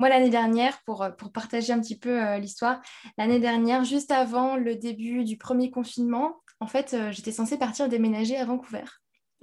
Moi, 0.00 0.08
l'année 0.08 0.30
dernière, 0.30 0.80
pour, 0.86 1.06
pour, 1.18 1.32
partager 1.32 1.70
un 1.72 1.80
petit 1.80 1.98
peu 1.98 2.36
l'histoire, 2.36 2.80
l'année 3.18 3.40
dernière, 3.40 3.84
juste 3.84 4.10
avant 4.10 4.56
le 4.56 4.74
début 4.74 5.24
du 5.24 5.36
premier 5.36 5.70
confinement, 5.70 6.40
en 6.60 6.66
fait, 6.66 6.96
j'étais 7.10 7.32
censée 7.32 7.58
partir 7.58 7.88
déménager 7.88 8.38
à 8.38 8.46
Vancouver. 8.46 8.84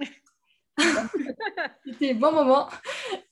C'était 1.86 2.14
le 2.14 2.18
bon 2.18 2.32
moment. 2.32 2.68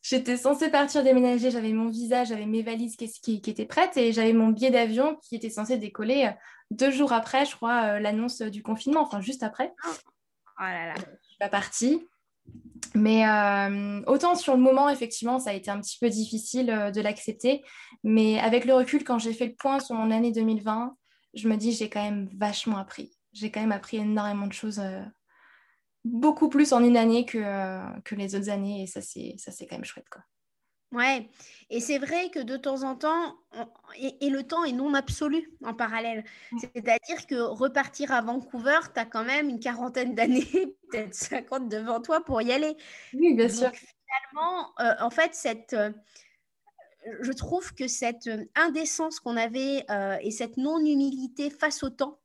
J'étais 0.02 0.36
censée 0.36 0.70
partir 0.70 1.02
déménager, 1.02 1.50
j'avais 1.50 1.72
mon 1.72 1.88
visa, 1.88 2.24
j'avais 2.24 2.46
mes 2.46 2.62
valises 2.62 2.94
qui, 2.96 3.10
qui, 3.10 3.40
qui 3.40 3.50
étaient 3.50 3.66
prêtes 3.66 3.96
et 3.96 4.12
j'avais 4.12 4.32
mon 4.32 4.48
billet 4.48 4.70
d'avion 4.70 5.18
qui 5.22 5.34
était 5.34 5.50
censé 5.50 5.76
décoller 5.76 6.30
deux 6.70 6.90
jours 6.90 7.12
après, 7.12 7.46
je 7.46 7.56
crois, 7.56 7.98
l'annonce 7.98 8.42
du 8.42 8.62
confinement, 8.62 9.00
enfin 9.00 9.20
juste 9.20 9.42
après. 9.42 9.72
Oh 9.86 10.62
là 10.62 10.86
là. 10.88 10.94
Je 10.96 11.28
suis 11.28 11.38
pas 11.38 11.48
partie. 11.48 12.06
Mais 12.94 13.26
euh, 13.26 14.02
autant 14.06 14.34
sur 14.34 14.56
le 14.56 14.62
moment, 14.62 14.88
effectivement, 14.88 15.38
ça 15.38 15.50
a 15.50 15.52
été 15.52 15.70
un 15.70 15.80
petit 15.80 15.98
peu 16.00 16.08
difficile 16.08 16.70
euh, 16.70 16.90
de 16.90 17.00
l'accepter. 17.00 17.62
Mais 18.02 18.38
avec 18.38 18.64
le 18.64 18.74
recul, 18.74 19.04
quand 19.04 19.18
j'ai 19.18 19.32
fait 19.32 19.46
le 19.46 19.54
point 19.54 19.80
sur 19.80 19.94
mon 19.94 20.10
année 20.10 20.32
2020, 20.32 20.96
je 21.34 21.48
me 21.48 21.56
dis 21.56 21.72
j'ai 21.72 21.88
quand 21.88 22.02
même 22.02 22.28
vachement 22.36 22.78
appris. 22.78 23.16
J'ai 23.32 23.50
quand 23.50 23.60
même 23.60 23.72
appris 23.72 23.98
énormément 23.98 24.46
de 24.46 24.52
choses, 24.52 24.80
euh, 24.80 25.02
beaucoup 26.04 26.48
plus 26.48 26.72
en 26.72 26.82
une 26.82 26.96
année 26.96 27.24
que, 27.24 28.14
les 28.14 28.34
autres 28.34 28.50
années. 28.50 28.82
Et 28.82 28.86
ça, 28.86 29.00
c'est 29.00 29.66
quand 29.66 29.76
même 29.76 29.84
chouette. 29.84 30.06
Ouais, 30.90 31.28
et 31.68 31.80
c'est 31.80 31.98
vrai 31.98 32.30
que 32.30 32.38
de 32.38 32.56
temps 32.56 32.82
en 32.82 32.94
temps, 32.94 33.36
et, 33.98 34.30
le 34.30 34.42
temps 34.42 34.64
est 34.64 34.72
non 34.72 34.94
absolu 34.94 35.52
en 35.62 35.74
parallèle. 35.74 36.24
C'est-à-dire 36.58 37.26
que 37.26 37.34
repartir 37.34 38.10
à 38.10 38.22
Vancouver, 38.22 38.78
tu 38.94 39.00
as 39.00 39.04
quand 39.04 39.24
même 39.24 39.50
une 39.50 39.60
quarantaine 39.60 40.14
d'années, 40.14 40.48
peut-être 40.90 41.14
50 41.14 41.68
devant 41.68 42.00
toi 42.00 42.24
pour 42.24 42.40
y 42.40 42.52
aller. 42.52 42.74
Oui, 43.12 43.34
bien 43.34 43.50
sûr. 43.50 43.70
Finalement, 43.70 44.72
euh, 44.80 44.94
en 45.00 45.10
fait, 45.10 45.34
cette, 45.34 45.74
euh, 45.74 45.92
je 47.20 47.32
trouve 47.32 47.74
que 47.74 47.86
cette 47.86 48.26
euh, 48.26 48.46
indécence 48.54 49.20
qu'on 49.20 49.36
avait 49.36 49.84
et 50.22 50.30
cette 50.30 50.56
non-humilité 50.56 51.50
face 51.50 51.82
au 51.82 51.90
temps, 51.90 52.18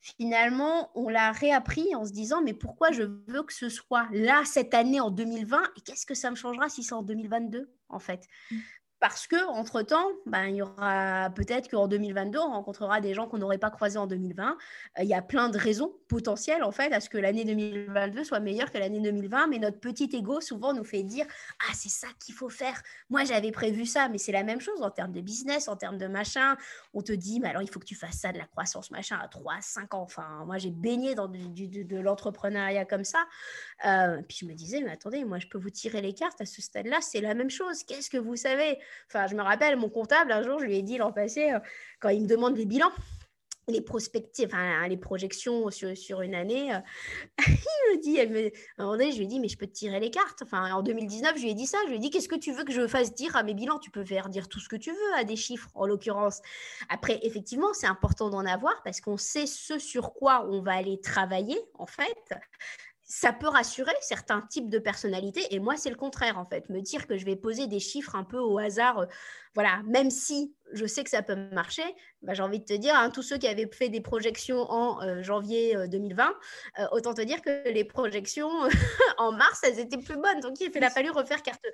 finalement, 0.00 0.90
on 0.94 1.10
l'a 1.10 1.32
réappris 1.32 1.94
en 1.94 2.06
se 2.06 2.12
disant, 2.12 2.40
mais 2.40 2.54
pourquoi 2.54 2.92
je 2.92 3.02
veux 3.02 3.42
que 3.42 3.52
ce 3.52 3.68
soit 3.68 4.08
là, 4.10 4.42
cette 4.46 4.72
année, 4.72 5.00
en 5.00 5.10
2020, 5.10 5.62
et 5.76 5.80
qu'est-ce 5.82 6.06
que 6.06 6.14
ça 6.14 6.30
me 6.30 6.36
changera 6.36 6.70
si 6.70 6.82
c'est 6.82 6.94
en 6.94 7.02
2022, 7.02 7.68
en 7.88 7.98
fait 7.98 8.26
mmh. 8.50 8.56
Parce 8.98 9.26
que 9.26 9.36
entre 9.48 9.82
temps, 9.82 10.06
ben, 10.24 10.46
il 10.46 10.56
y 10.56 10.62
aura 10.62 11.28
peut-être 11.34 11.68
qu'en 11.68 11.86
2022, 11.86 12.38
on 12.38 12.52
rencontrera 12.52 13.02
des 13.02 13.12
gens 13.12 13.26
qu'on 13.26 13.36
n'aurait 13.36 13.58
pas 13.58 13.70
croisés 13.70 13.98
en 13.98 14.06
2020. 14.06 14.56
Euh, 14.98 15.02
il 15.02 15.08
y 15.08 15.12
a 15.12 15.20
plein 15.20 15.50
de 15.50 15.58
raisons 15.58 15.94
potentielles 16.08 16.64
en 16.64 16.70
fait 16.70 16.90
à 16.94 17.00
ce 17.00 17.10
que 17.10 17.18
l'année 17.18 17.44
2022 17.44 18.24
soit 18.24 18.40
meilleure 18.40 18.72
que 18.72 18.78
l'année 18.78 19.00
2020, 19.00 19.48
mais 19.48 19.58
notre 19.58 19.80
petit 19.80 20.08
ego 20.14 20.40
souvent 20.40 20.72
nous 20.72 20.84
fait 20.84 21.02
dire 21.02 21.26
ah 21.68 21.72
c'est 21.74 21.90
ça 21.90 22.06
qu'il 22.24 22.34
faut 22.34 22.48
faire. 22.48 22.82
Moi 23.10 23.24
j'avais 23.24 23.52
prévu 23.52 23.84
ça, 23.84 24.08
mais 24.08 24.16
c'est 24.16 24.32
la 24.32 24.44
même 24.44 24.62
chose 24.62 24.80
en 24.80 24.90
termes 24.90 25.12
de 25.12 25.20
business, 25.20 25.68
en 25.68 25.76
termes 25.76 25.98
de 25.98 26.06
machin. 26.06 26.56
On 26.94 27.02
te 27.02 27.12
dit 27.12 27.38
mais 27.38 27.50
alors 27.50 27.62
il 27.62 27.68
faut 27.70 27.80
que 27.80 27.84
tu 27.84 27.96
fasses 27.96 28.20
ça 28.20 28.32
de 28.32 28.38
la 28.38 28.46
croissance 28.46 28.90
machin 28.90 29.18
à 29.22 29.28
3, 29.28 29.60
5 29.60 29.92
ans. 29.92 30.02
Enfin 30.02 30.44
moi 30.46 30.56
j'ai 30.56 30.70
baigné 30.70 31.14
dans 31.14 31.28
de 31.28 31.98
l'entrepreneuriat 31.98 32.86
comme 32.86 33.04
ça. 33.04 33.26
Euh, 33.84 34.22
puis 34.26 34.38
je 34.40 34.46
me 34.46 34.54
disais 34.54 34.80
mais 34.80 34.90
attendez 34.90 35.22
moi 35.24 35.38
je 35.38 35.46
peux 35.48 35.58
vous 35.58 35.68
tirer 35.68 36.00
les 36.00 36.14
cartes 36.14 36.40
à 36.40 36.46
ce 36.46 36.62
stade-là, 36.62 37.00
c'est 37.00 37.20
la 37.20 37.34
même 37.34 37.50
chose. 37.50 37.82
Qu'est-ce 37.84 38.08
que 38.08 38.16
vous 38.16 38.36
savez? 38.36 38.78
Enfin, 39.08 39.26
je 39.26 39.34
me 39.34 39.42
rappelle, 39.42 39.76
mon 39.76 39.90
comptable, 39.90 40.32
un 40.32 40.42
jour, 40.42 40.58
je 40.58 40.64
lui 40.64 40.76
ai 40.76 40.82
dit 40.82 40.96
l'an 40.96 41.12
passé, 41.12 41.52
euh, 41.52 41.58
quand 42.00 42.08
il 42.08 42.22
me 42.22 42.26
demande 42.26 42.56
les 42.56 42.64
bilans, 42.64 42.92
les 43.68 43.80
prospectives, 43.80 44.46
enfin, 44.46 44.86
les 44.86 44.96
projections 44.96 45.70
sur, 45.70 45.96
sur 45.96 46.20
une 46.20 46.34
année, 46.34 46.72
euh, 46.72 46.78
il 47.48 47.96
me 47.96 48.02
dit, 48.02 48.16
elle 48.16 48.52
je 49.12 49.16
lui 49.16 49.24
ai 49.24 49.26
dit, 49.26 49.40
mais 49.40 49.48
je 49.48 49.58
peux 49.58 49.66
te 49.66 49.72
tirer 49.72 49.98
les 49.98 50.10
cartes. 50.10 50.42
Enfin, 50.42 50.72
en 50.72 50.82
2019, 50.82 51.36
je 51.36 51.42
lui 51.42 51.50
ai 51.50 51.54
dit 51.54 51.66
ça. 51.66 51.78
Je 51.84 51.90
lui 51.90 51.96
ai 51.96 51.98
dit, 51.98 52.10
qu'est-ce 52.10 52.28
que 52.28 52.36
tu 52.36 52.52
veux 52.52 52.64
que 52.64 52.72
je 52.72 52.86
fasse 52.86 53.14
dire 53.14 53.34
à 53.36 53.42
mes 53.42 53.54
bilans? 53.54 53.78
Tu 53.78 53.90
peux 53.90 54.04
faire 54.04 54.28
dire 54.28 54.48
tout 54.48 54.60
ce 54.60 54.68
que 54.68 54.76
tu 54.76 54.90
veux 54.90 55.14
à 55.16 55.24
des 55.24 55.36
chiffres, 55.36 55.68
en 55.74 55.86
l'occurrence. 55.86 56.40
Après, 56.88 57.18
effectivement, 57.22 57.72
c'est 57.74 57.86
important 57.86 58.30
d'en 58.30 58.46
avoir 58.46 58.82
parce 58.84 59.00
qu'on 59.00 59.16
sait 59.16 59.46
ce 59.46 59.78
sur 59.78 60.14
quoi 60.14 60.46
on 60.48 60.62
va 60.62 60.74
aller 60.74 61.00
travailler, 61.00 61.58
en 61.74 61.86
fait 61.86 62.34
ça 63.06 63.32
peut 63.32 63.48
rassurer 63.48 63.94
certains 64.00 64.42
types 64.42 64.68
de 64.68 64.80
personnalités. 64.80 65.54
Et 65.54 65.60
moi, 65.60 65.76
c'est 65.76 65.90
le 65.90 65.96
contraire, 65.96 66.38
en 66.38 66.44
fait. 66.44 66.68
Me 66.70 66.80
dire 66.80 67.06
que 67.06 67.16
je 67.16 67.24
vais 67.24 67.36
poser 67.36 67.68
des 67.68 67.78
chiffres 67.78 68.16
un 68.16 68.24
peu 68.24 68.38
au 68.38 68.58
hasard, 68.58 68.98
euh, 68.98 69.06
voilà, 69.56 69.80
même 69.86 70.10
si 70.10 70.54
je 70.72 70.86
sais 70.86 71.04
que 71.04 71.10
ça 71.10 71.22
peut 71.22 71.36
marcher, 71.52 71.82
bah, 72.22 72.34
j'ai 72.34 72.42
envie 72.42 72.58
de 72.58 72.64
te 72.64 72.72
dire, 72.72 72.94
hein, 72.94 73.10
tous 73.10 73.22
ceux 73.22 73.38
qui 73.38 73.46
avaient 73.46 73.68
fait 73.72 73.88
des 73.88 74.00
projections 74.00 74.70
en 74.70 75.02
euh, 75.02 75.22
janvier 75.22 75.76
2020, 75.88 76.26
euh, 76.26 76.82
euh, 76.82 76.86
autant 76.92 77.14
te 77.14 77.22
dire 77.22 77.40
que 77.40 77.68
les 77.70 77.84
projections 77.84 78.50
en 79.18 79.32
mars, 79.32 79.60
elles 79.62 79.78
étaient 79.78 79.98
plus 79.98 80.16
bonnes. 80.16 80.40
Donc, 80.40 80.60
il 80.60 80.84
a 80.84 80.90
fallu 80.90 81.10
refaire 81.10 81.42
carte, 81.42 81.64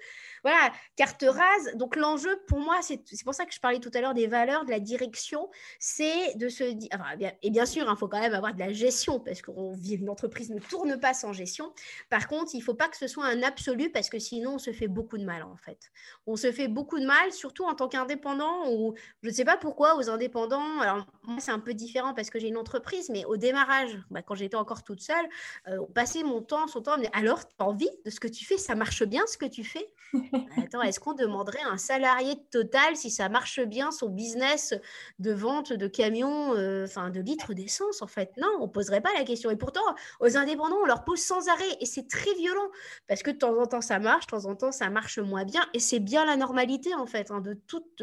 voilà, 0.43 0.71
carte 0.97 1.25
rase. 1.27 1.75
Donc, 1.75 1.97
l'enjeu 1.97 2.39
pour 2.47 2.61
moi, 2.61 2.81
c'est 2.83 3.03
pour 3.25 3.35
ça 3.35 3.47
que 3.47 3.55
je 3.55 3.61
parlais 3.61 3.81
tout 3.81 3.91
à 3.95 4.01
l'heure 4.01 4.15
des 4.15 4.27
valeurs, 4.27 4.65
de 4.65 4.71
la 4.71 4.81
direction, 4.81 5.49
c'est 5.79 6.35
de 6.37 6.49
se 6.49 6.65
dire, 6.65 6.91
et 7.43 7.51
bien 7.51 7.67
sûr, 7.67 7.85
il 7.85 7.89
hein, 7.89 7.97
faut 7.97 8.09
quand 8.09 8.21
même 8.21 8.35
avoir 8.35 8.55
de 8.55 8.61
la 8.61 8.73
gestion 8.73 9.21
parce 9.21 9.43
qu'une 9.43 10.11
entreprise 10.11 10.51
ne 10.51 10.61
tourne 10.61 11.01
pas 11.01 11.15
sans 11.15 11.33
gestion. 11.33 11.73
Par 12.11 12.29
contre, 12.29 12.55
il 12.55 12.59
ne 12.59 12.65
faut 12.65 12.75
pas 12.75 12.89
que 12.89 12.97
ce 12.97 13.07
soit 13.07 13.27
un 13.27 13.43
absolu 13.43 13.91
parce 13.91 14.11
que 14.11 14.19
sinon, 14.19 14.55
on 14.55 14.59
se 14.59 14.73
fait 14.73 14.89
beaucoup 14.89 15.19
de 15.19 15.25
mal, 15.25 15.43
en 15.43 15.57
fait. 15.57 15.91
On 16.27 16.37
se 16.37 16.53
fait 16.53 16.69
beaucoup 16.69 17.01
de 17.01 17.07
mal, 17.07 17.33
surtout 17.33 17.65
en 17.65 17.72
tant 17.75 17.89
qu'indépendant 17.89 18.71
ou 18.71 18.95
je 19.23 19.29
ne 19.29 19.35
sais 19.35 19.45
pas 19.45 19.57
pourquoi 19.57 19.97
aux 19.97 20.11
indépendants, 20.11 20.81
alors 20.81 21.07
moi 21.25 21.39
c'est 21.41 21.51
un 21.51 21.59
peu 21.59 21.75
différent 21.75 22.15
parce 22.15 22.31
que 22.31 22.39
j'ai 22.39 22.49
une 22.49 22.57
entreprise, 22.57 23.11
mais 23.11 23.25
au 23.25 23.37
démarrage, 23.37 23.99
bah, 24.11 24.23
quand 24.23 24.35
j'étais 24.35 24.57
encore 24.57 24.83
toute 24.83 25.01
seule, 25.01 25.27
euh, 25.69 25.79
on 25.81 25.93
passait 25.93 26.23
mon 26.23 26.43
temps, 26.43 26.67
son 26.67 26.83
temps, 26.83 26.99
mais 26.99 27.11
alors 27.13 27.47
tu 27.47 27.55
as 27.59 27.65
envie 27.65 27.91
de 28.05 28.11
ce 28.11 28.21
que 28.21 28.29
tu 28.29 28.45
fais, 28.45 28.59
ça 28.59 28.75
marche 28.75 29.03
bien 29.05 29.25
ce 29.27 29.37
que 29.37 29.47
tu 29.47 29.65
fais? 29.65 29.93
Attends, 30.63 30.83
est-ce 30.83 31.01
qu'on 31.01 31.15
demanderait 31.15 31.63
à 31.63 31.71
un 31.71 31.79
salarié 31.79 32.37
total 32.51 32.97
si 32.97 33.11
ça 33.11 33.29
marche 33.29 33.61
bien 33.61 33.91
son 33.91 34.09
business 34.09 34.75
de 35.19 35.33
vente 35.33 35.73
de 35.73 35.87
camions, 35.87 36.55
euh, 36.55 36.85
enfin 36.85 37.11
de 37.11 37.21
litres 37.21 37.55
d'essence 37.55 38.03
en 38.03 38.07
fait? 38.07 38.31
Non, 38.37 38.49
on 38.61 38.69
poserait 38.69 39.01
pas 39.01 39.13
la 39.17 39.25
question. 39.25 39.51
Et 39.51 39.57
pourtant, 39.57 39.81
aux 40.21 40.37
indépendants, 40.37 40.79
on 40.83 40.87
leur 40.87 41.05
pose 41.05 41.21
sans 41.21 41.49
arrêt. 41.49 41.77
Et 41.81 41.87
c'est 41.87 42.09
très 42.09 42.35
violent 42.35 42.69
parce 43.09 43.23
que 43.23 43.31
de 43.31 43.39
temps 43.39 43.59
en 43.59 43.67
temps 43.67 43.81
ça 43.81 43.99
marche, 43.99 44.27
de 44.27 44.31
temps 44.33 44.47
en 44.47 44.55
temps 44.55 44.73
ça 44.73 44.91
marche 44.91 45.19
moins 45.19 45.45
bien. 45.45 45.63
Et 45.75 45.79
c'est 45.79 46.01
bien 46.01 46.25
la 46.25 46.37
normalité 46.37 46.95
en 46.95 47.07
fait 47.07 47.31
hein, 47.31 47.41
de 47.41 47.55
toute 47.67 48.03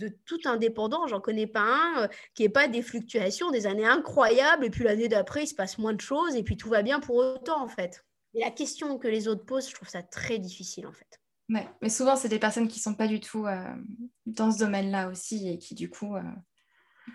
de 0.00 0.08
tout 0.26 0.38
indépendant. 0.44 1.06
J'en 1.06 1.20
connais 1.20 1.46
pas 1.46 1.60
un 1.60 2.02
euh, 2.04 2.08
qui 2.34 2.42
n'ait 2.42 2.48
pas 2.48 2.68
des 2.68 2.82
fluctuations, 2.82 3.50
des 3.50 3.66
années 3.66 3.86
incroyables, 3.86 4.64
et 4.64 4.70
puis 4.70 4.84
l'année 4.84 5.08
d'après, 5.08 5.44
il 5.44 5.46
se 5.46 5.54
passe 5.54 5.78
moins 5.78 5.92
de 5.92 6.00
choses, 6.00 6.34
et 6.34 6.42
puis 6.42 6.56
tout 6.56 6.68
va 6.68 6.82
bien 6.82 7.00
pour 7.00 7.16
autant, 7.16 7.62
en 7.62 7.68
fait. 7.68 8.04
Et 8.34 8.40
la 8.40 8.50
question 8.50 8.98
que 8.98 9.08
les 9.08 9.28
autres 9.28 9.44
posent, 9.44 9.68
je 9.68 9.74
trouve 9.74 9.88
ça 9.88 10.02
très 10.02 10.38
difficile, 10.38 10.86
en 10.86 10.92
fait. 10.92 11.20
Ouais, 11.48 11.68
mais 11.82 11.88
souvent, 11.88 12.16
c'est 12.16 12.28
des 12.28 12.38
personnes 12.38 12.68
qui 12.68 12.78
ne 12.78 12.82
sont 12.82 12.94
pas 12.94 13.08
du 13.08 13.20
tout 13.20 13.46
euh, 13.46 13.64
dans 14.26 14.52
ce 14.52 14.58
domaine-là 14.58 15.08
aussi, 15.08 15.48
et 15.48 15.58
qui, 15.58 15.74
du 15.74 15.90
coup... 15.90 16.16
Euh, 16.16 16.22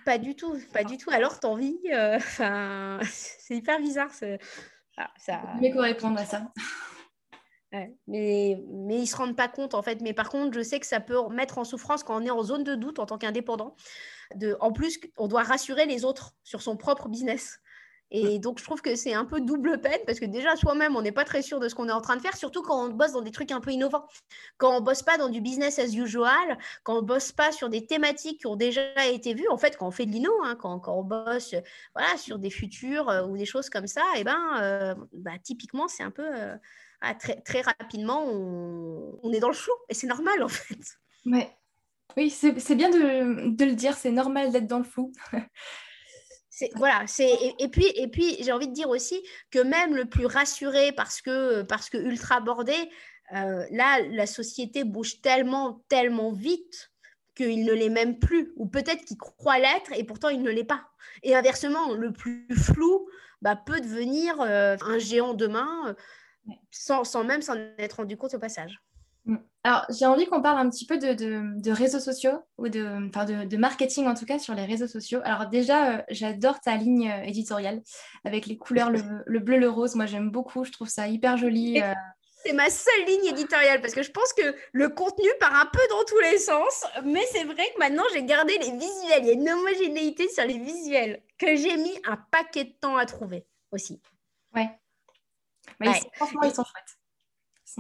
pas 0.04 0.18
du 0.18 0.36
tout, 0.36 0.58
pas 0.74 0.84
du 0.84 0.98
tout. 0.98 1.10
Alors, 1.12 1.40
t'en 1.40 1.56
vis, 1.56 1.80
c'est 3.04 3.56
hyper 3.56 3.80
bizarre. 3.80 4.12
Ah, 4.98 5.12
ça... 5.18 5.42
Mais 5.62 5.72
quoi 5.72 5.84
répondre 5.84 6.20
à 6.20 6.26
ça 6.26 6.52
mais, 8.08 8.62
mais 8.68 8.96
ils 8.96 9.02
ne 9.02 9.06
se 9.06 9.16
rendent 9.16 9.36
pas 9.36 9.48
compte 9.48 9.74
en 9.74 9.82
fait. 9.82 10.02
Mais 10.02 10.14
par 10.14 10.30
contre, 10.30 10.54
je 10.56 10.62
sais 10.62 10.80
que 10.80 10.86
ça 10.86 11.00
peut 11.00 11.18
mettre 11.30 11.58
en 11.58 11.64
souffrance 11.64 12.04
quand 12.04 12.22
on 12.22 12.26
est 12.26 12.32
en 12.32 12.44
zone 12.44 12.64
de 12.64 12.76
doute 12.76 13.00
en 13.00 13.06
tant 13.06 13.18
qu'indépendant. 13.18 13.76
De, 14.36 14.58
en 14.60 14.72
plus, 14.72 15.00
on 15.18 15.28
doit 15.28 15.44
rassurer 15.44 15.86
les 15.86 16.06
autres 16.06 16.34
sur 16.44 16.62
son 16.62 16.78
propre 16.78 17.10
business. 17.10 17.60
Et 18.12 18.38
donc, 18.38 18.60
je 18.60 18.64
trouve 18.64 18.82
que 18.82 18.96
c'est 18.96 19.14
un 19.14 19.26
peu 19.26 19.42
double 19.42 19.82
peine 19.82 20.00
parce 20.06 20.20
que 20.20 20.26
déjà, 20.26 20.56
soi-même, 20.56 20.96
on 20.96 21.02
n'est 21.02 21.12
pas 21.12 21.26
très 21.26 21.42
sûr 21.42 21.60
de 21.60 21.68
ce 21.68 21.74
qu'on 21.74 21.90
est 21.90 21.94
en 21.94 22.02
train 22.02 22.16
de 22.16 22.22
faire, 22.22 22.38
surtout 22.38 22.62
quand 22.62 22.86
on 22.86 22.90
bosse 22.90 23.14
dans 23.14 23.22
des 23.22 23.32
trucs 23.32 23.52
un 23.52 23.60
peu 23.60 23.72
innovants. 23.72 24.06
Quand 24.58 24.78
on 24.78 24.82
bosse 24.82 25.02
pas 25.02 25.18
dans 25.18 25.28
du 25.28 25.42
business 25.42 25.80
as 25.80 25.94
usual, 25.96 26.58
quand 26.84 27.00
on 27.00 27.02
bosse 27.02 27.32
pas 27.32 27.52
sur 27.52 27.68
des 27.70 27.86
thématiques 27.86 28.42
qui 28.42 28.48
ont 28.48 28.56
déjà 28.56 29.06
été 29.08 29.34
vues, 29.34 29.50
en 29.50 29.58
fait, 29.58 29.76
quand 29.76 29.88
on 29.88 29.92
fait 29.92 30.06
de 30.06 30.12
l'ino, 30.12 30.32
hein, 30.44 30.56
quand, 30.56 30.80
quand, 30.80 30.96
on 30.96 31.04
bosse 31.04 31.56
voilà, 31.96 32.16
sur 32.18 32.38
des 32.38 32.52
futurs 32.52 33.10
euh, 33.10 33.26
ou 33.26 33.38
des 33.38 33.46
choses 33.46 33.70
comme 33.70 33.88
ça, 33.88 34.04
et 34.16 34.20
eh 34.20 34.24
ben, 34.24 34.60
euh, 34.62 34.96
bah, 35.14 35.38
typiquement, 35.44 35.88
c'est 35.88 36.04
un 36.04 36.12
peu 36.12 36.26
euh, 36.26 36.56
ah, 37.08 37.14
très, 37.14 37.40
très 37.42 37.62
rapidement, 37.62 38.26
on, 38.26 39.20
on, 39.22 39.32
est 39.32 39.40
dans 39.40 39.48
le 39.48 39.54
flou 39.54 39.74
et 39.90 39.94
c'est 39.94 40.08
normal 40.08 40.42
en 40.42 40.48
fait. 40.48 40.80
Ouais. 41.26 41.56
Oui, 42.18 42.30
c'est 42.30 42.76
bien 42.76 42.90
de, 42.90 43.50
de, 43.56 43.66
le 43.66 43.74
dire, 43.74 43.96
c'est 43.96 44.12
normal 44.12 44.52
d'être 44.52 44.68
dans 44.68 44.80
le 44.80 44.84
flou. 44.86 45.12
voilà, 46.76 47.04
c'est 47.06 47.32
et, 47.60 47.68
puis 47.68 47.86
et 47.96 48.08
puis 48.08 48.38
j'ai 48.42 48.52
envie 48.52 48.70
de 48.70 48.74
dire 48.74 48.90
aussi 48.90 49.22
que 49.52 49.60
même 49.60 49.96
le 49.96 50.06
plus 50.06 50.26
rassuré 50.26 50.94
parce 50.94 51.22
que 51.22 51.62
parce 51.64 51.90
que 51.90 51.98
ultra 51.98 52.40
bordé, 52.40 52.74
euh, 53.36 53.66
là 53.70 54.02
la 54.02 54.26
société 54.26 54.84
bouge 54.84 55.22
tellement 55.22 55.84
tellement 55.90 56.32
vite 56.32 56.92
qu'il 57.36 57.66
ne 57.66 57.74
l'est 57.74 57.90
même 57.90 58.18
plus 58.18 58.54
ou 58.56 58.66
peut-être 58.66 59.04
qu'il 59.06 59.18
croit 59.18 59.60
l'être 59.60 59.92
et 59.94 60.04
pourtant 60.06 60.30
il 60.30 60.42
ne 60.42 60.50
l'est 60.50 60.64
pas. 60.64 60.88
Et 61.22 61.36
inversement, 61.36 61.94
le 61.94 62.14
plus 62.14 62.48
flou 62.56 63.08
bah, 63.42 63.56
peut 63.56 63.82
devenir 63.82 64.40
euh, 64.42 64.78
un 64.82 64.98
géant 64.98 65.34
demain 65.34 65.90
euh, 65.90 65.94
sans, 66.72 67.04
sans 67.04 67.24
même 67.24 67.42
s'en 67.42 67.56
être 67.78 67.98
rendu 67.98 68.18
compte 68.18 68.34
au 68.34 68.40
passage. 68.40 68.80
Mm. 69.26 69.38
Alors, 69.64 69.86
j'ai 69.90 70.06
envie 70.06 70.26
qu'on 70.28 70.42
parle 70.42 70.60
un 70.60 70.70
petit 70.70 70.86
peu 70.86 70.98
de, 70.98 71.72
réseaux 71.72 72.00
sociaux, 72.00 72.40
ou 72.58 72.70
de, 72.70 73.10
de, 73.26 73.46
de, 73.46 73.58
marketing 73.58 74.06
en 74.08 74.14
tout 74.14 74.26
cas 74.26 74.40
sur 74.40 74.54
les 74.54 74.66
réseaux 74.66 74.88
sociaux. 74.88 75.20
Alors 75.24 75.48
déjà, 75.48 75.94
euh, 75.98 76.02
j'adore 76.10 76.60
ta 76.62 76.76
ligne 76.76 77.10
euh, 77.10 77.24
éditoriale 77.24 77.82
avec 78.24 78.46
les 78.46 78.58
couleurs, 78.58 78.92
le, 78.92 79.00
bleu, 79.40 79.58
le 79.58 79.70
rose. 79.70 79.96
Moi, 79.96 80.06
j'aime 80.06 80.30
beaucoup, 80.30 80.64
je 80.64 80.72
trouve 80.72 80.88
ça 80.88 81.08
hyper 81.08 81.38
joli. 81.38 81.82
Euh. 81.82 81.94
C'est 82.46 82.54
ma 82.54 82.70
seule 82.70 83.06
ligne 83.08 83.26
éditoriale 83.26 83.82
parce 83.82 83.96
que 83.96 84.04
je 84.04 84.12
pense 84.12 84.32
que 84.34 84.56
le 84.72 84.90
contenu 84.90 85.28
part 85.40 85.56
un 85.56 85.66
peu 85.66 85.82
dans 85.90 86.04
tous 86.04 86.20
les 86.20 86.38
sens, 86.38 86.86
mais 87.04 87.26
c'est 87.32 87.44
vrai 87.44 87.64
que 87.74 87.80
maintenant, 87.80 88.04
j'ai 88.14 88.24
gardé 88.24 88.56
les 88.60 88.70
visuels. 88.70 89.22
Il 89.22 89.26
y 89.26 89.30
a 89.32 89.34
une 89.34 89.50
homogénéité 89.50 90.30
sur 90.30 90.46
les 90.46 90.60
visuels 90.60 91.24
que 91.40 91.56
j'ai 91.56 91.76
mis 91.78 92.00
un 92.06 92.18
paquet 92.30 92.66
de 92.66 92.74
temps 92.80 92.98
à 92.98 93.08
trouver 93.08 93.48
aussi. 93.72 94.00
Ouais. 94.54 94.70
Franchement, 96.16 96.42
ils 96.44 96.54
sont 96.54 96.64
chouettes. 96.64 96.98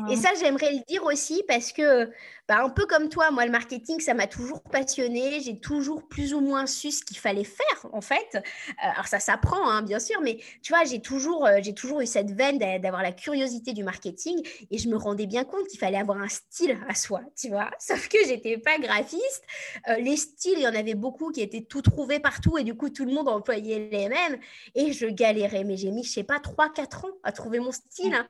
Et 0.09 0.15
ça, 0.17 0.29
j'aimerais 0.39 0.73
le 0.73 0.79
dire 0.87 1.03
aussi 1.05 1.43
parce 1.47 1.71
que, 1.71 2.09
bah, 2.47 2.63
un 2.63 2.69
peu 2.69 2.85
comme 2.85 3.09
toi, 3.09 3.31
moi, 3.31 3.45
le 3.45 3.51
marketing, 3.51 3.99
ça 3.99 4.13
m'a 4.13 4.27
toujours 4.27 4.61
passionné. 4.61 5.39
J'ai 5.39 5.59
toujours 5.59 6.07
plus 6.07 6.33
ou 6.33 6.41
moins 6.41 6.67
su 6.67 6.91
ce 6.91 7.03
qu'il 7.03 7.17
fallait 7.17 7.45
faire, 7.45 7.89
en 7.93 8.01
fait. 8.01 8.27
Euh, 8.35 8.39
alors, 8.79 9.07
ça 9.07 9.19
s'apprend, 9.19 9.69
hein, 9.69 9.81
bien 9.81 9.99
sûr, 9.99 10.19
mais 10.21 10.39
tu 10.61 10.73
vois, 10.73 10.83
j'ai 10.83 11.01
toujours, 11.01 11.45
euh, 11.45 11.59
j'ai 11.61 11.73
toujours 11.73 12.01
eu 12.01 12.05
cette 12.05 12.31
veine 12.31 12.57
d'avoir 12.57 13.03
la 13.03 13.13
curiosité 13.13 13.73
du 13.73 13.83
marketing 13.83 14.45
et 14.69 14.77
je 14.77 14.89
me 14.89 14.97
rendais 14.97 15.27
bien 15.27 15.43
compte 15.43 15.67
qu'il 15.67 15.79
fallait 15.79 15.97
avoir 15.97 16.17
un 16.17 16.29
style 16.29 16.77
à 16.89 16.93
soi, 16.93 17.21
tu 17.39 17.49
vois. 17.49 17.69
Sauf 17.79 18.09
que 18.09 18.17
j'étais 18.27 18.57
pas 18.57 18.77
graphiste. 18.77 19.43
Euh, 19.89 19.95
les 19.95 20.17
styles, 20.17 20.57
il 20.57 20.63
y 20.63 20.67
en 20.67 20.75
avait 20.75 20.95
beaucoup 20.95 21.31
qui 21.31 21.41
étaient 21.41 21.63
tout 21.63 21.81
trouvés 21.81 22.19
partout 22.19 22.57
et 22.57 22.63
du 22.63 22.75
coup, 22.75 22.89
tout 22.89 23.05
le 23.05 23.13
monde 23.13 23.29
employait 23.29 23.89
les 23.91 24.09
mêmes 24.09 24.37
et 24.75 24.91
je 24.91 25.07
galérais. 25.07 25.63
Mais 25.63 25.77
j'ai 25.77 25.91
mis, 25.91 26.03
je 26.03 26.11
sais 26.11 26.23
pas, 26.23 26.39
3-4 26.39 27.05
ans 27.05 27.13
à 27.23 27.31
trouver 27.31 27.59
mon 27.59 27.71
style 27.71 28.13
hein, 28.13 28.27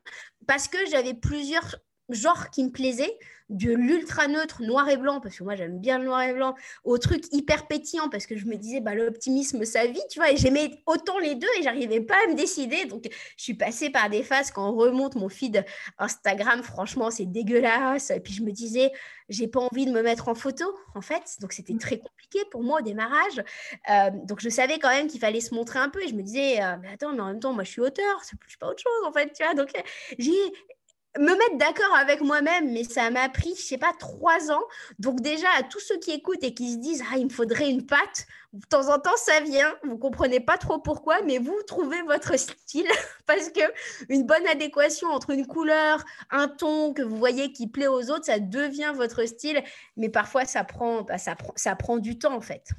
parce 0.47 0.67
que 0.67 0.77
j'avais 0.89 1.13
plusieurs 1.13 1.54
genre 2.09 2.49
qui 2.49 2.63
me 2.63 2.71
plaisait, 2.71 3.17
de 3.49 3.71
l'ultra 3.71 4.27
neutre 4.27 4.63
noir 4.63 4.89
et 4.89 4.97
blanc, 4.97 5.19
parce 5.21 5.37
que 5.37 5.43
moi 5.43 5.55
j'aime 5.55 5.79
bien 5.79 5.99
le 5.99 6.05
noir 6.05 6.23
et 6.23 6.33
blanc, 6.33 6.55
au 6.83 6.97
truc 6.97 7.25
hyper 7.31 7.67
pétillant, 7.67 8.09
parce 8.09 8.25
que 8.25 8.35
je 8.37 8.45
me 8.45 8.55
disais, 8.55 8.79
bah, 8.79 8.95
l'optimisme, 8.95 9.63
ça 9.65 9.85
vit, 9.85 10.01
tu 10.09 10.19
vois, 10.19 10.31
et 10.31 10.37
j'aimais 10.37 10.81
autant 10.87 11.19
les 11.19 11.35
deux 11.35 11.47
et 11.59 11.63
j'arrivais 11.63 12.01
pas 12.01 12.15
à 12.25 12.27
me 12.27 12.35
décider. 12.35 12.85
Donc 12.85 13.07
je 13.37 13.43
suis 13.43 13.53
passée 13.53 13.91
par 13.91 14.09
des 14.09 14.23
phases 14.23 14.51
quand 14.51 14.67
on 14.69 14.75
remonte 14.75 15.15
mon 15.15 15.29
feed 15.29 15.63
Instagram, 15.99 16.63
franchement, 16.63 17.11
c'est 17.11 17.25
dégueulasse. 17.25 18.09
Et 18.09 18.19
puis 18.19 18.33
je 18.33 18.41
me 18.41 18.51
disais, 18.51 18.91
j'ai 19.29 19.47
pas 19.47 19.59
envie 19.59 19.85
de 19.85 19.91
me 19.91 20.01
mettre 20.01 20.27
en 20.27 20.35
photo, 20.35 20.65
en 20.95 21.01
fait. 21.01 21.37
Donc 21.39 21.53
c'était 21.53 21.77
très 21.77 21.99
compliqué 21.99 22.39
pour 22.49 22.63
moi 22.63 22.79
au 22.79 22.83
démarrage. 22.83 23.43
Euh, 23.91 24.09
donc 24.23 24.39
je 24.41 24.49
savais 24.49 24.79
quand 24.79 24.89
même 24.89 25.07
qu'il 25.07 25.19
fallait 25.19 25.41
se 25.41 25.53
montrer 25.53 25.77
un 25.77 25.89
peu 25.89 26.01
et 26.01 26.07
je 26.07 26.15
me 26.15 26.23
disais, 26.23 26.63
euh, 26.63 26.77
mais 26.81 26.89
attends, 26.93 27.13
mais 27.13 27.21
en 27.21 27.27
même 27.27 27.39
temps, 27.39 27.53
moi 27.53 27.63
je 27.63 27.69
suis 27.69 27.81
auteur, 27.81 28.21
je 28.21 28.35
suis 28.47 28.57
pas 28.57 28.67
autre 28.67 28.81
chose, 28.81 29.07
en 29.07 29.13
fait, 29.13 29.31
tu 29.33 29.43
vois. 29.43 29.53
Donc 29.53 29.69
j'ai 30.17 30.33
me 31.17 31.31
mettre 31.31 31.57
d'accord 31.57 31.95
avec 31.95 32.21
moi-même, 32.21 32.71
mais 32.71 32.83
ça 32.83 33.09
m'a 33.09 33.29
pris, 33.29 33.55
je 33.55 33.61
sais 33.61 33.77
pas, 33.77 33.93
trois 33.99 34.51
ans. 34.51 34.63
Donc 34.99 35.21
déjà, 35.21 35.47
à 35.57 35.63
tous 35.63 35.79
ceux 35.79 35.97
qui 35.97 36.11
écoutent 36.11 36.43
et 36.43 36.53
qui 36.53 36.73
se 36.73 36.77
disent, 36.77 37.03
ah, 37.11 37.17
il 37.17 37.25
me 37.25 37.29
faudrait 37.29 37.69
une 37.69 37.85
patte, 37.85 38.27
de 38.55 38.65
temps 38.65 38.89
en 38.89 38.99
temps, 38.99 39.15
ça 39.17 39.41
vient. 39.41 39.75
Vous 39.83 39.97
comprenez 39.97 40.39
pas 40.39 40.57
trop 40.57 40.79
pourquoi, 40.79 41.21
mais 41.23 41.37
vous 41.39 41.57
trouvez 41.67 42.01
votre 42.03 42.37
style 42.39 42.87
parce 43.25 43.49
que 43.49 43.61
une 44.09 44.23
bonne 44.23 44.47
adéquation 44.47 45.09
entre 45.09 45.31
une 45.31 45.45
couleur, 45.45 46.03
un 46.31 46.47
ton 46.47 46.93
que 46.93 47.01
vous 47.01 47.17
voyez 47.17 47.51
qui 47.51 47.67
plaît 47.67 47.87
aux 47.87 48.09
autres, 48.09 48.25
ça 48.25 48.39
devient 48.39 48.93
votre 48.95 49.25
style. 49.25 49.61
Mais 49.97 50.09
parfois, 50.09 50.45
ça 50.45 50.63
prend, 50.63 51.01
bah, 51.01 51.17
ça 51.17 51.35
ça 51.55 51.75
prend 51.75 51.97
du 51.97 52.17
temps 52.17 52.35
en 52.35 52.41
fait. 52.41 52.69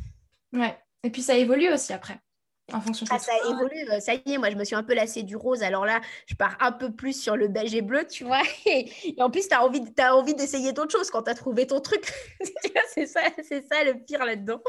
Ouais. 0.53 0.77
Et 1.03 1.11
puis 1.11 1.22
ça 1.22 1.37
évolue 1.37 1.72
aussi 1.72 1.92
après 1.92 2.18
en 2.72 2.81
fonction 2.81 3.07
ah, 3.11 3.18
ça 3.20 3.33
évolue, 3.48 3.88
euh, 3.92 4.00
ça 4.00 4.14
y 4.14 4.22
est, 4.26 4.38
moi 4.38 4.50
je 4.50 4.57
me 4.57 4.64
suis 4.64 4.74
un 4.74 4.83
peu 4.83 4.94
lassée 4.94 5.22
du 5.22 5.37
rose, 5.37 5.62
alors 5.62 5.87
là 5.87 6.00
je 6.26 6.35
pars 6.35 6.57
un 6.61 6.72
peu 6.72 6.90
plus 6.90 7.12
sur 7.12 7.37
le 7.37 7.46
beige 7.46 7.74
et 7.76 7.83
bleu, 7.83 8.05
tu 8.07 8.24
vois. 8.24 8.42
Et, 8.66 9.14
en 9.18 9.31
plus, 9.31 9.48
tu 9.48 9.55
as 9.55 9.64
envie, 9.64 9.83
as 9.98 10.16
envie 10.16 10.35
d'essayer 10.35 10.72
d'autres 10.72 10.90
choses 10.90 11.11
quand 11.11 11.22
tu 11.22 11.31
as 11.31 11.35
trouvé 11.35 11.68
ton 11.68 11.81
truc. 11.81 12.12
c'est 12.94 13.07
ça, 13.07 13.20
ça 13.70 13.85
le 13.85 14.02
pire 14.05 14.24
là-dedans. 14.24 14.61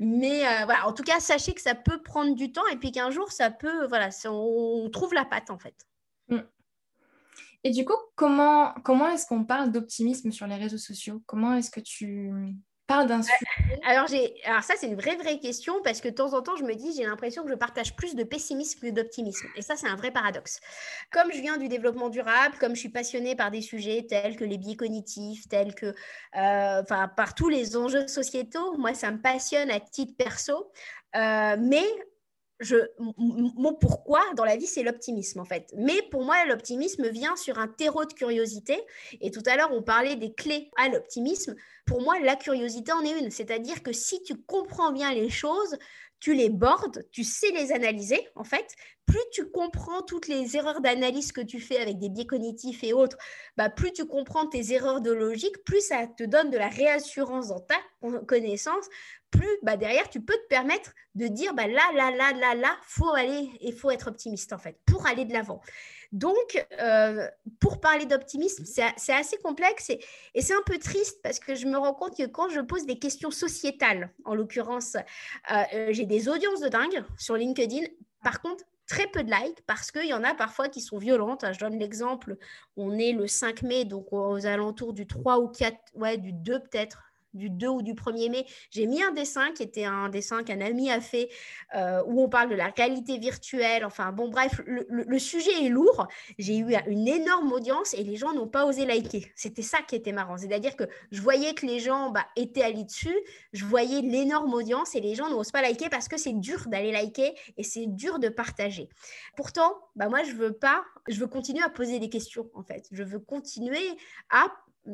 Mais 0.00 0.46
euh, 0.46 0.64
voilà, 0.64 0.88
en 0.88 0.92
tout 0.94 1.02
cas, 1.02 1.20
sachez 1.20 1.52
que 1.52 1.60
ça 1.60 1.74
peut 1.74 2.02
prendre 2.02 2.34
du 2.34 2.52
temps 2.52 2.66
et 2.72 2.76
puis 2.76 2.90
qu'un 2.90 3.10
jour 3.10 3.30
ça 3.30 3.50
peut, 3.50 3.86
voilà, 3.86 4.08
on 4.24 4.88
trouve 4.90 5.12
la 5.12 5.26
patte 5.26 5.50
en 5.50 5.58
fait. 5.58 5.74
Mm. 6.28 6.38
Et 7.64 7.70
du 7.70 7.84
coup, 7.84 7.96
comment, 8.16 8.72
comment 8.82 9.08
est-ce 9.08 9.26
qu'on 9.26 9.44
parle 9.44 9.70
d'optimisme 9.70 10.32
sur 10.32 10.46
les 10.46 10.56
réseaux 10.56 10.78
sociaux? 10.78 11.22
Comment 11.26 11.54
est-ce 11.54 11.70
que 11.70 11.80
tu 11.80 12.32
j'ai... 14.08 14.34
alors 14.44 14.62
ça, 14.62 14.74
c'est 14.76 14.86
une 14.86 14.94
vraie, 14.94 15.16
vraie 15.16 15.38
question 15.38 15.74
parce 15.82 16.00
que 16.00 16.08
de 16.08 16.14
temps 16.14 16.34
en 16.34 16.42
temps, 16.42 16.56
je 16.56 16.64
me 16.64 16.74
dis, 16.74 16.94
j'ai 16.96 17.04
l'impression 17.04 17.42
que 17.44 17.50
je 17.50 17.54
partage 17.54 17.94
plus 17.96 18.14
de 18.14 18.24
pessimisme 18.24 18.80
que 18.80 18.90
d'optimisme. 18.90 19.46
Et 19.56 19.62
ça, 19.62 19.76
c'est 19.76 19.88
un 19.88 19.96
vrai 19.96 20.10
paradoxe. 20.10 20.60
Comme 21.10 21.32
je 21.32 21.40
viens 21.40 21.56
du 21.56 21.68
développement 21.68 22.08
durable, 22.08 22.56
comme 22.58 22.74
je 22.74 22.80
suis 22.80 22.88
passionnée 22.88 23.34
par 23.36 23.50
des 23.50 23.62
sujets 23.62 24.06
tels 24.08 24.36
que 24.36 24.44
les 24.44 24.58
biais 24.58 24.76
cognitifs, 24.76 25.48
tels 25.48 25.74
que, 25.74 25.86
euh, 25.86 26.82
enfin, 26.82 27.08
par 27.08 27.34
tous 27.34 27.48
les 27.48 27.76
enjeux 27.76 28.06
sociétaux, 28.08 28.76
moi, 28.76 28.94
ça 28.94 29.10
me 29.10 29.20
passionne 29.20 29.70
à 29.70 29.80
titre 29.80 30.14
perso. 30.16 30.70
Euh, 31.14 31.56
mais 31.58 31.84
je, 32.60 32.76
mon 32.98 33.74
pourquoi 33.74 34.20
dans 34.36 34.44
la 34.44 34.56
vie, 34.56 34.66
c'est 34.66 34.82
l'optimisme 34.82 35.40
en 35.40 35.44
fait. 35.44 35.72
Mais 35.76 36.00
pour 36.10 36.24
moi, 36.24 36.44
l'optimisme 36.46 37.08
vient 37.08 37.34
sur 37.36 37.58
un 37.58 37.68
terreau 37.68 38.04
de 38.04 38.12
curiosité. 38.12 38.80
Et 39.20 39.30
tout 39.30 39.42
à 39.46 39.56
l'heure, 39.56 39.72
on 39.72 39.82
parlait 39.82 40.16
des 40.16 40.32
clés 40.32 40.70
à 40.76 40.88
l'optimisme. 40.88 41.56
Pour 41.86 42.02
moi, 42.02 42.18
la 42.20 42.36
curiosité 42.36 42.92
en 42.92 43.02
est 43.02 43.18
une. 43.18 43.30
C'est-à-dire 43.30 43.82
que 43.82 43.92
si 43.92 44.22
tu 44.22 44.36
comprends 44.36 44.92
bien 44.92 45.12
les 45.12 45.30
choses, 45.30 45.76
tu 46.22 46.34
les 46.34 46.50
bordes, 46.50 47.04
tu 47.10 47.24
sais 47.24 47.50
les 47.50 47.72
analyser 47.72 48.28
en 48.36 48.44
fait. 48.44 48.76
Plus 49.06 49.18
tu 49.32 49.50
comprends 49.50 50.02
toutes 50.02 50.28
les 50.28 50.56
erreurs 50.56 50.80
d'analyse 50.80 51.32
que 51.32 51.40
tu 51.40 51.58
fais 51.58 51.78
avec 51.78 51.98
des 51.98 52.10
biais 52.10 52.26
cognitifs 52.26 52.84
et 52.84 52.92
autres, 52.92 53.16
bah, 53.56 53.68
plus 53.68 53.92
tu 53.92 54.06
comprends 54.06 54.46
tes 54.46 54.72
erreurs 54.72 55.00
de 55.00 55.10
logique, 55.10 55.64
plus 55.64 55.80
ça 55.80 56.06
te 56.06 56.22
donne 56.22 56.50
de 56.50 56.58
la 56.58 56.68
réassurance 56.68 57.48
dans 57.48 57.58
ta 57.58 57.74
connaissance, 58.28 58.86
plus 59.32 59.58
bah, 59.64 59.76
derrière, 59.76 60.08
tu 60.10 60.20
peux 60.20 60.34
te 60.34 60.46
permettre 60.48 60.92
de 61.16 61.26
dire 61.26 61.54
bah, 61.54 61.66
là, 61.66 61.90
là, 61.92 62.12
là, 62.12 62.32
là, 62.32 62.54
là, 62.54 62.76
faut 62.82 63.12
aller 63.12 63.50
et 63.60 63.72
faut 63.72 63.90
être 63.90 64.06
optimiste 64.06 64.52
en 64.52 64.58
fait 64.58 64.78
pour 64.86 65.04
aller 65.08 65.24
de 65.24 65.32
l'avant. 65.32 65.60
Donc, 66.12 66.66
euh, 66.78 67.26
pour 67.58 67.80
parler 67.80 68.04
d'optimisme, 68.04 68.64
c'est 68.66 69.12
assez 69.12 69.38
complexe 69.38 69.90
et, 69.90 70.00
c'est 70.40 70.54
un 70.54 70.62
peu 70.66 70.78
triste 70.78 71.20
parce 71.22 71.38
que 71.38 71.54
je 71.54 71.66
me 71.66 71.78
rends 71.78 71.94
compte 71.94 72.16
que 72.16 72.26
quand 72.26 72.50
je 72.50 72.60
pose 72.60 72.84
des 72.84 72.98
questions 72.98 73.30
sociétales, 73.30 74.10
en 74.24 74.34
l'occurrence, 74.34 74.94
euh, 74.94 75.62
euh, 75.74 75.88
j'ai 75.90 76.04
des 76.04 76.28
audiences 76.28 76.60
de 76.60 76.68
dingue 76.68 77.02
sur 77.16 77.36
LinkedIn. 77.36 77.86
Par 78.22 78.42
contre, 78.42 78.64
très 78.86 79.06
peu 79.06 79.24
de 79.24 79.30
likes 79.30 79.62
parce 79.66 79.90
qu'il 79.90 80.06
y 80.06 80.12
en 80.12 80.22
a 80.22 80.34
parfois 80.34 80.68
qui 80.68 80.82
sont 80.82 80.98
violentes. 80.98 81.46
Je 81.50 81.58
donne 81.58 81.78
l'exemple, 81.78 82.36
on 82.76 82.98
est 82.98 83.12
le 83.12 83.26
5 83.26 83.62
mai, 83.62 83.84
donc 83.86 84.12
aux 84.12 84.44
alentours 84.44 84.92
du 84.92 85.06
3 85.06 85.38
ou 85.38 85.48
4, 85.48 85.76
ouais, 85.94 86.18
du 86.18 86.32
2 86.32 86.60
peut-être, 86.60 87.02
du 87.34 87.50
2 87.50 87.68
ou 87.68 87.82
du 87.82 87.94
1er 87.94 88.30
mai, 88.30 88.46
j'ai 88.70 88.86
mis 88.86 89.02
un 89.02 89.12
dessin 89.12 89.52
qui 89.52 89.62
était 89.62 89.84
un 89.84 90.08
dessin 90.08 90.42
qu'un 90.42 90.60
ami 90.60 90.90
a 90.90 91.00
fait 91.00 91.28
euh, 91.74 92.02
où 92.06 92.22
on 92.22 92.28
parle 92.28 92.50
de 92.50 92.54
la 92.54 92.68
réalité 92.68 93.18
virtuelle. 93.18 93.84
Enfin, 93.84 94.12
bon, 94.12 94.28
bref, 94.28 94.60
le, 94.66 95.18
sujet 95.18 95.64
est 95.64 95.68
lourd. 95.68 96.08
J'ai 96.38 96.58
eu 96.58 96.74
une 96.86 97.08
énorme 97.08 97.52
audience 97.52 97.94
et 97.94 98.02
les 98.02 98.16
gens 98.16 98.32
n'ont 98.32 98.48
pas 98.48 98.66
osé 98.66 98.86
liker. 98.86 99.30
C'était 99.34 99.62
ça 99.62 99.78
qui 99.86 99.94
était 99.94 100.12
marrant. 100.12 100.36
C'est-à-dire 100.36 100.76
que 100.76 100.84
je 101.10 101.20
voyais 101.20 101.54
que 101.54 101.66
les 101.66 101.80
gens 101.80 102.10
bah, 102.10 102.26
étaient 102.36 102.62
allés 102.62 102.84
dessus, 102.84 103.16
je 103.52 103.64
voyais 103.64 104.00
l'énorme 104.00 104.52
audience 104.54 104.94
et 104.94 105.00
les 105.00 105.14
gens 105.14 105.30
n'osent 105.30 105.52
pas 105.52 105.62
liker 105.62 105.88
parce 105.88 106.08
que 106.08 106.16
c'est 106.16 106.32
dur 106.32 106.64
d'aller 106.66 106.92
liker 106.92 107.34
et 107.56 107.62
c'est 107.62 107.86
dur 107.86 108.18
de 108.18 108.28
partager. 108.28 108.88
Pourtant, 109.36 109.74
bah, 109.96 110.08
moi, 110.08 110.22
je 110.22 110.32
veux 110.32 110.52
pas, 110.52 110.84
je 111.08 111.18
veux 111.20 111.26
continuer 111.26 111.62
à 111.62 111.68
poser 111.68 111.98
des 111.98 112.08
questions 112.08 112.50
en 112.54 112.62
fait. 112.62 112.88
Je 112.90 113.02
veux 113.02 113.18
continuer 113.18 113.96
à 114.30 114.52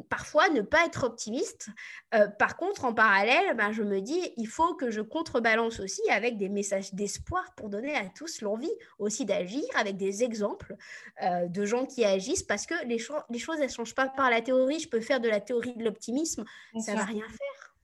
parfois 0.08 0.48
ne 0.50 0.60
pas 0.60 0.84
être 0.84 1.04
optimiste. 1.04 1.68
Euh, 2.14 2.28
par 2.28 2.56
contre, 2.56 2.84
en 2.84 2.92
parallèle, 2.92 3.56
ben, 3.56 3.72
je 3.72 3.82
me 3.82 4.00
dis, 4.00 4.32
il 4.36 4.46
faut 4.46 4.74
que 4.74 4.90
je 4.90 5.00
contrebalance 5.00 5.80
aussi 5.80 6.02
avec 6.10 6.36
des 6.36 6.48
messages 6.48 6.92
d'espoir 6.94 7.54
pour 7.56 7.68
donner 7.68 7.94
à 7.94 8.06
tous 8.06 8.42
l'envie 8.42 8.72
aussi 8.98 9.24
d'agir, 9.24 9.64
avec 9.76 9.96
des 9.96 10.22
exemples 10.22 10.76
euh, 11.22 11.46
de 11.46 11.64
gens 11.64 11.86
qui 11.86 12.04
agissent, 12.04 12.42
parce 12.42 12.66
que 12.66 12.74
les, 12.86 12.98
les 13.30 13.38
choses, 13.38 13.56
elles 13.58 13.68
ne 13.68 13.72
changent 13.72 13.94
pas 13.94 14.08
par 14.08 14.30
la 14.30 14.42
théorie. 14.42 14.78
Je 14.78 14.88
peux 14.88 15.00
faire 15.00 15.20
de 15.20 15.28
la 15.28 15.40
théorie 15.40 15.76
de 15.76 15.84
l'optimisme, 15.84 16.44
ça 16.80 16.92
ne 16.92 16.98
va 16.98 17.04
rien 17.04 17.26
faire. 17.28 17.74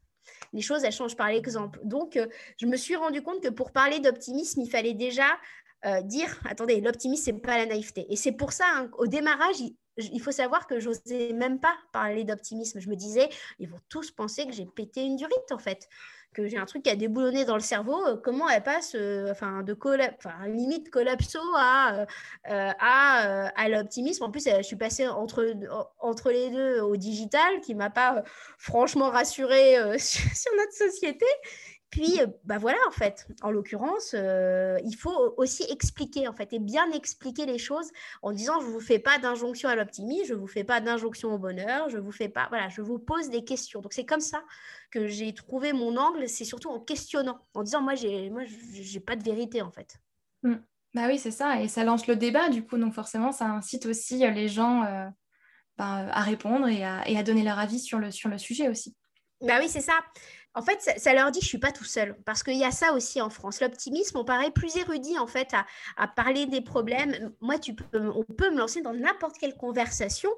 Les 0.53 0.62
choses, 0.62 0.85
elles 0.85 0.93
changent 0.93 1.17
par 1.17 1.31
l'exemple. 1.31 1.81
Donc, 1.85 2.17
euh, 2.17 2.27
je 2.61 2.67
me 2.67 2.77
suis 2.77 2.97
rendu 2.97 3.23
compte 3.23 3.43
que 3.43 3.49
pour 3.49 3.73
parler 3.73 3.99
d'optimisme, 4.01 4.61
il 4.61 4.71
fallait 4.71 4.95
déjà 4.95 5.27
dire, 6.05 6.40
attendez, 6.49 6.81
l'optimisme, 6.81 7.27
ce 7.27 7.31
n'est 7.31 7.40
pas 7.40 7.59
la 7.59 7.67
naïveté. 7.67 8.07
Et 8.09 8.17
c'est 8.17 8.33
pour 8.33 8.53
ça, 8.53 8.64
hein, 8.75 8.90
au 8.97 9.07
démarrage, 9.07 9.61
il 9.61 9.77
faut 10.21 10.33
savoir 10.33 10.67
que 10.67 10.81
j'osais 10.81 11.33
même 11.33 11.61
pas 11.61 11.75
parler 11.93 12.25
d'optimisme. 12.25 12.81
Je 12.81 12.89
me 12.89 12.97
disais, 12.97 13.29
ils 13.59 13.69
vont 13.69 13.81
tous 13.89 14.11
penser 14.11 14.47
que 14.47 14.53
j'ai 14.53 14.67
pété 14.67 15.03
une 15.03 15.17
durite, 15.17 15.53
en 15.53 15.59
fait, 15.59 15.89
que 16.35 16.47
j'ai 16.47 16.59
un 16.59 16.67
truc 16.67 16.83
qui 16.83 16.91
a 16.91 16.97
déboulonné 16.97 17.45
dans 17.45 17.55
le 17.55 17.61
cerveau. 17.61 18.05
Euh, 18.07 18.17
comment 18.17 18.49
elle 18.49 18.63
passe, 18.63 18.95
euh, 18.95 19.31
enfin, 19.31 19.63
de 19.63 19.77
limite 20.47 20.91
collapso 20.91 21.39
à, 21.57 22.07
euh, 22.51 22.73
à 22.79 23.69
l'optimisme. 23.69 24.25
En 24.25 24.31
plus, 24.31 24.47
je 24.47 24.63
suis 24.63 24.77
passée 24.77 25.09
entre, 25.09 25.55
entre 26.01 26.31
les 26.31 26.51
deux 26.51 26.81
au 26.81 26.97
digital, 26.97 27.61
qui 27.61 27.75
m'a 27.75 27.91
pas 27.91 28.23
franchement 28.59 29.11
rassurée 29.11 29.77
sur 29.99 30.53
notre 30.57 30.73
société. 30.73 31.27
Puis, 31.90 32.20
euh, 32.20 32.27
bah 32.44 32.59
voilà, 32.59 32.79
en 32.88 32.90
fait, 32.90 33.29
en 33.42 33.53
l'occurrence, 33.53 34.14
euh, 34.14 34.79
il 34.85 34.97
faut 34.97 35.35
aussi 35.37 35.64
expliquer, 35.70 36.27
en 36.27 36.33
fait, 36.33 36.53
et 36.53 36.59
bien 36.59 36.90
expliquer 36.90 37.47
les 37.47 37.59
choses 37.59 37.90
en 38.23 38.33
disant, 38.33 38.61
je 38.61 38.66
ne 38.66 38.73
vous 38.73 38.81
fais 38.81 38.99
pas 38.99 39.18
d'injonction 39.18 39.68
à 39.68 39.77
l'optimisme, 39.77 40.25
je 40.27 40.35
ne 40.35 40.38
vous 40.38 40.49
fais 40.49 40.64
pas 40.64 40.81
d'injonction 40.81 41.33
au 41.33 41.38
bonheur, 41.38 41.88
je 41.90 41.99
vous 41.99 42.11
fais 42.11 42.29
pas, 42.29 42.49
voilà, 42.49 42.68
je 42.68 42.83
vous 42.83 42.99
pose 42.99 43.31
des 43.31 43.44
questions. 43.44 43.81
Donc, 43.81 43.92
c'est 43.92 44.05
comme 44.05 44.20
ça 44.20 44.42
que 44.90 45.07
j'ai 45.07 45.33
trouvé 45.35 45.73
mon 45.73 45.97
angle, 45.97 46.29
c'est 46.29 46.44
surtout 46.44 46.68
en 46.68 46.81
questionnant, 46.81 47.38
en 47.55 47.62
disant, 47.62 47.81
moi, 47.81 47.94
j'ai, 47.94 48.29
moi, 48.29 48.42
j'ai 48.73 49.01
pas 49.01 49.14
de 49.14 49.23
vérité, 49.23 49.62
en 49.62 49.70
fait. 49.70 49.97
Mmh. 50.42 50.55
Bah 50.94 51.07
oui, 51.09 51.18
c'est 51.18 51.31
ça, 51.31 51.61
et 51.61 51.68
ça 51.68 51.85
lance 51.85 52.07
le 52.07 52.16
débat, 52.16 52.49
du 52.49 52.64
coup, 52.64 52.77
donc 52.77 52.94
forcément, 52.94 53.31
ça 53.31 53.47
incite 53.47 53.87
aussi 53.87 54.25
euh, 54.25 54.31
les 54.31 54.49
gens 54.49 54.83
bah, 55.77 56.07
à 56.11 56.23
répondre 56.23 56.68
et 56.68 56.85
à, 56.85 57.09
et 57.09 57.16
à, 57.18 57.23
donner 57.23 57.42
leur 57.42 57.59
avis 57.59 57.79
sur 57.81 57.99
le, 57.99 58.11
sur 58.11 58.29
le 58.29 58.38
sujet 58.38 58.68
aussi. 58.68 58.97
Bah 59.40 59.59
oui, 59.61 59.68
c'est 59.68 59.81
ça 59.81 60.01
en 60.57 60.62
fait, 60.62 60.79
ça, 60.99 61.14
leur 61.14 61.31
dit 61.33 61.40
je 61.40 61.47
suis 61.47 61.59
pas 61.59 61.73
tout 61.73 61.85
seul. 61.85 62.17
Parce 62.25 62.43
qu'il 62.43 62.57
y 62.57 62.64
a 62.64 62.71
ça 62.71 62.93
aussi 62.93 63.21
en 63.21 63.29
France. 63.29 63.61
L'optimisme, 63.61 64.19
on 64.19 64.25
paraît 64.25 64.51
plus 64.51 64.77
érudit 64.77 65.19
en 65.19 65.27
fait 65.27 65.53
à, 65.97 66.07
parler 66.07 66.47
des 66.47 66.61
problèmes. 66.61 67.33
Moi, 67.40 67.59
tu 67.59 67.75
peux, 67.75 68.11
on 68.14 68.23
peut 68.23 68.51
me 68.51 68.59
lancer 68.59 68.81
dans 68.81 68.93
n'importe 68.93 69.37
quelle 69.38 69.57
conversation 69.57 70.31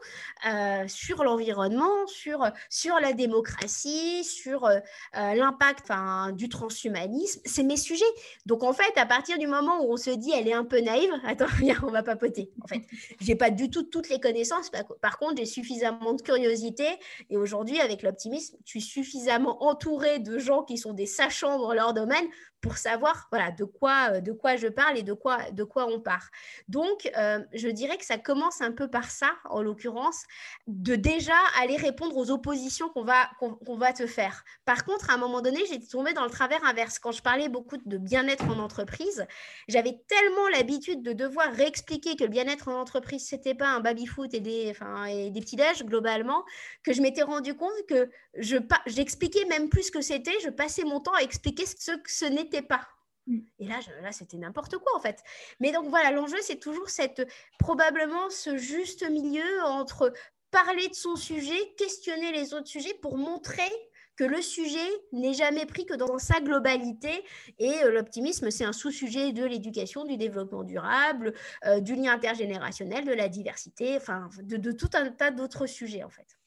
euh, 0.46 0.88
sur 0.88 1.22
l'environnement, 1.22 2.06
sur, 2.06 2.50
sur 2.70 2.98
la 2.98 3.12
démocratie, 3.12 4.24
sur 4.24 4.64
euh, 4.64 4.78
euh, 5.16 5.34
l'impact 5.34 5.92
du 6.32 6.48
transhumanisme. 6.48 7.40
C'est 7.44 7.62
mes 7.62 7.76
sujets. 7.76 8.04
Donc 8.46 8.62
en 8.62 8.72
fait, 8.72 8.96
à 8.96 9.04
partir 9.04 9.38
du 9.38 9.46
moment 9.46 9.82
où 9.82 9.92
on 9.92 9.96
se 9.96 10.10
dit 10.10 10.32
elle 10.34 10.48
est 10.48 10.54
un 10.54 10.64
peu 10.64 10.80
naïve, 10.80 11.10
attends, 11.26 11.46
viens, 11.58 11.78
on 11.82 11.90
va 11.90 12.02
papoter. 12.02 12.50
En 12.62 12.66
fait, 12.66 12.82
j'ai 13.20 13.36
pas 13.36 13.50
du 13.50 13.70
tout 13.70 13.82
toutes 13.82 14.08
les 14.08 14.20
connaissances. 14.20 14.70
Par 15.02 15.18
contre, 15.18 15.34
j'ai 15.36 15.46
suffisamment 15.46 16.14
de 16.14 16.22
curiosité. 16.22 16.86
Et 17.28 17.36
aujourd'hui, 17.36 17.80
avec 17.80 18.02
l'optimisme, 18.02 18.56
tu 18.64 18.78
es 18.78 18.80
suffisamment 18.80 19.62
entouré 19.62 20.05
de 20.18 20.38
gens 20.38 20.62
qui 20.62 20.78
sont 20.78 20.92
des 20.92 21.06
sachants 21.06 21.58
dans 21.58 21.72
leur 21.72 21.94
domaine 21.94 22.26
pour 22.60 22.78
savoir 22.78 23.28
voilà, 23.30 23.50
de, 23.52 23.64
quoi, 23.64 24.08
euh, 24.10 24.20
de 24.20 24.32
quoi 24.32 24.56
je 24.56 24.66
parle 24.66 24.98
et 24.98 25.02
de 25.02 25.12
quoi, 25.12 25.50
de 25.52 25.62
quoi 25.62 25.86
on 25.86 26.00
part. 26.00 26.30
Donc, 26.68 27.10
euh, 27.16 27.38
je 27.52 27.68
dirais 27.68 27.96
que 27.96 28.04
ça 28.04 28.18
commence 28.18 28.60
un 28.60 28.72
peu 28.72 28.88
par 28.88 29.10
ça, 29.10 29.30
en 29.44 29.62
l'occurrence, 29.62 30.24
de 30.66 30.96
déjà 30.96 31.36
aller 31.60 31.76
répondre 31.76 32.16
aux 32.16 32.30
oppositions 32.30 32.88
qu'on 32.88 33.04
va, 33.04 33.30
qu'on, 33.38 33.76
va 33.76 33.92
te 33.92 34.06
faire. 34.06 34.44
Par 34.64 34.84
contre, 34.84 35.10
à 35.10 35.14
un 35.14 35.16
moment 35.16 35.42
donné, 35.42 35.60
j'ai 35.70 35.80
tombé 35.80 36.12
dans 36.12 36.24
le 36.24 36.30
travers 36.30 36.64
inverse. 36.64 36.98
Quand 36.98 37.12
je 37.12 37.22
parlais 37.22 37.48
beaucoup 37.48 37.76
de 37.76 37.98
bien-être 37.98 38.44
en 38.44 38.58
entreprise, 38.58 39.26
j'avais 39.68 40.00
tellement 40.08 40.48
l'habitude 40.48 41.02
de 41.02 41.12
devoir 41.12 41.52
réexpliquer 41.52 42.16
que 42.16 42.24
le 42.24 42.30
bien-être 42.30 42.68
en 42.68 42.80
entreprise, 42.80 43.26
c'était 43.28 43.54
pas 43.54 43.68
un 43.68 43.80
baby-foot 43.80 44.32
et 44.34 44.40
des, 44.40 44.70
enfin, 44.70 45.04
et 45.04 45.30
des 45.30 45.40
petits-déj, 45.40 45.84
globalement, 45.84 46.44
que 46.82 46.92
je 46.92 47.02
m'étais 47.02 47.22
rendu 47.22 47.54
compte 47.54 47.70
que 47.88 48.10
je, 48.38 48.56
j'expliquais 48.86 49.44
même 49.46 49.68
plus 49.68 49.84
ce 49.84 49.92
que 49.98 50.04
c'était, 50.04 50.38
je 50.42 50.50
passais 50.50 50.84
mon 50.84 51.00
temps 51.00 51.14
à 51.14 51.22
expliquer 51.22 51.66
ce 51.66 51.92
que 51.92 52.10
ce 52.10 52.24
n'était 52.24 52.62
pas. 52.62 52.86
Mm. 53.26 53.38
Et 53.58 53.66
là, 53.66 53.80
là 54.02 54.12
c'était 54.12 54.36
n'importe 54.36 54.78
quoi 54.78 54.96
en 54.96 55.00
fait. 55.00 55.22
Mais 55.60 55.72
donc 55.72 55.88
voilà, 55.88 56.10
l'enjeu, 56.10 56.38
c'est 56.42 56.60
toujours 56.60 56.88
cette, 56.88 57.26
probablement 57.58 58.30
ce 58.30 58.56
juste 58.56 59.08
milieu 59.08 59.62
entre 59.64 60.12
parler 60.50 60.88
de 60.88 60.94
son 60.94 61.16
sujet, 61.16 61.74
questionner 61.76 62.32
les 62.32 62.54
autres 62.54 62.68
sujets 62.68 62.94
pour 63.02 63.18
montrer 63.18 63.70
que 64.16 64.24
le 64.24 64.40
sujet 64.40 64.88
n'est 65.12 65.34
jamais 65.34 65.66
pris 65.66 65.84
que 65.84 65.92
dans 65.92 66.18
sa 66.18 66.40
globalité. 66.40 67.22
Et 67.58 67.84
euh, 67.84 67.92
l'optimisme, 67.92 68.50
c'est 68.50 68.64
un 68.64 68.72
sous-sujet 68.72 69.32
de 69.32 69.44
l'éducation, 69.44 70.04
du 70.04 70.16
développement 70.16 70.64
durable, 70.64 71.34
euh, 71.66 71.80
du 71.80 71.94
lien 71.94 72.14
intergénérationnel, 72.14 73.04
de 73.04 73.12
la 73.12 73.28
diversité, 73.28 73.96
enfin, 73.96 74.30
de, 74.42 74.56
de 74.56 74.72
tout 74.72 74.88
un 74.94 75.10
tas 75.10 75.30
d'autres 75.30 75.66
sujets 75.66 76.02
en 76.02 76.10
fait. 76.10 76.38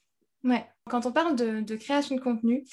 Ouais, 0.45 0.65
quand 0.89 1.05
on 1.05 1.11
parle 1.11 1.35
de, 1.35 1.75
création 1.75 2.15
de 2.15 2.21
contenu, 2.21 2.63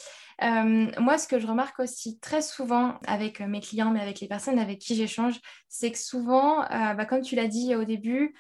euh, 0.43 0.87
moi, 0.99 1.19
ce 1.19 1.27
que 1.27 1.41
je 1.41 1.47
remarque 1.47 1.81
aussi 1.81 2.19
très 2.21 2.41
souvent 2.41 2.99
avec 3.07 3.41
mes 3.41 3.61
clients, 3.61 3.91
mais 3.91 4.01
avec 4.01 4.21
les 4.21 4.29
personnes 4.29 4.59
avec 4.59 4.79
qui 4.79 4.95
j'échange, 4.95 5.41
c'est 5.69 5.91
que 5.91 5.99
souvent, 5.99 6.63
euh, 6.63 6.95
bah, 6.95 7.05
comme 7.07 7.23
tu 7.23 7.35
l'as 7.35 7.49
dit 7.49 7.75
au 7.75 7.85
début, 7.85 8.37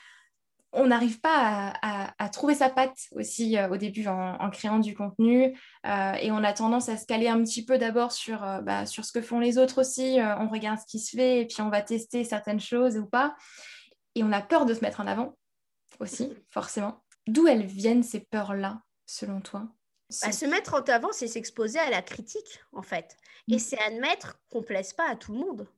on 0.72 0.88
n'arrive 0.88 1.20
pas 1.20 1.72
à, 1.82 2.28
trouver 2.28 2.54
sa 2.54 2.68
patte 2.68 2.98
aussi 3.12 3.56
euh, 3.56 3.68
au 3.70 3.76
début 3.78 4.06
en, 4.08 4.50
créant 4.50 4.78
du 4.78 4.94
contenu 4.94 5.58
et 5.84 6.30
on 6.30 6.44
a 6.44 6.52
tendance 6.52 6.88
à 6.88 6.98
se 6.98 7.06
caler 7.06 7.28
un 7.28 7.42
petit 7.42 7.64
peu 7.64 7.78
d'abord 7.78 8.12
sur, 8.12 8.40
bah, 8.62 8.84
sur 8.84 9.04
ce 9.04 9.12
que 9.12 9.22
font 9.22 9.40
les 9.40 9.58
autres 9.58 9.80
aussi. 9.80 10.18
on 10.20 10.48
regarde 10.48 10.78
ce 10.78 10.86
qui 10.86 10.98
se 10.98 11.16
fait 11.16 11.40
et 11.40 11.46
puis 11.46 11.62
on 11.62 11.70
va 11.70 11.80
tester 11.80 12.24
certaines 12.24 12.60
choses 12.60 12.98
ou 12.98 13.06
pas. 13.06 13.34
Et 14.14 14.22
on 14.22 14.32
a 14.32 14.42
peur 14.42 14.66
de 14.66 14.74
se 14.74 14.80
mettre 14.80 15.00
en 15.00 15.06
avant 15.06 15.36
aussi, 15.98 16.32
forcément. 16.50 17.02
D'où 17.26 17.46
elles 17.46 17.64
viennent 17.64 18.02
ces 18.02 18.20
peurs-là? 18.20 18.82
Selon 19.06 19.40
toi 19.40 19.68
bah, 20.10 20.32
Se 20.32 20.44
mettre 20.44 20.74
en 20.74 20.82
avant, 20.82 21.12
c'est 21.12 21.28
s'exposer 21.28 21.78
à 21.78 21.90
la 21.90 22.02
critique, 22.02 22.60
en 22.72 22.82
fait. 22.82 23.16
Et 23.48 23.56
mm. 23.56 23.58
c'est 23.58 23.80
admettre 23.80 24.38
qu'on 24.50 24.60
ne 24.60 24.64
plaise 24.64 24.92
pas 24.92 25.08
à 25.08 25.16
tout 25.16 25.32
le 25.32 25.38
monde. 25.38 25.68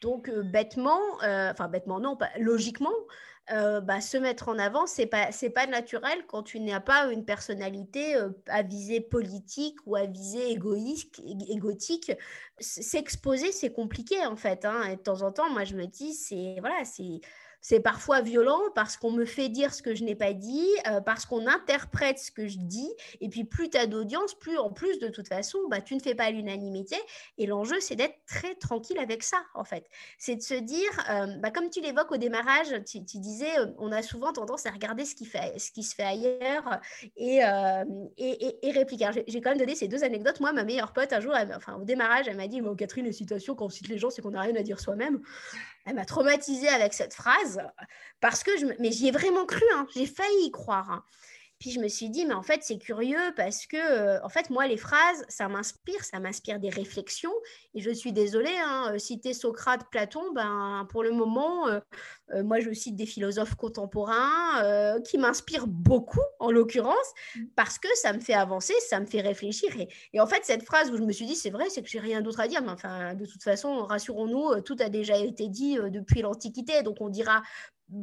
Donc, 0.00 0.28
euh, 0.28 0.42
bêtement, 0.42 1.00
euh, 1.22 1.50
enfin, 1.50 1.68
bêtement, 1.68 2.00
non, 2.00 2.16
pas, 2.16 2.30
logiquement, 2.38 2.94
euh, 3.52 3.80
bah, 3.80 4.00
se 4.00 4.16
mettre 4.16 4.48
en 4.48 4.58
avant, 4.58 4.86
c'est 4.86 5.06
pas 5.06 5.30
c'est 5.30 5.50
pas 5.50 5.66
naturel 5.66 6.24
quand 6.26 6.42
tu 6.42 6.58
n'as 6.60 6.80
pas 6.80 7.12
une 7.12 7.24
personnalité 7.24 8.16
à 8.48 8.62
visée 8.62 9.00
politique 9.00 9.78
ou 9.86 9.94
à 9.96 10.06
visée 10.06 10.50
égoïste, 10.50 11.20
égotique. 11.48 12.12
S'exposer, 12.58 13.52
c'est 13.52 13.72
compliqué 13.72 14.24
en 14.26 14.36
fait. 14.36 14.64
Hein. 14.64 14.82
Et 14.90 14.96
de 14.96 15.02
temps 15.02 15.22
en 15.22 15.30
temps, 15.30 15.50
moi, 15.50 15.64
je 15.64 15.76
me 15.76 15.86
dis, 15.86 16.14
c'est 16.14 16.56
voilà, 16.60 16.84
c'est 16.84 17.20
c'est 17.68 17.80
parfois 17.80 18.20
violent 18.20 18.60
parce 18.76 18.96
qu'on 18.96 19.10
me 19.10 19.24
fait 19.24 19.48
dire 19.48 19.74
ce 19.74 19.82
que 19.82 19.92
je 19.92 20.04
n'ai 20.04 20.14
pas 20.14 20.32
dit, 20.34 20.68
euh, 20.88 21.00
parce 21.00 21.26
qu'on 21.26 21.48
interprète 21.48 22.16
ce 22.20 22.30
que 22.30 22.46
je 22.46 22.58
dis. 22.58 22.88
Et 23.20 23.28
puis, 23.28 23.42
plus 23.42 23.70
tu 23.70 23.76
as 23.76 23.88
d'audience, 23.88 24.34
plus 24.34 24.56
en 24.56 24.70
plus, 24.70 25.00
de 25.00 25.08
toute 25.08 25.26
façon, 25.26 25.58
bah, 25.68 25.80
tu 25.80 25.96
ne 25.96 26.00
fais 26.00 26.14
pas 26.14 26.30
l'unanimité. 26.30 26.94
Et 27.38 27.46
l'enjeu, 27.46 27.80
c'est 27.80 27.96
d'être 27.96 28.20
très 28.24 28.54
tranquille 28.54 29.00
avec 29.00 29.24
ça, 29.24 29.38
en 29.52 29.64
fait. 29.64 29.84
C'est 30.16 30.36
de 30.36 30.42
se 30.42 30.54
dire, 30.54 30.90
euh, 31.10 31.26
bah, 31.38 31.50
comme 31.50 31.68
tu 31.68 31.80
l'évoques 31.80 32.12
au 32.12 32.18
démarrage, 32.18 32.68
tu, 32.84 33.00
disais, 33.00 33.58
euh, 33.58 33.66
on 33.78 33.90
a 33.90 34.00
souvent 34.00 34.32
tendance 34.32 34.64
à 34.66 34.70
regarder 34.70 35.04
ce 35.04 35.16
qui, 35.16 35.24
fait, 35.24 35.58
ce 35.58 35.72
qui 35.72 35.82
se 35.82 35.96
fait 35.96 36.04
ailleurs 36.04 36.78
et, 37.16 37.40
et, 38.16 38.68
et, 38.68 38.70
répliquer. 38.70 39.10
J'ai 39.26 39.40
quand 39.40 39.50
même 39.50 39.58
donné 39.58 39.74
ces 39.74 39.88
deux 39.88 40.04
anecdotes. 40.04 40.38
Moi, 40.38 40.52
ma 40.52 40.62
meilleure 40.62 40.92
pote, 40.92 41.12
un 41.12 41.18
jour, 41.18 41.34
enfin, 41.56 41.74
au 41.80 41.84
démarrage, 41.84 42.28
elle 42.28 42.36
m'a 42.36 42.46
dit, 42.46 42.60
Catherine, 42.78 43.06
les 43.06 43.12
citations, 43.12 43.56
quand 43.56 43.64
on 43.64 43.70
cite 43.70 43.88
les 43.88 43.98
gens, 43.98 44.10
c'est 44.10 44.22
qu'on 44.22 44.30
n'a 44.30 44.42
rien 44.42 44.54
à 44.54 44.62
dire 44.62 44.78
soi-même 44.78 45.20
elle 45.86 45.94
m'a 45.94 46.04
traumatisée 46.04 46.68
avec 46.68 46.92
cette 46.92 47.14
phrase 47.14 47.62
parce 48.20 48.42
que 48.42 48.50
mais 48.80 48.90
j'y 48.90 49.08
ai 49.08 49.12
vraiment 49.12 49.46
cru, 49.46 49.64
hein. 49.74 49.86
j'ai 49.94 50.06
failli 50.06 50.46
y 50.46 50.50
croire. 50.50 50.90
Hein. 50.90 51.04
Puis 51.58 51.70
je 51.70 51.80
me 51.80 51.88
suis 51.88 52.10
dit, 52.10 52.26
mais 52.26 52.34
en 52.34 52.42
fait, 52.42 52.62
c'est 52.62 52.76
curieux 52.76 53.32
parce 53.34 53.66
que, 53.66 53.78
euh, 53.78 54.22
en 54.22 54.28
fait, 54.28 54.50
moi, 54.50 54.66
les 54.66 54.76
phrases, 54.76 55.24
ça 55.28 55.48
m'inspire, 55.48 56.04
ça 56.04 56.20
m'inspire 56.20 56.58
des 56.58 56.68
réflexions. 56.68 57.32
Et 57.74 57.80
je 57.80 57.90
suis 57.90 58.12
désolée, 58.12 58.56
hein, 58.62 58.92
euh, 58.92 58.98
citer 58.98 59.32
Socrate, 59.32 59.88
Platon, 59.90 60.32
ben, 60.34 60.86
pour 60.90 61.02
le 61.02 61.12
moment, 61.12 61.66
euh, 61.68 61.80
moi, 62.42 62.60
je 62.60 62.70
cite 62.72 62.94
des 62.94 63.06
philosophes 63.06 63.54
contemporains 63.54 65.00
qui 65.08 65.16
m'inspirent 65.16 65.66
beaucoup, 65.66 66.20
en 66.40 66.50
l'occurrence, 66.50 67.12
mmh. 67.34 67.40
parce 67.54 67.78
que 67.78 67.88
ça 67.94 68.12
me 68.12 68.20
fait 68.20 68.34
avancer, 68.34 68.74
ça 68.88 69.00
me 69.00 69.06
fait 69.06 69.20
réfléchir. 69.22 69.70
Et, 69.78 69.88
et 70.12 70.20
en 70.20 70.26
fait, 70.26 70.44
cette 70.44 70.64
phrase 70.64 70.90
où 70.90 70.96
je 70.96 71.02
me 71.02 71.12
suis 71.12 71.26
dit, 71.26 71.36
c'est 71.36 71.50
vrai, 71.50 71.70
c'est 71.70 71.82
que 71.82 71.88
j'ai 71.88 72.00
rien 72.00 72.20
d'autre 72.20 72.40
à 72.40 72.48
dire. 72.48 72.62
Mais 72.62 72.70
enfin, 72.70 73.14
de 73.14 73.24
toute 73.24 73.42
façon, 73.42 73.84
rassurons-nous, 73.84 74.60
tout 74.60 74.76
a 74.80 74.88
déjà 74.88 75.16
été 75.16 75.48
dit 75.48 75.78
depuis 75.90 76.20
l'Antiquité. 76.20 76.82
Donc, 76.82 76.96
on 77.00 77.08
dira 77.08 77.42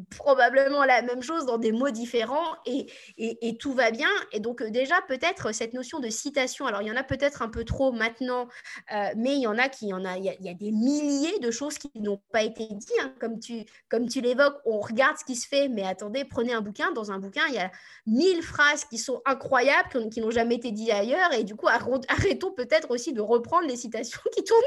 probablement 0.10 0.86
la 0.86 1.02
même 1.02 1.22
chose 1.22 1.46
dans 1.46 1.58
des 1.58 1.72
mots 1.72 1.90
différents 1.90 2.56
et, 2.66 2.88
et, 3.18 3.58
tout 3.58 3.74
va 3.74 3.92
bien. 3.92 4.10
Et 4.32 4.40
donc 4.40 4.62
euh, 4.62 4.70
déjà, 4.70 4.96
peut-être 5.08 5.54
cette 5.54 5.74
notion 5.74 6.00
de 6.00 6.10
citation, 6.10 6.66
alors 6.66 6.82
il 6.82 6.88
y 6.88 6.92
en 6.92 6.96
a 6.96 7.04
peut-être 7.04 7.42
un 7.42 7.50
peu 7.50 7.66
trop 7.66 7.92
maintenant, 7.92 8.48
euh, 8.94 9.10
mais 9.18 9.36
il 9.36 9.42
y 9.42 9.48
en 9.48 9.58
a 9.58 9.68
qui, 9.68 9.94
en 9.94 10.06
a, 10.06 10.18
il 10.18 10.24
y, 10.24 10.50
a, 10.50 10.54
des 10.54 10.72
milliers 10.72 11.38
de 11.40 11.52
choses 11.52 11.78
qui 11.78 11.92
n'ont 11.96 12.22
pas 12.32 12.44
été 12.44 12.68
dites, 12.72 12.92
hein. 13.02 13.14
comme 13.20 13.40
tu, 13.40 13.66
comme 13.90 14.08
tu 14.08 14.22
l'évoques, 14.22 14.58
on 14.66 14.80
regarde 14.80 15.18
ce 15.18 15.26
qui 15.26 15.36
se 15.36 15.48
fait, 15.48 15.68
mais 15.68 15.84
attendez, 15.84 16.24
prenez 16.24 16.54
un 16.54 16.62
bouquin, 16.62 16.92
dans 16.92 17.12
un 17.12 17.20
bouquin, 17.20 17.44
il 17.50 17.56
y 17.56 17.60
a 17.60 17.72
mille 18.08 18.42
phrases 18.42 18.86
qui 18.86 18.98
sont 18.98 19.22
incroyables, 19.26 20.10
qui 20.10 20.22
n'ont 20.22 20.32
jamais 20.32 20.56
été 20.56 20.72
dites 20.72 20.92
ailleurs, 20.92 21.34
et 21.34 21.44
du 21.44 21.56
coup, 21.56 21.68
arrêtons 22.08 22.52
peut-être 22.52 22.92
aussi 22.92 23.14
de 23.14 23.22
reprendre 23.22 23.68
les 23.68 23.76
citations 23.76 24.22
qui 24.34 24.44
tournent, 24.44 24.62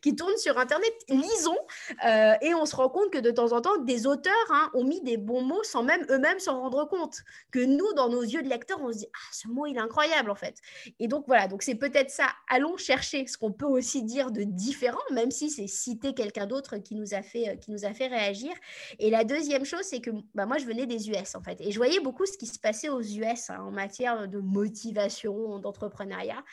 qui 0.00 0.14
tournent 0.14 0.38
sur 0.38 0.58
Internet, 0.58 0.92
lisons, 1.08 1.58
euh, 2.06 2.34
et 2.40 2.54
on 2.54 2.64
se 2.64 2.76
rend 2.76 2.88
compte 2.88 3.10
que 3.10 3.18
de 3.18 3.30
temps 3.30 3.52
en 3.52 3.60
temps, 3.60 3.76
des 3.78 4.06
auteurs 4.06 4.51
Hein, 4.54 4.70
ont 4.74 4.84
mis 4.84 5.00
des 5.00 5.16
bons 5.16 5.40
mots 5.40 5.62
sans 5.62 5.82
même 5.82 6.04
eux-mêmes 6.10 6.38
s'en 6.38 6.60
rendre 6.60 6.84
compte. 6.84 7.22
Que 7.50 7.64
nous, 7.64 7.90
dans 7.94 8.10
nos 8.10 8.20
yeux 8.20 8.42
de 8.42 8.48
lecteur, 8.48 8.78
on 8.82 8.92
se 8.92 8.98
dit 8.98 9.06
Ah, 9.14 9.32
ce 9.32 9.48
mot, 9.48 9.64
il 9.64 9.76
est 9.76 9.80
incroyable 9.80 10.30
en 10.30 10.34
fait. 10.34 10.56
Et 10.98 11.08
donc 11.08 11.24
voilà, 11.26 11.48
donc 11.48 11.62
c'est 11.62 11.74
peut-être 11.74 12.10
ça. 12.10 12.26
Allons 12.50 12.76
chercher 12.76 13.26
ce 13.26 13.38
qu'on 13.38 13.52
peut 13.52 13.66
aussi 13.66 14.02
dire 14.02 14.30
de 14.30 14.42
différent, 14.42 15.00
même 15.10 15.30
si 15.30 15.48
c'est 15.48 15.66
citer 15.66 16.12
quelqu'un 16.12 16.46
d'autre 16.46 16.76
qui, 16.76 16.96
nous 16.96 17.14
a 17.14 17.22
fait, 17.22 17.58
qui 17.60 17.70
nous 17.70 17.86
a 17.86 17.94
fait 17.94 18.08
réagir. 18.08 18.52
Et 18.98 19.08
la 19.08 19.24
deuxième 19.24 19.64
chose, 19.64 19.84
c'est 19.84 20.00
que 20.00 20.10
bah, 20.34 20.44
moi, 20.44 20.58
je 20.58 20.66
venais 20.66 20.84
des 20.84 21.08
US 21.08 21.34
en 21.34 21.42
fait. 21.42 21.58
Et 21.62 21.72
je 21.72 21.78
voyais 21.78 22.00
beaucoup 22.00 22.26
ce 22.26 22.36
qui 22.36 22.46
se 22.46 22.58
passait 22.58 22.90
aux 22.90 23.00
US 23.00 23.48
hein, 23.48 23.58
en 23.60 23.70
matière 23.70 24.28
de 24.28 24.38
motivation, 24.38 25.60
d'entrepreneuriat. 25.60 26.44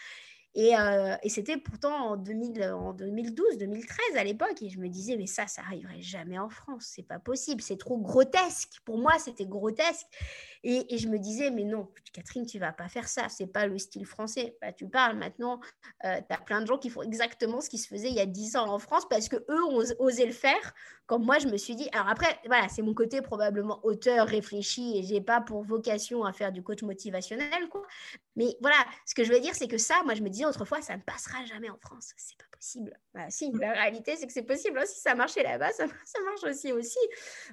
Euh, 0.58 1.16
et, 1.24 1.30
c'était 1.30 1.58
pourtant 1.58 2.12
en, 2.12 2.18
2000, 2.18 2.64
en 2.64 2.94
2012, 2.94 3.58
2013 3.58 4.18
à 4.18 4.24
l'époque. 4.24 4.62
Et 4.62 4.70
je 4.70 4.80
me 4.80 4.90
disais, 4.90 5.16
mais 5.18 5.28
ça, 5.28 5.48
ça 5.48 5.62
arriverait 5.62 6.02
jamais 6.02 6.40
en 6.40 6.50
France. 6.50 6.92
C'est 6.96 7.08
pas 7.08 7.20
possible. 7.20 7.62
C'est 7.62 7.78
trop 7.78 7.98
grotesque. 7.98 8.80
Pour 8.86 8.98
moi, 8.98 9.14
c'était 9.20 9.46
grotesque. 9.46 10.08
Et, 10.64 10.98
je 10.98 11.08
me 11.08 11.18
disais, 11.18 11.52
mais 11.52 11.64
non, 11.64 11.88
Catherine, 12.12 12.46
tu 12.46 12.60
vas 12.60 12.74
pas 12.74 12.90
faire 12.90 13.08
ça. 13.08 13.30
C'est 13.30 13.48
pas 13.48 13.66
le 13.66 13.78
style 13.78 14.06
français. 14.06 14.58
Bah, 14.62 14.74
tu 14.74 14.88
parles 14.88 15.18
maintenant. 15.18 15.62
Euh, 16.04 16.18
tu 16.18 16.36
as 16.36 16.38
plein 16.38 16.62
de 16.62 16.68
gens 16.68 16.78
qui 16.78 16.90
font 16.90 17.02
exactement 17.02 17.62
ce 17.62 17.70
qui 17.70 17.78
se 17.78 17.88
faisait 17.88 18.10
il 18.10 18.16
y 18.16 18.20
a 18.20 18.26
10 18.26 18.58
ans 18.58 18.68
en 18.68 18.80
France 18.80 19.08
parce 19.10 19.30
que 19.30 19.38
eux 19.38 19.64
ont 19.64 19.82
osé 20.00 20.26
le 20.26 20.34
faire. 20.34 20.74
Comme 21.06 21.24
moi, 21.24 21.40
je 21.40 21.48
me 21.48 21.56
suis 21.56 21.76
dit. 21.76 21.88
Alors 21.94 22.10
après, 22.10 22.40
voilà, 22.46 22.68
c'est 22.68 22.82
mon 22.82 22.94
côté 22.94 23.22
probablement 23.22 23.80
auteur, 23.84 24.28
réfléchi. 24.28 24.98
Et 24.98 25.04
j'ai 25.04 25.22
pas 25.22 25.40
pour 25.40 25.64
vocation 25.64 26.26
à 26.26 26.34
faire 26.34 26.52
du 26.52 26.62
coach 26.62 26.84
motivationnel. 26.84 27.70
Quoi. 27.70 27.84
Mais 28.36 28.58
voilà, 28.62 28.78
ce 29.06 29.16
que 29.16 29.24
je 29.24 29.32
veux 29.32 29.40
dire, 29.40 29.56
c'est 29.56 29.68
que 29.68 29.78
ça, 29.78 30.02
moi, 30.04 30.14
je 30.14 30.22
me 30.22 30.30
disais 30.30 30.46
autrefois, 30.46 30.82
ça 30.82 30.98
ne 30.98 31.02
passera 31.02 31.46
jamais 31.46 31.70
en 31.70 31.78
France. 31.78 32.12
C'est 32.18 32.38
pas 32.38 32.46
possible. 32.52 33.00
Bah, 33.14 33.30
si, 33.30 33.52
la 33.54 33.72
réalité, 33.72 34.18
c'est 34.18 34.28
que 34.28 34.34
c'est 34.34 34.44
possible. 34.44 34.78
Hein. 34.78 34.86
Si 34.86 35.00
ça 35.00 35.16
marchait 35.16 35.44
là-bas, 35.44 35.72
ça, 35.72 35.86
marche 36.26 36.44
aussi 36.44 36.74
aussi. 36.74 37.00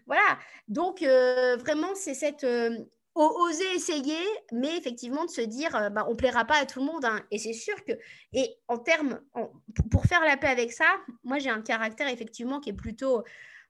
Voilà. 0.07 0.39
Donc, 0.67 1.03
euh, 1.03 1.57
vraiment, 1.57 1.95
c'est 1.95 2.15
cette... 2.15 2.45
Euh, 2.45 2.77
oser 3.23 3.75
essayer, 3.75 4.19
mais 4.53 4.77
effectivement 4.77 5.25
de 5.25 5.31
se 5.31 5.41
dire, 5.41 5.75
euh, 5.77 5.91
bah, 5.91 6.05
on 6.09 6.13
ne 6.13 6.17
plaira 6.17 6.45
pas 6.45 6.59
à 6.61 6.67
tout 6.67 6.81
le 6.81 6.87
monde. 6.87 7.05
Hein. 7.05 7.21
Et 7.31 7.39
c'est 7.39 7.53
sûr 7.53 7.75
que, 7.85 7.93
et 8.33 8.57
en 8.69 8.79
termes, 8.79 9.21
pour 9.91 10.05
faire 10.05 10.21
la 10.21 10.37
paix 10.37 10.49
avec 10.49 10.73
ça, 10.73 10.87
moi 11.25 11.39
j'ai 11.39 11.51
un 11.51 11.63
caractère 11.63 12.09
effectivement 12.09 12.61
qui 12.61 12.71
est 12.71 12.75
plutôt, 12.75 13.23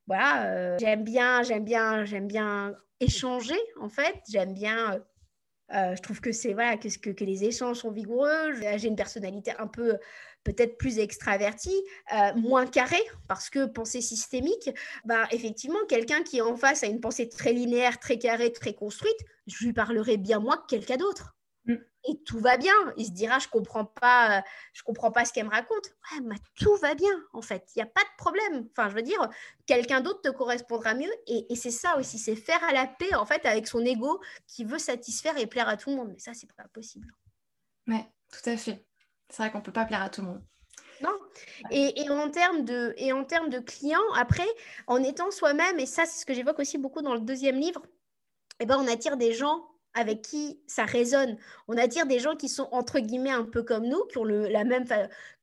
voilà, 0.07 0.77
j'aime 0.79 1.05
bien, 1.05 1.43
j'aime 1.43 1.65
bien, 1.65 2.05
j'aime 2.05 2.27
bien 2.27 2.75
échanger 3.01 3.59
en 3.81 3.89
fait, 3.89 4.17
j'aime 4.29 4.55
bien 4.55 5.01
euh, 5.75 5.97
je 5.97 6.03
trouve 6.03 6.21
que 6.21 6.31
c'est 6.31 6.53
voilà 6.53 6.77
que, 6.77 7.25
les 7.25 7.45
échanges 7.45 7.79
sont 7.79 7.91
vigoureux. 7.91 8.53
J'ai 8.77 8.89
une 8.89 8.97
personnalité 8.97 9.53
un 9.59 9.67
peu 9.67 9.97
peut-être 10.47 10.79
plus 10.79 11.01
extravertie, 11.01 11.83
euh, 12.15 12.33
moins 12.37 12.67
carrée, 12.67 13.05
parce 13.27 13.51
que 13.51 13.67
pensée 13.67 14.01
systémique, 14.01 14.71
bah, 15.05 15.27
effectivement, 15.33 15.79
quelqu'un 15.89 16.23
qui 16.23 16.39
est 16.39 16.43
en 16.43 16.57
face 16.57 16.85
a 16.85 16.87
une 16.87 17.01
pensée 17.01 17.29
très 17.29 17.53
linéaire, 17.53 17.99
très 17.99 18.19
carrée, 18.19 18.53
très 18.53 18.73
construite, 18.73 19.19
je 19.49 19.65
lui 19.65 19.73
parlerai 19.73 20.17
bien 20.17 20.39
moins 20.39 20.57
que 20.57 20.67
quelqu'un 20.69 20.97
d'autre 20.97 21.37
et 22.09 22.23
tout 22.25 22.39
va 22.39 22.57
bien. 22.57 22.75
Il 22.97 23.07
se 23.07 23.11
dira, 23.11 23.39
je 23.39 23.49
comprends 23.49 23.85
pas, 23.85 24.45
je 24.73 24.83
comprends 24.83 25.11
pas 25.11 25.25
ce 25.25 25.33
qu'elle 25.33 25.47
me 25.47 25.51
raconte. 25.51 25.95
Ouais, 26.23 26.37
tout 26.55 26.77
va 26.77 26.95
bien, 26.95 27.11
en 27.33 27.43
fait. 27.43 27.69
Il 27.75 27.79
n'y 27.79 27.83
a 27.83 27.87
pas 27.87 28.03
de 28.03 28.17
problème. 28.17 28.69
Enfin, 28.71 28.89
je 28.89 28.95
veux 28.95 29.03
dire, 29.03 29.29
quelqu'un 29.67 30.01
d'autre 30.01 30.21
te 30.23 30.29
correspondra 30.29 30.95
mieux. 30.95 31.11
Et, 31.27 31.57
c'est 31.57 31.73
ça 31.73 31.99
aussi, 31.99 32.19
c'est 32.19 32.37
faire 32.37 32.63
à 32.63 32.73
la 32.73 32.87
paix, 32.87 33.13
en 33.15 33.27
fait, 33.27 33.45
avec 33.45 33.67
son 33.67 33.85
ego 33.85 34.21
qui 34.47 34.65
veut 34.65 34.79
satisfaire 34.79 35.37
et 35.39 35.47
plaire 35.47 35.69
à 35.69 35.77
tout 35.77 35.91
le 35.91 35.97
monde. 35.97 36.11
Mais 36.13 36.21
ça, 36.21 36.33
c'est 36.35 36.53
pas 36.53 36.69
possible. 36.73 37.11
Ouais, 37.89 38.07
tout 38.31 38.49
à 38.49 38.57
fait. 38.57 38.85
C'est 39.29 39.43
vrai 39.43 39.51
qu'on 39.51 39.61
peut 39.61 39.73
pas 39.73 39.85
plaire 39.85 40.03
à 40.03 40.11
tout 40.11 40.21
le 40.23 40.29
monde. 40.29 40.43
Non. 41.03 41.19
Et, 41.71 42.09
en 42.09 42.31
termes 42.31 42.65
de, 42.65 42.95
et 42.97 43.13
en 43.13 43.25
termes 43.25 43.51
de 43.51 43.59
clients, 43.59 43.99
après, 44.17 44.47
en 44.87 45.03
étant 45.03 45.31
soi-même, 45.31 45.79
et 45.79 45.87
ça, 45.87 46.07
c'est 46.07 46.21
ce 46.21 46.27
que 46.27 46.33
j'évoque 46.33 46.59
aussi 46.59 46.79
beaucoup 46.79 47.03
dans 47.03 47.15
le 47.15 47.21
deuxième 47.21 47.57
livre, 47.57 47.83
eh 48.61 48.67
ben, 48.67 48.77
on 48.79 48.89
attire 48.89 49.17
des 49.17 49.33
gens 49.33 49.67
avec 49.95 50.23
qui 50.23 50.61
ça 50.67 50.85
résonne. 50.85 51.39
On 51.69 51.77
attire 51.77 52.07
des 52.07 52.19
gens 52.19 52.37
qui 52.37 52.49
sont 52.49 52.69
entre 52.71 52.99
guillemets 52.99 53.31
un 53.31 53.45
peu 53.45 53.63
comme 53.63 53.87
nous, 53.87 54.05
qui 54.07 54.19
ont 54.19 54.25
le, 54.25 54.49
la 54.49 54.65
même 54.65 54.85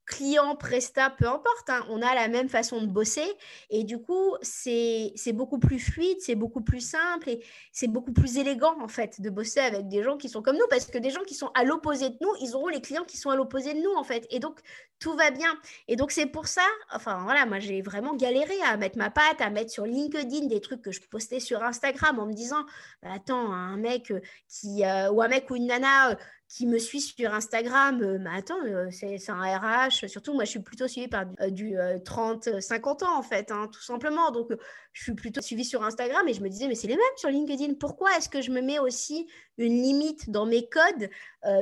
client, 0.06 0.56
presta, 0.56 1.10
peu 1.10 1.28
importe, 1.28 1.70
hein, 1.70 1.86
on 1.90 2.02
a 2.02 2.14
la 2.14 2.28
même 2.28 2.50
façon 2.50 2.82
de 2.82 2.88
bosser 2.88 3.26
et 3.70 3.84
du 3.84 4.02
coup, 4.02 4.36
c'est 4.42 5.14
beaucoup 5.34 5.60
plus 5.60 5.80
fluide, 5.80 6.18
c'est 6.20 6.36
beaucoup 6.36 6.62
plus 6.62 6.82
simple 6.82 7.30
et 7.30 7.44
c'est 7.72 7.88
beaucoup 7.88 8.14
plus 8.14 8.38
élégant 8.38 8.76
en 8.82 8.88
fait 8.88 9.22
de 9.22 9.30
bosser 9.30 9.62
avec 9.62 9.88
des 9.88 10.04
gens 10.04 10.18
qui 10.18 10.30
sont 10.30 10.42
comme 10.42 10.58
nous 10.58 10.68
parce 10.70 10.86
que 10.86 10.98
des 10.98 11.10
gens 11.10 11.24
qui 11.24 11.36
sont 11.36 11.52
à 11.56 11.64
l'opposé 11.64 12.10
de 12.10 12.18
nous, 12.22 12.32
ils 12.42 12.56
auront 12.56 12.68
les 12.68 12.82
clients 12.82 13.06
qui 13.06 13.18
sont 13.18 13.30
à 13.30 13.36
l'opposé 13.36 13.74
de 13.74 13.80
nous 13.80 13.94
en 13.94 14.04
fait 14.04 14.28
et 14.30 14.40
donc 14.40 14.60
tout 15.00 15.16
va 15.16 15.32
bien. 15.32 15.54
Et 15.88 15.96
donc 15.96 16.12
c'est 16.12 16.26
pour 16.26 16.48
ça, 16.48 16.66
enfin 16.94 17.24
voilà, 17.24 17.46
moi 17.46 17.60
j'ai 17.60 17.82
vraiment 17.82 18.16
galéré 18.16 18.54
à 18.66 18.78
mettre 18.78 18.98
ma 18.98 19.10
patte, 19.10 19.42
à 19.42 19.50
mettre 19.50 19.72
sur 19.72 19.86
LinkedIn 19.86 20.48
des 20.48 20.62
trucs 20.62 20.82
que 20.82 20.92
je 20.92 21.02
postais 21.02 21.40
sur 21.40 21.62
Instagram 21.62 22.20
en 22.20 22.26
me 22.26 22.34
disant, 22.34 22.66
bah, 23.02 23.10
attends, 23.16 23.52
un 23.52 23.78
mec 23.78 24.12
euh, 24.12 24.22
qui, 24.48 24.86
euh, 24.86 25.12
ou 25.12 25.22
un 25.22 25.28
mec 25.28 25.50
ou 25.50 25.56
une 25.56 25.68
nana 25.68 26.12
euh, 26.12 26.16
qui 26.54 26.68
me 26.68 26.78
suit 26.78 27.02
sur 27.02 27.34
Instagram, 27.34 28.00
euh, 28.04 28.20
mais 28.20 28.30
attends, 28.38 28.64
euh, 28.64 28.88
c'est 28.92 29.30
un 29.30 29.42
RH. 29.42 30.08
Surtout, 30.08 30.36
moi, 30.36 30.46
je 30.46 30.52
suis 30.52 30.60
plutôt 30.60 30.88
suivie 30.88 31.08
par 31.08 31.26
du, 31.50 31.76
30-50 31.76 33.02
euh, 33.02 33.06
ans, 33.08 33.18
en 33.18 33.24
fait, 33.24 33.50
hein, 33.50 33.68
tout 33.74 33.82
simplement. 33.82 34.30
Donc, 34.30 34.52
je 34.92 35.02
suis 35.02 35.16
plutôt 35.16 35.42
suivie 35.42 35.66
sur 35.66 35.84
Instagram 35.84 36.28
et 36.28 36.34
je 36.36 36.42
me 36.42 36.50
disais, 36.50 36.68
mais 36.68 36.76
c'est 36.76 36.88
les 36.88 36.96
mêmes 36.96 37.18
sur 37.18 37.30
LinkedIn. 37.30 37.74
Pourquoi 37.80 38.16
est-ce 38.18 38.30
que 38.30 38.40
je 38.44 38.52
me 38.52 38.62
mets 38.62 38.78
aussi 38.78 39.26
une 39.58 39.82
limite 39.82 40.30
dans 40.30 40.46
mes 40.46 40.70
codes 40.70 41.10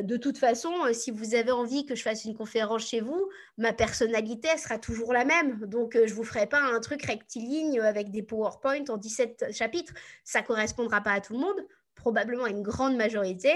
De 0.03 0.17
toute 0.17 0.37
façon, 0.37 0.73
si 0.91 1.11
vous 1.11 1.35
avez 1.35 1.51
envie 1.51 1.85
que 1.85 1.95
je 1.95 2.01
fasse 2.01 2.25
une 2.25 2.35
conférence 2.35 2.85
chez 2.85 2.99
vous, 2.99 3.29
ma 3.57 3.71
personnalité 3.71 4.49
sera 4.57 4.77
toujours 4.77 5.13
la 5.13 5.23
même. 5.23 5.65
Donc, 5.67 5.93
je 5.93 6.01
ne 6.01 6.13
vous 6.13 6.25
ferai 6.25 6.47
pas 6.47 6.59
un 6.59 6.79
truc 6.81 7.03
rectiligne 7.03 7.79
avec 7.79 8.11
des 8.11 8.23
PowerPoint 8.23 8.83
en 8.89 8.97
17 8.97 9.53
chapitres. 9.53 9.93
Ça 10.25 10.41
ne 10.41 10.45
correspondra 10.45 10.99
pas 10.99 11.11
à 11.11 11.21
tout 11.21 11.33
le 11.33 11.39
monde 11.39 11.65
probablement 11.95 12.47
une 12.47 12.61
grande 12.61 12.95
majorité. 12.95 13.51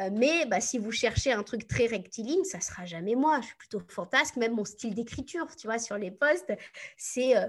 Euh, 0.00 0.10
mais 0.12 0.46
bah, 0.46 0.60
si 0.60 0.78
vous 0.78 0.90
cherchez 0.90 1.32
un 1.32 1.42
truc 1.42 1.66
très 1.66 1.86
rectiligne, 1.86 2.44
ça 2.44 2.60
sera 2.60 2.86
jamais 2.86 3.14
moi. 3.14 3.40
Je 3.40 3.46
suis 3.46 3.56
plutôt 3.56 3.82
fantasque. 3.88 4.36
Même 4.36 4.54
mon 4.54 4.64
style 4.64 4.94
d'écriture, 4.94 5.46
tu 5.56 5.66
vois, 5.66 5.78
sur 5.78 5.98
les 5.98 6.10
posts, 6.10 6.52
c'est 6.96 7.36
euh, 7.36 7.46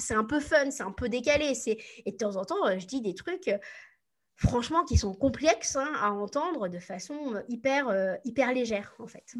c'est 0.00 0.14
un 0.14 0.24
peu 0.24 0.40
fun, 0.40 0.70
c'est 0.70 0.82
un 0.82 0.92
peu 0.92 1.08
décalé. 1.08 1.52
Et 1.66 2.12
de 2.12 2.16
temps 2.16 2.36
en 2.36 2.44
temps, 2.44 2.66
euh, 2.66 2.78
je 2.78 2.86
dis 2.86 3.00
des 3.00 3.14
trucs 3.14 3.50
franchement 4.36 4.84
qui 4.84 4.96
sont 4.96 5.14
complexes 5.14 5.76
hein, 5.76 5.92
à 6.00 6.10
entendre 6.10 6.68
de 6.68 6.78
façon 6.78 7.42
hyper, 7.48 8.18
hyper 8.24 8.52
légère, 8.52 8.92
en 8.98 9.06
fait. 9.06 9.34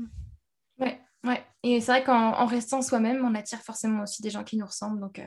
Ouais, 0.78 1.00
ouais. 1.24 1.44
Et 1.64 1.80
c'est 1.80 1.90
vrai 1.90 2.05
qu'en 2.05 2.46
restant 2.46 2.80
soi-même, 2.80 3.24
on 3.24 3.34
attire 3.34 3.61
forcément 3.61 4.05
aussi 4.05 4.22
des 4.22 4.30
gens 4.30 4.44
qui 4.44 4.57
nous 4.57 4.66
ressemblent. 4.66 5.00
Donc, 5.00 5.20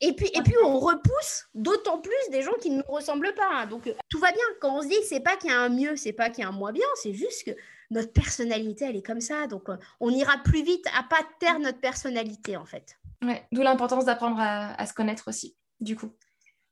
et 0.00 0.14
puis, 0.14 0.30
et 0.34 0.42
puis 0.42 0.54
on 0.64 0.78
repousse 0.78 1.48
d'autant 1.54 1.98
plus 1.98 2.30
des 2.30 2.42
gens 2.42 2.54
qui 2.60 2.70
ne 2.70 2.78
nous 2.78 2.92
ressemblent 2.94 3.34
pas. 3.34 3.48
Hein. 3.52 3.66
Donc 3.66 3.92
tout 4.08 4.18
va 4.18 4.32
bien. 4.32 4.44
Quand 4.60 4.78
on 4.78 4.82
se 4.82 4.88
dit 4.88 4.96
c'est 5.08 5.20
pas 5.20 5.36
qu'il 5.36 5.50
y 5.50 5.52
a 5.52 5.60
un 5.60 5.68
mieux, 5.68 5.96
c'est 5.96 6.12
pas 6.12 6.30
qu'il 6.30 6.42
y 6.42 6.46
a 6.46 6.48
un 6.48 6.52
moins 6.52 6.72
bien, 6.72 6.86
c'est 7.02 7.12
juste 7.12 7.44
que 7.44 7.50
notre 7.90 8.12
personnalité, 8.12 8.86
elle 8.86 8.96
est 8.96 9.06
comme 9.06 9.20
ça. 9.20 9.46
Donc 9.46 9.68
euh, 9.68 9.76
on 10.00 10.10
ira 10.10 10.38
plus 10.44 10.62
vite 10.62 10.86
à 10.98 11.02
pas 11.02 11.22
taire 11.38 11.58
notre 11.58 11.80
personnalité 11.80 12.56
en 12.56 12.64
fait. 12.64 12.96
Ouais, 13.22 13.46
d'où 13.52 13.62
l'importance 13.62 14.06
d'apprendre 14.06 14.38
à, 14.40 14.86
se 14.86 14.94
connaître 14.94 15.28
aussi, 15.28 15.54
du 15.80 15.94
coup. 15.96 16.10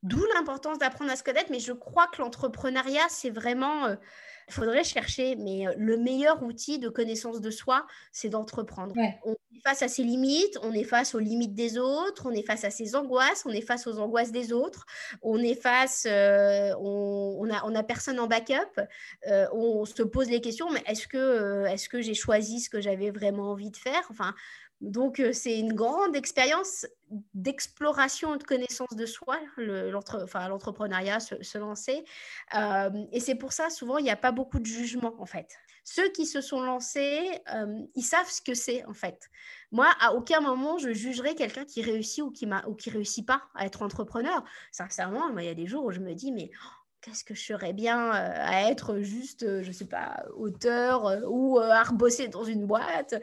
D'où 0.03 0.23
l'importance 0.35 0.77
d'apprendre 0.77 1.11
à 1.11 1.15
se 1.15 1.23
connaître, 1.23 1.51
mais 1.51 1.59
je 1.59 1.73
crois 1.73 2.07
que 2.07 2.21
l'entrepreneuriat, 2.21 3.07
c'est 3.09 3.29
vraiment... 3.29 3.85
Euh, 3.85 3.95
il 4.49 4.53
faudrait 4.53 4.83
chercher, 4.83 5.35
mais 5.35 5.67
euh, 5.67 5.73
le 5.77 5.97
meilleur 5.97 6.41
outil 6.41 6.79
de 6.79 6.89
connaissance 6.89 7.39
de 7.39 7.51
soi, 7.51 7.85
c'est 8.11 8.29
d'entreprendre. 8.29 8.95
On 9.23 9.33
est 9.33 9.61
face 9.63 9.83
à 9.83 9.87
ses 9.87 10.03
limites, 10.03 10.57
on 10.63 10.73
est 10.73 10.83
face 10.83 11.13
aux 11.13 11.19
limites 11.19 11.53
des 11.53 11.77
autres, 11.77 12.23
on 12.25 12.31
est 12.31 12.41
face 12.41 12.63
à 12.63 12.71
ses 12.71 12.95
angoisses, 12.95 13.43
on 13.45 13.51
est 13.51 13.61
face 13.61 13.85
aux 13.85 13.99
angoisses 13.99 14.31
des 14.31 14.51
autres, 14.51 14.87
on 15.21 15.37
est 15.37 15.53
face, 15.53 16.07
euh, 16.09 16.73
on, 16.79 17.47
a, 17.51 17.63
on 17.63 17.75
a 17.75 17.83
personne 17.83 18.19
en 18.19 18.25
backup, 18.25 18.81
euh, 19.27 19.45
on 19.53 19.85
se 19.85 20.01
pose 20.01 20.29
les 20.29 20.41
questions, 20.41 20.71
mais 20.71 20.81
est-ce 20.87 21.07
que, 21.07 21.65
est-ce 21.67 21.87
que 21.87 22.01
j'ai 22.01 22.15
choisi 22.15 22.59
ce 22.59 22.71
que 22.71 22.81
j'avais 22.81 23.11
vraiment 23.11 23.51
envie 23.51 23.69
de 23.69 23.77
faire? 23.77 24.01
Enfin, 24.09 24.33
Donc, 24.81 25.19
euh, 25.19 25.33
c'est 25.33 25.59
une 25.59 25.73
grande 25.73 26.15
expérience 26.15 26.87
d'exploration 27.33 28.35
et 28.35 28.37
de 28.37 28.43
connaissance 28.43 28.95
de 28.95 29.05
soi, 29.05 29.37
l'entrepreneuriat, 29.57 31.19
se, 31.19 31.57
lancer. 31.57 32.05
Euh, 32.55 32.89
et 33.11 33.19
c'est 33.19 33.35
pour 33.35 33.51
ça, 33.51 33.69
souvent, 33.69 33.97
il 33.97 34.03
n'y 34.03 34.09
a 34.09 34.15
pas 34.15 34.31
beaucoup 34.31 34.59
de 34.59 34.65
jugement, 34.65 35.15
en 35.19 35.25
fait. 35.25 35.57
Ceux 35.83 36.09
qui 36.09 36.25
se 36.25 36.39
sont 36.39 36.61
lancés, 36.61 37.29
euh, 37.53 37.81
ils 37.95 38.03
savent 38.03 38.29
ce 38.29 38.41
que 38.41 38.53
c'est, 38.53 38.85
en 38.85 38.93
fait. 38.93 39.29
Moi, 39.71 39.87
à 39.99 40.13
aucun 40.13 40.39
moment, 40.39 40.77
je 40.77 40.93
jugerai 40.93 41.35
quelqu'un 41.35 41.65
qui 41.65 41.81
réussit 41.81 42.23
ou 42.23 42.31
qui 42.31 42.45
ne 42.45 42.91
réussit 42.91 43.25
pas 43.25 43.43
à 43.55 43.65
être 43.65 43.81
entrepreneur. 43.81 44.45
Sincèrement, 44.71 45.37
il 45.37 45.45
y 45.45 45.49
a 45.49 45.55
des 45.55 45.67
jours 45.67 45.83
où 45.83 45.91
je 45.91 45.99
me 45.99 46.13
dis, 46.13 46.31
mais... 46.31 46.51
Oh, 46.53 46.75
qu'est-ce 47.01 47.23
que 47.23 47.33
je 47.33 47.41
serais 47.41 47.71
bien 47.71 48.11
à 48.11 48.69
être 48.69 48.99
juste, 48.99 49.61
je 49.61 49.67
ne 49.67 49.73
sais 49.73 49.85
pas, 49.85 50.21
auteur 50.35 51.17
ou 51.29 51.57
à 51.57 51.81
rebosser 51.83 52.27
dans 52.27 52.43
une 52.43 52.67
boîte. 52.67 53.15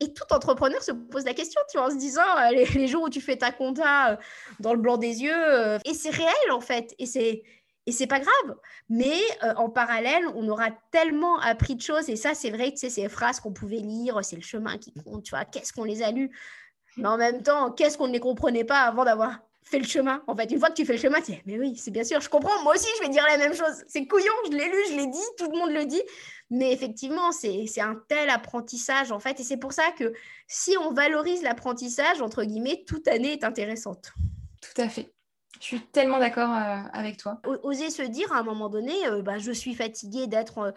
Et 0.00 0.12
tout 0.12 0.24
entrepreneur 0.30 0.82
se 0.82 0.92
pose 0.92 1.24
la 1.24 1.32
question, 1.32 1.60
tu 1.70 1.78
vois, 1.78 1.86
en 1.86 1.90
se 1.90 1.96
disant, 1.96 2.20
euh, 2.20 2.64
les, 2.74 2.86
jours 2.86 3.04
où 3.04 3.08
tu 3.08 3.20
fais 3.20 3.36
ta 3.36 3.50
compta 3.50 4.12
euh, 4.12 4.16
dans 4.60 4.74
le 4.74 4.78
blanc 4.78 4.98
des 4.98 5.22
yeux, 5.22 5.32
euh, 5.34 5.78
et 5.86 5.94
c'est 5.94 6.10
réel 6.10 6.52
en 6.52 6.60
fait, 6.60 6.94
et 6.98 7.06
c'est 7.06 7.42
et 7.88 7.92
c'est 7.92 8.08
pas 8.08 8.18
grave. 8.18 8.56
Mais 8.88 9.16
en 9.56 9.70
parallèle, 9.70 10.24
on 10.34 10.48
aura 10.48 10.70
tellement 10.90 11.38
appris 11.38 11.76
de 11.76 11.82
choses, 11.82 12.08
et 12.08 12.16
ça, 12.16 12.34
c'est 12.34 12.50
vrai, 12.50 12.72
tu 12.72 12.78
sais, 12.78 12.90
ces 12.90 13.08
phrases 13.08 13.38
qu'on 13.38 13.52
pouvait 13.52 13.76
lire, 13.76 14.24
c'est 14.24 14.34
le 14.34 14.42
chemin 14.42 14.76
qui 14.76 14.92
compte, 14.92 15.22
tu 15.22 15.30
vois, 15.30 15.44
qu'est-ce 15.44 15.72
qu'on 15.72 15.84
les 15.84 16.02
a 16.02 16.10
lues, 16.10 16.32
mais 16.96 17.06
en 17.06 17.16
même 17.16 17.44
temps, 17.44 17.70
qu'est-ce 17.70 17.96
qu'on 17.96 18.08
ne 18.08 18.12
les 18.12 18.18
comprenait 18.18 18.64
pas 18.64 18.80
avant 18.80 19.04
d'avoir 19.04 19.38
fait 19.66 19.78
le 19.78 19.84
chemin. 19.84 20.22
En 20.26 20.36
fait, 20.36 20.50
une 20.50 20.58
fois 20.58 20.68
que 20.68 20.74
tu 20.74 20.86
fais 20.86 20.94
le 20.94 20.98
chemin, 20.98 21.20
tu 21.20 21.32
dis, 21.32 21.42
mais 21.44 21.58
oui, 21.58 21.76
c'est 21.76 21.90
bien 21.90 22.04
sûr, 22.04 22.20
je 22.20 22.28
comprends, 22.28 22.62
moi 22.62 22.74
aussi, 22.74 22.88
je 22.98 23.02
vais 23.02 23.08
dire 23.08 23.24
la 23.28 23.36
même 23.36 23.54
chose. 23.54 23.84
C'est 23.88 24.06
couillon, 24.06 24.32
je 24.46 24.56
l'ai 24.56 24.64
lu, 24.64 24.78
je 24.90 24.96
l'ai 24.96 25.06
dit, 25.08 25.18
tout 25.36 25.50
le 25.50 25.58
monde 25.58 25.70
le 25.72 25.84
dit. 25.84 26.02
Mais 26.50 26.72
effectivement, 26.72 27.32
c'est 27.32 27.80
un 27.80 28.00
tel 28.08 28.30
apprentissage, 28.30 29.10
en 29.10 29.18
fait. 29.18 29.40
Et 29.40 29.42
c'est 29.42 29.56
pour 29.56 29.72
ça 29.72 29.90
que 29.98 30.12
si 30.46 30.76
on 30.78 30.92
valorise 30.92 31.42
l'apprentissage, 31.42 32.22
entre 32.22 32.44
guillemets, 32.44 32.84
toute 32.86 33.08
année 33.08 33.32
est 33.32 33.44
intéressante. 33.44 34.12
Tout 34.60 34.80
à 34.80 34.88
fait. 34.88 35.12
Je 35.60 35.64
suis 35.64 35.80
tellement 35.80 36.18
d'accord 36.18 36.52
euh, 36.52 36.82
avec 36.92 37.16
toi. 37.16 37.40
Oser 37.62 37.90
se 37.90 38.02
dire 38.02 38.32
à 38.32 38.38
un 38.38 38.42
moment 38.42 38.68
donné, 38.68 39.06
euh, 39.06 39.22
bah, 39.22 39.38
je 39.38 39.52
suis 39.52 39.74
fatiguée 39.74 40.26
d'être 40.26 40.58
euh, 40.58 40.70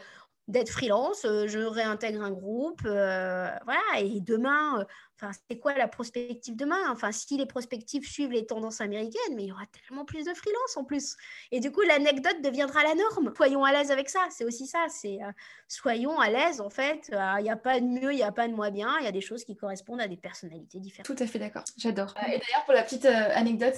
d'être 0.48 0.72
freelance, 0.72 1.22
je 1.24 1.60
réintègre 1.60 2.24
un 2.24 2.32
groupe, 2.32 2.82
voilà, 2.82 3.82
et 4.00 4.20
demain, 4.20 4.84
Enfin, 5.22 5.34
c'est 5.50 5.60
quoi 5.60 5.74
la 5.74 5.90
prospective 5.90 6.56
demain? 6.56 6.80
Enfin, 6.90 7.12
si 7.12 7.38
les 7.38 7.46
prospectives 7.46 8.08
suivent 8.08 8.32
les 8.32 8.46
tendances 8.46 8.80
américaines, 8.80 9.36
mais 9.36 9.44
il 9.44 9.50
y 9.50 9.52
aura 9.52 9.66
tellement 9.66 10.06
plus 10.06 10.24
de 10.24 10.34
freelance 10.34 10.78
en 10.78 10.86
plus. 10.86 11.18
Et 11.52 11.60
du 11.60 11.72
coup, 11.72 11.82
l'anecdote 11.82 12.42
deviendra 12.42 12.84
la 12.84 12.96
norme. 12.96 13.34
Soyons 13.36 13.66
à 13.66 13.74
l'aise 13.74 13.92
avec 13.92 14.10
ça. 14.10 14.26
C'est 14.30 14.46
aussi 14.46 14.66
ça. 14.66 14.86
C'est 14.88 15.22
euh, 15.22 15.32
soyons 15.68 16.18
à 16.20 16.30
l'aise. 16.30 16.62
En 16.62 16.70
fait, 16.70 17.10
euh, 17.12 17.34
il 17.40 17.44
n'y 17.44 17.50
a 17.50 17.58
pas 17.58 17.82
de 17.82 17.86
mieux, 17.86 18.14
il 18.14 18.16
n'y 18.16 18.24
a 18.24 18.32
pas 18.32 18.48
de 18.48 18.54
moins 18.54 18.72
bien. 18.72 18.96
Il 19.00 19.04
y 19.04 19.08
a 19.08 19.12
des 19.12 19.20
choses 19.20 19.44
qui 19.44 19.58
correspondent 19.58 20.00
à 20.00 20.08
des 20.08 20.16
personnalités 20.16 20.80
différentes. 20.80 21.06
Tout 21.06 21.22
à 21.22 21.28
fait 21.28 21.40
d'accord. 21.40 21.66
J'adore. 21.78 22.14
Euh, 22.16 22.28
et 22.28 22.40
d'ailleurs, 22.40 22.64
pour 22.64 22.74
la 22.74 22.84
petite 22.84 23.06
anecdote, 23.06 23.76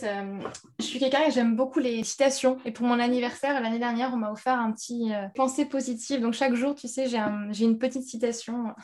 je 0.78 0.86
suis 0.86 1.00
quelqu'un 1.00 1.24
et 1.28 1.32
j'aime 1.32 1.56
beaucoup 1.56 1.80
les 1.80 2.04
citations. 2.04 2.60
Et 2.66 2.72
pour 2.72 2.86
mon 2.86 3.00
anniversaire 3.00 3.60
l'année 3.60 3.80
dernière, 3.80 4.12
on 4.14 4.18
m'a 4.18 4.32
offert 4.32 4.60
un 4.60 4.72
petit 4.72 5.12
pensée 5.34 5.66
positive. 5.66 6.22
Donc 6.22 6.36
chaque 6.36 6.54
jour, 6.54 6.76
tu 6.76 6.88
sais, 6.88 7.08
j'ai 7.08 7.66
une 7.66 7.80
petite 7.80 8.04
citation. 8.04 8.76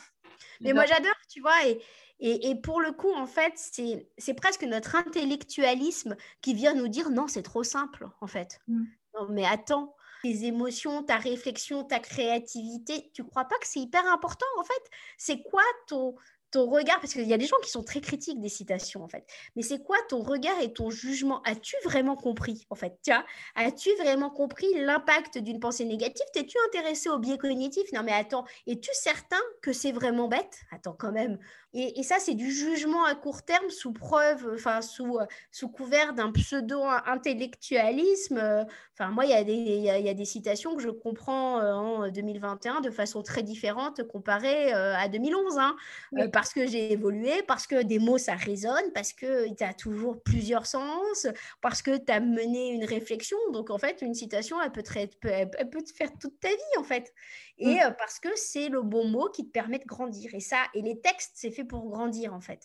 Mais 0.61 0.73
moi, 0.73 0.85
j'adore, 0.85 1.13
tu 1.29 1.41
vois. 1.41 1.65
Et, 1.67 1.79
et, 2.19 2.55
pour 2.55 2.81
le 2.81 2.91
coup, 2.91 3.13
en 3.13 3.27
fait, 3.27 3.53
c'est 3.55 4.33
presque 4.33 4.63
notre 4.63 4.95
intellectualisme 4.95 6.15
qui 6.41 6.53
vient 6.53 6.73
nous 6.73 6.87
dire 6.87 7.09
non, 7.09 7.27
c'est 7.27 7.43
trop 7.43 7.63
simple, 7.63 8.07
en 8.21 8.27
fait. 8.27 8.59
Mm. 8.67 8.83
Non, 9.15 9.27
mais 9.29 9.45
attends, 9.45 9.95
tes 10.23 10.45
émotions, 10.45 11.03
ta 11.03 11.17
réflexion, 11.17 11.83
ta 11.83 11.99
créativité, 11.99 13.11
tu 13.13 13.23
crois 13.23 13.45
pas 13.45 13.57
que 13.59 13.67
c'est 13.67 13.79
hyper 13.79 14.05
important, 14.07 14.45
en 14.59 14.63
fait? 14.63 14.73
C'est 15.17 15.43
quoi 15.43 15.63
ton, 15.87 16.15
ton 16.51 16.69
regard, 16.69 16.99
parce 17.01 17.13
qu'il 17.13 17.27
y 17.27 17.33
a 17.33 17.37
des 17.37 17.45
gens 17.45 17.59
qui 17.61 17.69
sont 17.69 17.83
très 17.83 17.99
critiques 17.99 18.39
des 18.39 18.49
citations 18.49 19.03
en 19.03 19.09
fait, 19.09 19.25
mais 19.55 19.61
c'est 19.61 19.83
quoi 19.83 19.97
ton 20.07 20.23
regard 20.23 20.59
et 20.61 20.71
ton 20.71 20.89
jugement? 20.89 21.41
As-tu 21.43 21.75
vraiment 21.83 22.15
compris 22.15 22.65
en 22.69 22.75
fait? 22.75 22.97
Tiens, 23.01 23.25
as-tu 23.55 23.89
vraiment 23.99 24.29
compris 24.29 24.67
l'impact 24.75 25.37
d'une 25.39 25.59
pensée 25.59 25.83
négative? 25.83 26.25
T'es-tu 26.33 26.57
intéressé 26.67 27.09
au 27.09 27.19
biais 27.19 27.37
cognitif? 27.37 27.91
Non 27.91 28.01
mais 28.01 28.13
attends, 28.13 28.45
es-tu 28.65 28.89
certain 28.93 29.41
que 29.61 29.73
c'est 29.73 29.91
vraiment 29.91 30.29
bête? 30.29 30.59
Attends 30.71 30.95
quand 30.97 31.11
même, 31.11 31.37
et, 31.79 32.03
ça, 32.03 32.17
c'est 32.19 32.33
du 32.33 32.51
jugement 32.51 33.05
à 33.05 33.13
court 33.13 33.43
terme 33.43 33.69
sous 33.69 33.93
preuve, 33.93 34.49
enfin, 34.55 34.81
sous, 34.81 35.19
sous 35.51 35.69
couvert 35.69 36.13
d'un 36.13 36.31
pseudo-intellectualisme. 36.31 38.65
Enfin, 38.99 39.11
moi, 39.11 39.25
il 39.25 39.29
y, 39.29 39.35
a 39.35 39.43
des, 39.43 39.53
il, 39.53 39.83
y 39.83 40.09
a, 40.09 40.13
des 40.15 40.25
citations 40.25 40.75
que 40.75 40.81
je 40.81 40.89
comprends 40.89 41.59
euh, 41.59 41.73
en 41.73 42.09
2021 42.09 42.81
de 42.81 42.89
façon 42.89 43.21
très 43.21 43.43
différente 43.43 44.01
comparée 44.07 44.73
euh, 44.73 44.95
à 44.95 45.07
2011. 45.07 45.59
Hein. 45.59 45.75
Euh, 46.17 46.27
parce 46.27 46.51
que 46.51 46.65
j'ai 46.65 46.93
évolué, 46.93 47.43
parce 47.47 47.67
que 47.67 47.83
des 47.83 47.99
mots, 47.99 48.17
ça 48.17 48.33
résonne, 48.33 48.91
parce 48.95 49.13
que 49.13 49.53
tu 49.53 49.63
as 49.63 49.75
toujours 49.75 50.23
plusieurs 50.23 50.65
sens, 50.65 51.27
parce 51.61 51.83
que 51.83 51.95
tu 51.95 52.11
as 52.11 52.19
mené 52.19 52.69
une 52.69 52.85
réflexion. 52.85 53.37
Donc, 53.53 53.69
en 53.69 53.77
fait, 53.77 54.01
une 54.01 54.15
citation, 54.15 54.59
elle 54.59 54.71
peut 54.71 54.81
te, 54.81 54.97
elle 54.97 55.69
peut 55.69 55.83
te 55.83 55.93
faire 55.93 56.09
toute 56.19 56.39
ta 56.39 56.49
vie, 56.49 56.79
en 56.79 56.83
fait. 56.83 57.13
Et 57.59 57.75
mmh. 57.75 57.95
parce 57.99 58.19
que 58.19 58.29
c'est 58.35 58.69
le 58.69 58.81
bon 58.81 59.07
mot 59.07 59.29
qui 59.29 59.45
te 59.45 59.51
permet 59.51 59.77
de 59.77 59.85
grandir. 59.85 60.31
Et 60.33 60.39
ça, 60.39 60.57
et 60.73 60.81
les 60.81 60.99
textes, 60.99 61.33
c'est 61.35 61.51
fait 61.51 61.65
pour 61.67 61.89
grandir 61.89 62.33
en 62.33 62.39
fait. 62.39 62.61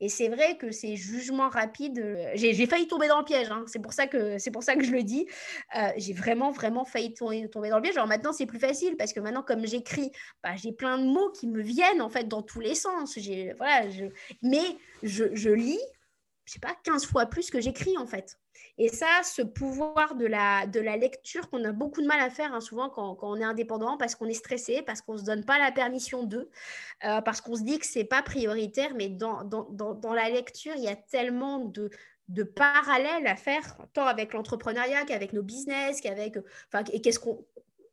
Et 0.00 0.08
c'est 0.08 0.28
vrai 0.28 0.56
que 0.56 0.70
ces 0.70 0.96
jugements 0.96 1.48
rapides, 1.48 1.98
euh, 1.98 2.30
j'ai 2.34 2.66
failli 2.66 2.86
tomber 2.86 3.08
dans 3.08 3.18
le 3.18 3.24
piège. 3.24 3.50
Hein. 3.50 3.64
C'est 3.66 3.80
pour 3.80 3.92
ça 3.92 4.06
que 4.06 4.38
c'est 4.38 4.50
pour 4.50 4.62
ça 4.62 4.74
que 4.76 4.84
je 4.84 4.92
le 4.92 5.02
dis. 5.02 5.26
Euh, 5.76 5.88
j'ai 5.96 6.12
vraiment 6.12 6.50
vraiment 6.50 6.84
failli 6.84 7.14
tomber, 7.14 7.48
dans 7.48 7.76
le 7.76 7.82
piège. 7.82 7.96
Alors 7.96 8.08
maintenant 8.08 8.32
c'est 8.32 8.46
plus 8.46 8.58
facile 8.58 8.96
parce 8.96 9.12
que 9.12 9.20
maintenant 9.20 9.42
comme 9.42 9.66
j'écris, 9.66 10.12
bah, 10.42 10.56
j'ai 10.56 10.72
plein 10.72 10.98
de 10.98 11.04
mots 11.04 11.30
qui 11.30 11.46
me 11.46 11.62
viennent 11.62 12.02
en 12.02 12.10
fait 12.10 12.28
dans 12.28 12.42
tous 12.42 12.60
les 12.60 12.74
sens. 12.74 13.14
J'ai 13.16 13.52
voilà, 13.54 13.86
mais 14.42 14.76
je, 15.02 15.34
je 15.34 15.50
lis, 15.50 15.80
je 16.44 16.52
sais 16.52 16.60
pas, 16.60 16.76
15 16.84 17.06
fois 17.06 17.26
plus 17.26 17.50
que 17.50 17.60
j'écris 17.60 17.96
en 17.96 18.06
fait. 18.06 18.38
Et 18.78 18.88
ça, 18.88 19.20
ce 19.22 19.42
pouvoir 19.42 20.14
de 20.14 20.26
la, 20.26 20.66
de 20.66 20.80
la 20.80 20.96
lecture 20.96 21.50
qu'on 21.50 21.62
a 21.64 21.72
beaucoup 21.72 22.00
de 22.00 22.06
mal 22.06 22.20
à 22.20 22.30
faire 22.30 22.54
hein, 22.54 22.60
souvent 22.60 22.88
quand, 22.88 23.18
on 23.22 23.36
est 23.36 23.44
indépendant 23.44 23.98
parce 23.98 24.14
qu'on 24.14 24.26
est 24.26 24.34
stressé, 24.34 24.82
parce 24.82 25.02
qu'on 25.02 25.14
ne 25.14 25.18
se 25.18 25.24
donne 25.24 25.44
pas 25.44 25.58
la 25.58 25.72
permission 25.72 26.22
d'eux, 26.22 26.48
euh, 27.04 27.20
parce 27.20 27.40
qu'on 27.40 27.54
se 27.54 27.62
dit 27.62 27.78
que 27.78 27.86
ce 27.86 27.98
n'est 27.98 28.04
pas 28.04 28.22
prioritaire. 28.22 28.94
Mais 28.94 29.08
dans, 29.08 29.44
dans, 29.44 29.64
dans, 29.70 30.14
la 30.14 30.30
lecture, 30.30 30.72
il 30.76 30.82
y 30.84 30.88
a 30.88 30.96
tellement 30.96 31.58
de, 31.58 31.90
de 32.28 32.42
parallèles 32.42 33.26
à 33.26 33.36
faire, 33.36 33.76
tant 33.92 34.06
avec 34.06 34.32
l'entrepreneuriat 34.32 35.04
qu'avec 35.04 35.32
nos 35.32 35.42
business, 35.42 36.00
qu'avec... 36.00 36.38
Enfin, 36.68 36.84
et 36.92 37.02
qu'est-ce 37.02 37.18
qu'on 37.18 37.44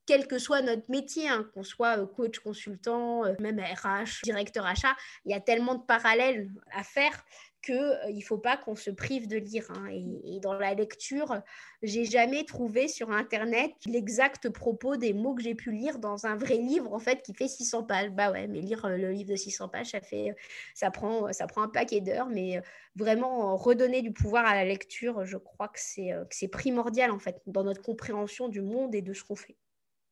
quel 0.10 0.26
que 0.26 0.40
soit 0.40 0.64
notre 0.64 0.90
métier, 0.90 1.30
hein, 1.30 1.48
qu'on 1.54 1.62
soit 1.62 2.00
euh, 2.00 2.08
coach, 2.08 2.40
consultant, 2.40 3.26
euh, 3.26 3.36
même 3.40 3.60
RH, 3.60 4.24
directeur 4.24 4.66
achat, 4.66 4.96
il 5.24 5.32
y 5.32 5.36
a 5.36 5.40
tellement 5.40 5.76
de 5.76 5.84
parallèles 5.84 6.50
à 6.74 6.82
faire 6.82 7.24
qu'il 7.62 7.76
euh, 7.76 8.14
ne 8.14 8.22
faut 8.22 8.38
pas 8.38 8.58
qu'on 8.58 8.76
se 8.76 8.90
prive 8.90 9.28
de 9.28 9.38
lire. 9.38 9.66
Hein. 9.72 9.88
Et, 9.92 10.40
dans 10.40 10.54
la 10.54 10.74
lecture, 10.74 11.42
j'ai 11.82 12.06
jamais 12.06 12.46
trouvé 12.46 12.88
sur 12.88 13.12
Internet 13.12 13.72
l'exact 13.86 14.50
propos 14.50 14.98
des 14.98 15.14
mots 15.14 15.36
que 15.36 15.42
j'ai 15.42 15.56
pu 15.56 15.72
lire 15.72 16.00
dans 16.00 16.26
un 16.26 16.36
vrai 16.36 16.58
livre, 16.58 16.94
en 16.94 17.00
fait, 17.00 17.22
qui 17.22 17.34
fait 17.34 17.48
600 17.48 17.84
pages. 17.84 18.12
Bah 18.12 18.32
ouais, 18.32 18.48
mais 18.48 18.62
lire 18.62 18.86
euh, 18.86 18.98
le 18.98 19.12
livre 19.12 19.32
de 19.32 19.36
600 19.36 19.70
pages, 19.70 19.92
ça, 19.92 20.02
fait, 20.02 20.36
ça, 20.74 20.92
prend, 20.92 21.32
ça 21.34 21.48
prend 21.48 21.62
un 21.64 21.70
paquet 21.70 22.02
d'heures. 22.02 22.30
Mais 22.30 22.58
euh, 22.58 22.62
vraiment, 22.96 23.56
redonner 23.56 24.02
du 24.02 24.12
pouvoir 24.12 24.46
à 24.46 24.56
la 24.56 24.66
lecture, 24.66 25.26
je 25.26 25.38
crois 25.38 25.68
que 25.68 25.80
c'est 25.80 26.48
primordial, 26.48 27.12
en 27.12 27.20
fait, 27.20 27.42
dans 27.46 27.64
notre 27.64 27.82
compréhension 27.82 28.48
du 28.48 28.62
monde 28.62 28.96
et 28.96 29.02
de 29.02 29.14
ce 29.14 29.24
qu'on 29.24 29.36
fait. 29.36 29.58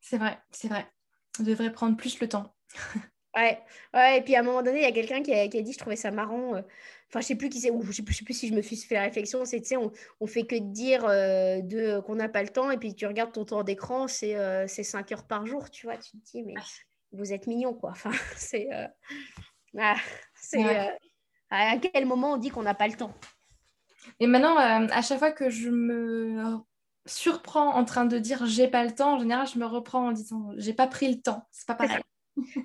C'est 0.00 0.18
vrai, 0.18 0.38
c'est 0.50 0.68
vrai. 0.68 0.86
On 1.40 1.42
devrait 1.42 1.72
prendre 1.72 1.96
plus 1.96 2.20
le 2.20 2.28
temps. 2.28 2.54
ouais, 3.36 3.58
ouais, 3.94 4.18
et 4.18 4.22
puis 4.22 4.36
à 4.36 4.40
un 4.40 4.42
moment 4.42 4.62
donné, 4.62 4.80
il 4.80 4.84
y 4.84 4.86
a 4.86 4.92
quelqu'un 4.92 5.22
qui, 5.22 5.32
qui 5.48 5.58
a, 5.58 5.62
dit, 5.62 5.72
je 5.72 5.78
trouvais 5.78 5.96
ça 5.96 6.10
marrant 6.10 6.62
enfin 7.08 7.20
je 7.20 7.26
sais 7.26 7.34
plus 7.36 7.48
qui 7.48 7.60
c'est 7.60 7.70
ou 7.70 7.82
je 7.82 7.92
sais 7.92 8.02
plus, 8.02 8.14
sais 8.14 8.24
plus 8.24 8.34
si 8.34 8.48
je 8.48 8.54
me 8.54 8.62
suis 8.62 8.76
fait 8.76 8.94
la 8.94 9.02
réflexion 9.02 9.44
c'est 9.44 9.60
tu 9.60 9.68
sais 9.68 9.76
on, 9.76 9.90
on 10.20 10.26
fait 10.26 10.44
que 10.44 10.56
dire 10.56 11.04
euh, 11.06 11.60
de 11.62 12.00
qu'on 12.00 12.16
n'a 12.16 12.28
pas 12.28 12.42
le 12.42 12.48
temps 12.48 12.70
et 12.70 12.78
puis 12.78 12.94
tu 12.94 13.06
regardes 13.06 13.32
ton 13.32 13.44
temps 13.44 13.62
d'écran 13.62 14.08
c'est 14.08 14.36
euh, 14.36 14.66
c'est 14.68 14.82
5 14.82 15.10
heures 15.12 15.26
par 15.26 15.46
jour 15.46 15.70
tu 15.70 15.86
vois 15.86 15.96
tu 15.96 16.12
te 16.12 16.30
dis 16.30 16.42
mais 16.42 16.54
vous 17.12 17.32
êtes 17.32 17.46
mignon 17.46 17.74
quoi. 17.74 17.90
Enfin 17.90 18.10
c'est 18.36 18.68
euh, 18.72 18.86
ah, 19.78 19.96
c'est 20.34 20.62
à 21.50 21.78
quel 21.78 22.06
moment 22.06 22.34
on 22.34 22.36
dit 22.36 22.50
qu'on 22.50 22.62
n'a 22.62 22.74
pas 22.74 22.88
le 22.88 22.94
temps? 22.94 23.14
Et 24.20 24.26
maintenant 24.26 24.56
à 24.56 25.02
chaque 25.02 25.18
fois 25.18 25.32
que 25.32 25.50
je 25.50 25.70
me 25.70 26.58
surprends 27.06 27.74
en 27.74 27.84
train 27.84 28.04
de 28.04 28.18
dire 28.18 28.44
j'ai 28.44 28.68
pas 28.68 28.84
le 28.84 28.94
temps 28.94 29.14
en 29.14 29.18
général 29.18 29.46
je 29.46 29.58
me 29.58 29.64
reprends 29.64 30.08
en 30.08 30.12
disant 30.12 30.50
j'ai 30.56 30.74
pas 30.74 30.86
pris 30.86 31.08
le 31.08 31.20
temps. 31.20 31.46
C'est 31.50 31.66
pas 31.66 31.74
pareil 31.74 32.02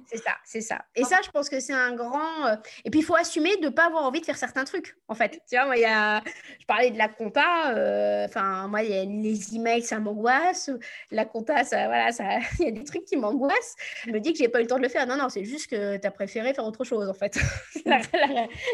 c'est 0.07 0.17
ça, 0.17 0.31
c'est 0.45 0.61
ça. 0.61 0.85
Et 0.95 1.03
ça, 1.03 1.17
je 1.23 1.29
pense 1.31 1.49
que 1.49 1.59
c'est 1.59 1.73
un 1.73 1.93
grand. 1.93 2.45
Euh, 2.45 2.55
et 2.85 2.89
puis, 2.89 2.99
il 3.01 3.03
faut 3.03 3.15
assumer 3.15 3.55
de 3.57 3.65
ne 3.65 3.69
pas 3.69 3.85
avoir 3.87 4.03
envie 4.03 4.21
de 4.21 4.25
faire 4.25 4.37
certains 4.37 4.63
trucs, 4.63 4.97
en 5.07 5.15
fait. 5.15 5.41
Tu 5.49 5.55
vois, 5.55 5.65
moi, 5.65 5.77
il 5.77 5.81
y 5.81 5.85
a... 5.85 6.21
je 6.59 6.65
parlais 6.65 6.91
de 6.91 6.97
la 6.97 7.07
compta. 7.07 7.75
Euh, 7.75 8.25
enfin, 8.25 8.67
moi, 8.67 8.83
il 8.83 8.91
y 8.91 8.97
a 8.97 9.03
les 9.03 9.55
emails, 9.55 9.83
ça 9.83 9.99
m'angoisse. 9.99 10.69
La 11.11 11.25
compta, 11.25 11.63
ça, 11.63 11.87
voilà, 11.87 12.11
ça... 12.11 12.23
il 12.59 12.65
y 12.65 12.67
a 12.67 12.71
des 12.71 12.83
trucs 12.83 13.05
qui 13.05 13.17
m'angoissent. 13.17 13.75
Je 14.05 14.11
me 14.11 14.19
dis 14.19 14.33
que 14.33 14.39
j'ai 14.39 14.49
pas 14.49 14.59
eu 14.59 14.63
le 14.63 14.67
temps 14.67 14.77
de 14.77 14.83
le 14.83 14.89
faire. 14.89 15.07
Non, 15.07 15.17
non, 15.17 15.29
c'est 15.29 15.45
juste 15.45 15.69
que 15.69 15.97
tu 15.97 16.07
as 16.07 16.11
préféré 16.11 16.53
faire 16.53 16.65
autre 16.65 16.83
chose, 16.83 17.09
en 17.09 17.13
fait. 17.13 17.37
la, 17.85 17.99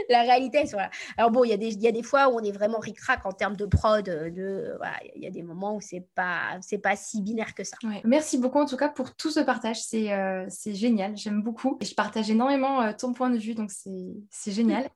la, 0.10 0.22
réalité, 0.22 0.66
c'est 0.66 0.74
voilà. 0.74 0.89
Alors, 1.18 1.32
bon, 1.32 1.43
il 1.43 1.50
y, 1.50 1.54
a 1.54 1.58
des, 1.58 1.74
y 1.76 1.88
a 1.88 1.91
des 1.91 2.04
fois 2.04 2.30
où 2.30 2.39
on 2.39 2.43
est 2.43 2.52
vraiment 2.52 2.80
ric-rac 2.80 3.26
en 3.26 3.32
termes 3.32 3.56
de 3.56 3.66
prod. 3.66 4.06
De, 4.06 4.76
voilà, 4.78 4.97
il 5.16 5.24
y 5.24 5.28
a 5.28 5.32
des 5.32 5.43
moments 5.43 5.76
où 5.76 5.82
c'est 5.82 6.06
pas, 6.16 6.58
c'est 6.62 6.78
pas 6.78 6.95
si 6.95 7.22
binaire 7.22 7.54
que 7.54 7.64
ça. 7.64 7.78
Merci 8.04 8.38
beaucoup, 8.38 8.60
en 8.60 8.66
tout 8.66 8.78
cas, 8.78 8.89
pour 8.89 9.16
tout 9.16 9.32
ce 9.32 9.39
partage. 9.39 9.82
C'est, 9.82 10.12
euh, 10.14 10.45
c'est 10.50 10.76
génial 10.76 10.89
génial, 10.90 11.18
j'aime 11.18 11.42
beaucoup. 11.42 11.78
Et 11.82 11.86
je 11.86 11.96
partage 11.96 12.30
énormément 12.30 12.94
ton 12.94 13.14
point 13.14 13.30
de 13.30 13.38
vue, 13.38 13.56
donc 13.56 13.72
c'est 13.72 14.52
génial. 14.52 14.90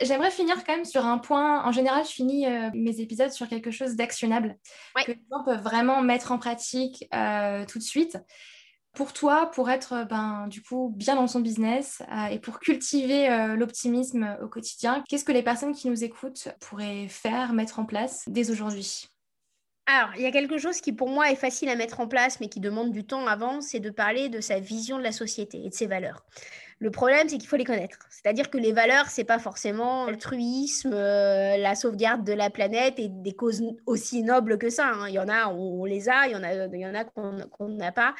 J'aimerais 0.00 0.30
finir 0.30 0.64
quand 0.64 0.74
même 0.74 0.84
sur 0.84 1.04
un 1.04 1.18
point. 1.18 1.64
En 1.64 1.72
général, 1.72 2.04
je 2.04 2.10
finis 2.10 2.46
mes 2.74 3.00
épisodes 3.00 3.30
sur 3.30 3.48
quelque 3.48 3.70
chose 3.70 3.96
d'actionnable 3.96 4.56
que 5.04 5.12
les 5.12 5.20
gens 5.30 5.44
peuvent 5.44 5.62
vraiment 5.62 6.02
mettre 6.02 6.32
en 6.32 6.38
pratique 6.38 7.08
tout 7.10 7.78
de 7.78 7.84
suite 7.84 8.18
pour 8.96 9.12
toi, 9.12 9.50
pour 9.52 9.70
être 9.70 9.92
euh, 9.92 10.04
ben, 10.04 10.48
du 10.48 10.62
coup 10.62 10.92
bien 10.96 11.14
dans 11.14 11.28
son 11.28 11.40
business 11.40 12.02
euh, 12.10 12.26
et 12.26 12.40
pour 12.40 12.58
cultiver 12.58 13.30
euh, 13.30 13.54
l'optimisme 13.54 14.36
au 14.42 14.48
quotidien, 14.48 15.04
qu'est-ce 15.08 15.24
que 15.24 15.32
les 15.32 15.42
personnes 15.42 15.74
qui 15.74 15.88
nous 15.88 16.02
écoutent 16.02 16.48
pourraient 16.60 17.06
faire, 17.08 17.52
mettre 17.52 17.78
en 17.78 17.84
place 17.84 18.24
dès 18.26 18.50
aujourd'hui? 18.50 19.06
Alors, 19.86 20.10
il 20.16 20.22
y 20.22 20.26
a 20.26 20.32
quelque 20.32 20.58
chose 20.58 20.80
qui 20.80 20.92
pour 20.92 21.08
moi 21.08 21.30
est 21.30 21.36
facile 21.36 21.68
à 21.68 21.76
mettre 21.76 22.00
en 22.00 22.08
place, 22.08 22.40
mais 22.40 22.48
qui 22.48 22.58
demande 22.58 22.90
du 22.90 23.04
temps 23.04 23.26
avant, 23.28 23.60
c'est 23.60 23.78
de 23.78 23.90
parler 23.90 24.28
de 24.28 24.40
sa 24.40 24.58
vision 24.58 24.98
de 24.98 25.02
la 25.04 25.12
société 25.12 25.64
et 25.64 25.68
de 25.68 25.74
ses 25.74 25.86
valeurs. 25.86 26.24
Le 26.80 26.90
problème, 26.90 27.28
c'est 27.28 27.38
qu'il 27.38 27.48
faut 27.48 27.56
les 27.56 27.64
connaître. 27.64 27.98
C'est-à-dire 28.10 28.50
que 28.50 28.58
les 28.58 28.72
valeurs, 28.72 29.06
c'est 29.06 29.24
pas 29.24 29.38
forcément 29.38 30.06
l'altruisme, 30.06 30.92
euh, 30.92 31.56
la 31.56 31.74
sauvegarde 31.74 32.24
de 32.24 32.32
la 32.32 32.50
planète 32.50 32.98
et 32.98 33.08
des 33.08 33.32
causes 33.32 33.62
aussi 33.86 34.22
nobles 34.24 34.58
que 34.58 34.68
ça. 34.68 34.88
Hein. 34.88 35.08
Il 35.08 35.14
y 35.14 35.18
en 35.18 35.28
a, 35.28 35.46
on, 35.48 35.84
les 35.84 36.08
a, 36.08 36.26
il 36.26 36.32
y 36.32 36.36
en 36.36 36.42
a, 36.42 36.52
il 36.52 36.80
y 36.80 36.86
en 36.86 36.94
a 36.94 37.04
qu'on 37.04 37.68
n'a 37.68 37.92
pas. 37.92 38.14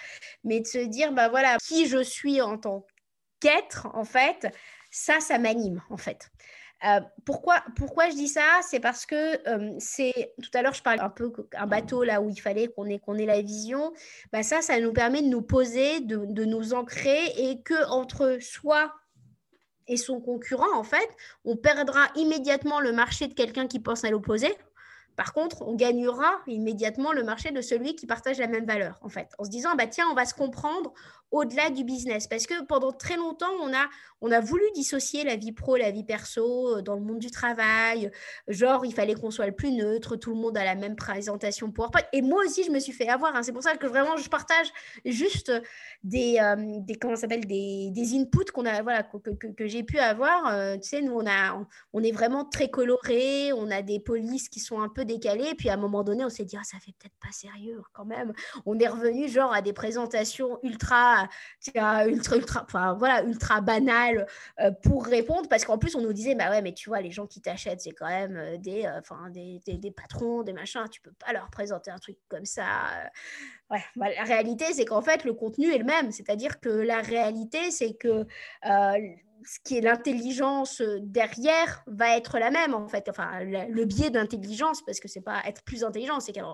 Mais 0.44 0.60
de 0.60 0.66
se 0.66 0.78
dire, 0.78 1.12
bah 1.12 1.28
voilà, 1.28 1.56
qui 1.58 1.86
je 1.86 2.02
suis 2.02 2.40
en 2.40 2.56
tant 2.56 2.86
qu'être, 3.40 3.88
en 3.92 4.04
fait, 4.04 4.46
ça, 4.90 5.20
ça 5.20 5.38
m'anime, 5.38 5.82
en 5.90 5.96
fait. 5.96 6.30
Euh, 6.84 7.00
pourquoi, 7.24 7.62
pourquoi 7.76 8.10
je 8.10 8.14
dis 8.14 8.28
ça? 8.28 8.60
C'est 8.62 8.80
parce 8.80 9.06
que 9.06 9.48
euh, 9.48 9.74
c'est 9.78 10.34
tout 10.42 10.50
à 10.52 10.60
l'heure 10.60 10.74
je 10.74 10.82
parlais 10.82 11.00
un 11.00 11.08
peu 11.08 11.32
un 11.56 11.66
bateau 11.66 12.04
là 12.04 12.20
où 12.20 12.28
il 12.28 12.38
fallait 12.38 12.68
qu'on 12.68 12.86
ait, 12.86 13.00
ait 13.18 13.26
la 13.26 13.40
vision. 13.40 13.92
Bah 14.30 14.42
ça, 14.42 14.60
ça 14.60 14.78
nous 14.78 14.92
permet 14.92 15.22
de 15.22 15.28
nous 15.28 15.40
poser, 15.40 16.00
de, 16.00 16.26
de 16.26 16.44
nous 16.44 16.74
ancrer 16.74 17.24
et 17.38 17.62
que 17.62 17.88
entre 17.88 18.38
soi 18.42 18.92
et 19.88 19.96
son 19.96 20.20
concurrent, 20.20 20.76
en 20.76 20.82
fait, 20.82 21.08
on 21.44 21.56
perdra 21.56 22.08
immédiatement 22.16 22.80
le 22.80 22.92
marché 22.92 23.28
de 23.28 23.34
quelqu'un 23.34 23.66
qui 23.68 23.78
pense 23.78 24.04
à 24.04 24.10
l'opposé. 24.10 24.54
Par 25.16 25.32
contre, 25.32 25.62
on 25.62 25.74
gagnera 25.74 26.40
immédiatement 26.46 27.12
le 27.12 27.22
marché 27.22 27.50
de 27.50 27.62
celui 27.62 27.96
qui 27.96 28.06
partage 28.06 28.38
la 28.38 28.48
même 28.48 28.66
valeur, 28.66 28.98
en 29.00 29.08
fait, 29.08 29.28
en 29.38 29.44
se 29.44 29.50
disant, 29.50 29.74
bah, 29.74 29.86
tiens, 29.86 30.06
on 30.10 30.14
va 30.14 30.26
se 30.26 30.34
comprendre 30.34 30.92
au-delà 31.30 31.70
du 31.70 31.84
business. 31.84 32.26
Parce 32.26 32.46
que 32.46 32.64
pendant 32.64 32.92
très 32.92 33.16
longtemps, 33.16 33.52
on 33.60 33.72
a, 33.72 33.86
on 34.20 34.30
a 34.30 34.40
voulu 34.40 34.64
dissocier 34.74 35.24
la 35.24 35.36
vie 35.36 35.52
pro, 35.52 35.76
la 35.76 35.90
vie 35.90 36.04
perso 36.04 36.76
euh, 36.76 36.82
dans 36.82 36.94
le 36.94 37.00
monde 37.00 37.18
du 37.18 37.30
travail. 37.30 38.10
Genre, 38.48 38.84
il 38.84 38.94
fallait 38.94 39.14
qu'on 39.14 39.30
soit 39.30 39.46
le 39.46 39.52
plus 39.52 39.72
neutre, 39.72 40.16
tout 40.16 40.30
le 40.30 40.40
monde 40.40 40.56
a 40.56 40.64
la 40.64 40.74
même 40.74 40.96
présentation 40.96 41.70
PowerPoint. 41.70 42.02
Et 42.12 42.22
moi 42.22 42.44
aussi, 42.44 42.64
je 42.64 42.70
me 42.70 42.78
suis 42.78 42.92
fait 42.92 43.08
avoir. 43.08 43.34
Hein. 43.34 43.42
C'est 43.42 43.52
pour 43.52 43.62
ça 43.62 43.76
que 43.76 43.86
vraiment, 43.86 44.16
je 44.16 44.28
partage 44.28 44.72
juste 45.04 45.52
des, 46.02 46.38
euh, 46.40 46.56
des 46.80 46.94
comment 46.94 47.16
s'appelle, 47.16 47.46
des, 47.46 47.90
des, 47.90 48.14
inputs 48.16 48.52
qu'on 48.52 48.64
a, 48.64 48.82
voilà, 48.82 49.02
que, 49.02 49.48
que, 49.52 49.66
j'ai 49.66 49.82
pu 49.82 49.98
avoir. 49.98 50.46
Euh, 50.46 50.76
tu 50.76 50.88
sais, 50.88 51.02
nous, 51.02 51.12
on, 51.12 51.26
a, 51.26 51.66
on 51.92 52.02
est 52.02 52.12
vraiment 52.12 52.44
très 52.44 52.68
colorés, 52.68 53.52
on 53.52 53.70
a 53.70 53.82
des 53.82 54.00
polices 54.00 54.48
qui 54.48 54.60
sont 54.60 54.80
un 54.80 54.88
peu 54.88 55.04
décalées. 55.04 55.54
Puis 55.56 55.68
à 55.68 55.74
un 55.74 55.78
moment 55.78 56.04
donné, 56.04 56.24
on 56.24 56.30
s'est 56.30 56.44
dit, 56.44 56.56
ah, 56.58 56.64
ça 56.64 56.78
fait 56.78 56.92
peut-être 56.98 57.16
pas 57.20 57.32
sérieux 57.32 57.82
quand 57.92 58.04
même. 58.04 58.32
On 58.64 58.78
est 58.78 58.88
revenu 58.88 59.28
genre 59.28 59.52
à 59.52 59.62
des 59.62 59.72
présentations 59.72 60.58
ultra, 60.62 61.15
ultra, 62.06 62.36
ultra, 62.36 62.64
enfin 62.64 62.94
voilà, 62.94 63.22
ultra 63.24 63.60
banales 63.60 64.26
euh, 64.60 64.70
pour 64.82 65.04
répondre. 65.04 65.48
Parce 65.48 65.64
qu'en 65.64 65.78
plus, 65.78 65.94
on 65.94 66.00
nous 66.00 66.12
disait, 66.12 66.34
bah 66.34 66.50
ouais, 66.50 66.62
mais 66.62 66.72
tu 66.72 66.88
vois, 66.88 67.00
les 67.00 67.10
gens 67.10 67.26
qui 67.26 67.40
t'achètent, 67.40 67.80
c'est 67.80 67.92
quand 67.92 68.08
même 68.08 68.58
des, 68.58 68.88
enfin 68.98 69.30
des, 69.30 69.60
des, 69.66 69.90
patrons, 69.90 70.42
des 70.42 70.52
machins. 70.52 70.84
Tu 70.90 71.00
peux 71.00 71.12
pas 71.12 71.32
leur 71.32 71.50
présenter 71.50 71.90
un 71.90 71.98
truc 71.98 72.16
comme 72.28 72.44
ça. 72.44 72.66
Ouais, 73.70 73.82
bah, 73.96 74.06
la 74.16 74.24
réalité, 74.24 74.66
c'est 74.72 74.84
qu'en 74.84 75.02
fait, 75.02 75.24
le 75.24 75.34
contenu 75.34 75.72
est 75.72 75.78
le 75.78 75.84
même. 75.84 76.12
C'est-à-dire 76.12 76.60
que 76.60 76.68
la 76.68 77.00
réalité, 77.00 77.70
c'est 77.70 77.94
que 77.94 78.26
euh, 78.66 78.98
ce 79.44 79.58
qui 79.64 79.78
est 79.78 79.80
l'intelligence 79.80 80.82
derrière 81.00 81.82
va 81.86 82.16
être 82.16 82.38
la 82.38 82.50
même, 82.50 82.74
en 82.74 82.88
fait. 82.88 83.08
Enfin, 83.08 83.40
le, 83.42 83.84
biais 83.84 84.10
d'intelligence, 84.10 84.84
parce 84.84 85.00
que 85.00 85.08
c'est 85.08 85.20
pas 85.20 85.42
être 85.46 85.62
plus 85.62 85.84
intelligent, 85.84 86.20
c'est 86.20 86.32
qu'une 86.32 86.44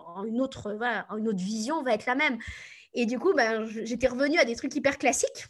autre, 0.41 0.79
une 1.19 1.29
autre 1.29 1.43
vision 1.43 1.83
va 1.83 1.95
être 1.95 2.07
la 2.07 2.15
même. 2.15 2.39
Et 2.95 3.07
du 3.07 3.18
coup, 3.18 3.32
ben, 3.34 3.64
j'étais 3.66 4.09
revenue 4.09 4.38
à 4.38 4.45
des 4.45 4.57
trucs 4.57 4.74
hyper 4.74 4.99
classiques 4.99 5.47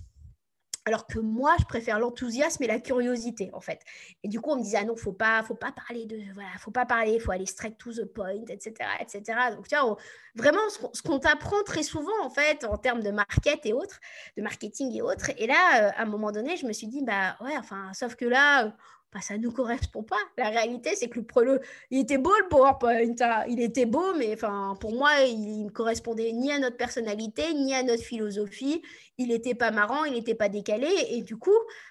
alors 0.84 1.06
que 1.06 1.20
moi, 1.20 1.54
je 1.60 1.64
préfère 1.64 2.00
l'enthousiasme 2.00 2.62
et 2.64 2.66
la 2.66 2.80
curiosité, 2.80 3.50
en 3.52 3.60
fait. 3.60 3.80
Et 4.24 4.28
du 4.28 4.40
coup, 4.40 4.50
on 4.50 4.56
me 4.56 4.62
disait, 4.62 4.78
ah 4.80 4.84
non, 4.84 4.96
faut 4.96 5.12
pas, 5.12 5.42
faut 5.44 5.54
pas 5.54 5.70
parler 5.70 6.06
de, 6.06 6.18
voilà, 6.34 6.48
faut 6.58 6.72
pas 6.72 6.86
parler, 6.86 7.20
faut 7.20 7.30
aller 7.30 7.46
straight 7.46 7.78
to 7.78 7.92
the 7.92 8.04
point, 8.04 8.44
etc., 8.48 8.74
etc. 9.00 9.22
Donc, 9.54 9.68
tu 9.68 9.76
vois, 9.76 9.96
vraiment, 10.34 10.60
ce 10.92 11.02
qu'on 11.02 11.20
t'apprend 11.20 11.62
très 11.64 11.84
souvent, 11.84 12.24
en 12.24 12.30
fait, 12.30 12.64
en 12.64 12.78
termes 12.78 13.02
de 13.02 13.10
market 13.10 13.64
et 13.64 13.72
autres, 13.72 14.00
de 14.36 14.42
marketing 14.42 14.92
et 14.96 15.02
autres. 15.02 15.30
Et 15.38 15.46
là, 15.46 15.54
euh, 15.86 15.90
à 15.96 16.02
un 16.02 16.06
moment 16.06 16.32
donné, 16.32 16.56
je 16.56 16.66
me 16.66 16.72
suis 16.72 16.88
dit, 16.88 17.02
bah 17.04 17.36
ouais, 17.40 17.56
enfin, 17.56 17.92
sauf 17.94 18.16
que 18.16 18.24
là, 18.24 18.74
bah, 19.12 19.20
ça 19.20 19.36
ne 19.36 19.42
nous 19.42 19.52
correspond 19.52 20.02
pas. 20.02 20.16
La 20.38 20.48
réalité, 20.48 20.96
c'est 20.96 21.08
que 21.08 21.20
le, 21.40 21.60
il 21.90 22.00
était 22.00 22.16
beau 22.16 22.32
le 22.40 22.48
PowerPoint, 22.48 23.14
hein. 23.20 23.44
il 23.46 23.60
était 23.60 23.84
beau, 23.84 24.14
mais 24.16 24.36
pour 24.80 24.92
moi, 24.94 25.20
il 25.20 25.66
ne 25.66 25.70
correspondait 25.70 26.32
ni 26.32 26.50
à 26.50 26.58
notre 26.58 26.78
personnalité, 26.78 27.52
ni 27.52 27.74
à 27.74 27.82
notre 27.82 28.02
philosophie. 28.02 28.82
Il 29.18 29.28
n'était 29.28 29.54
pas 29.54 29.70
marrant, 29.70 30.04
il 30.04 30.14
n'était 30.14 30.34
pas 30.34 30.48
décalé. 30.48 30.88
Et 31.10 31.20
du 31.20 31.36
coup, 31.36 31.50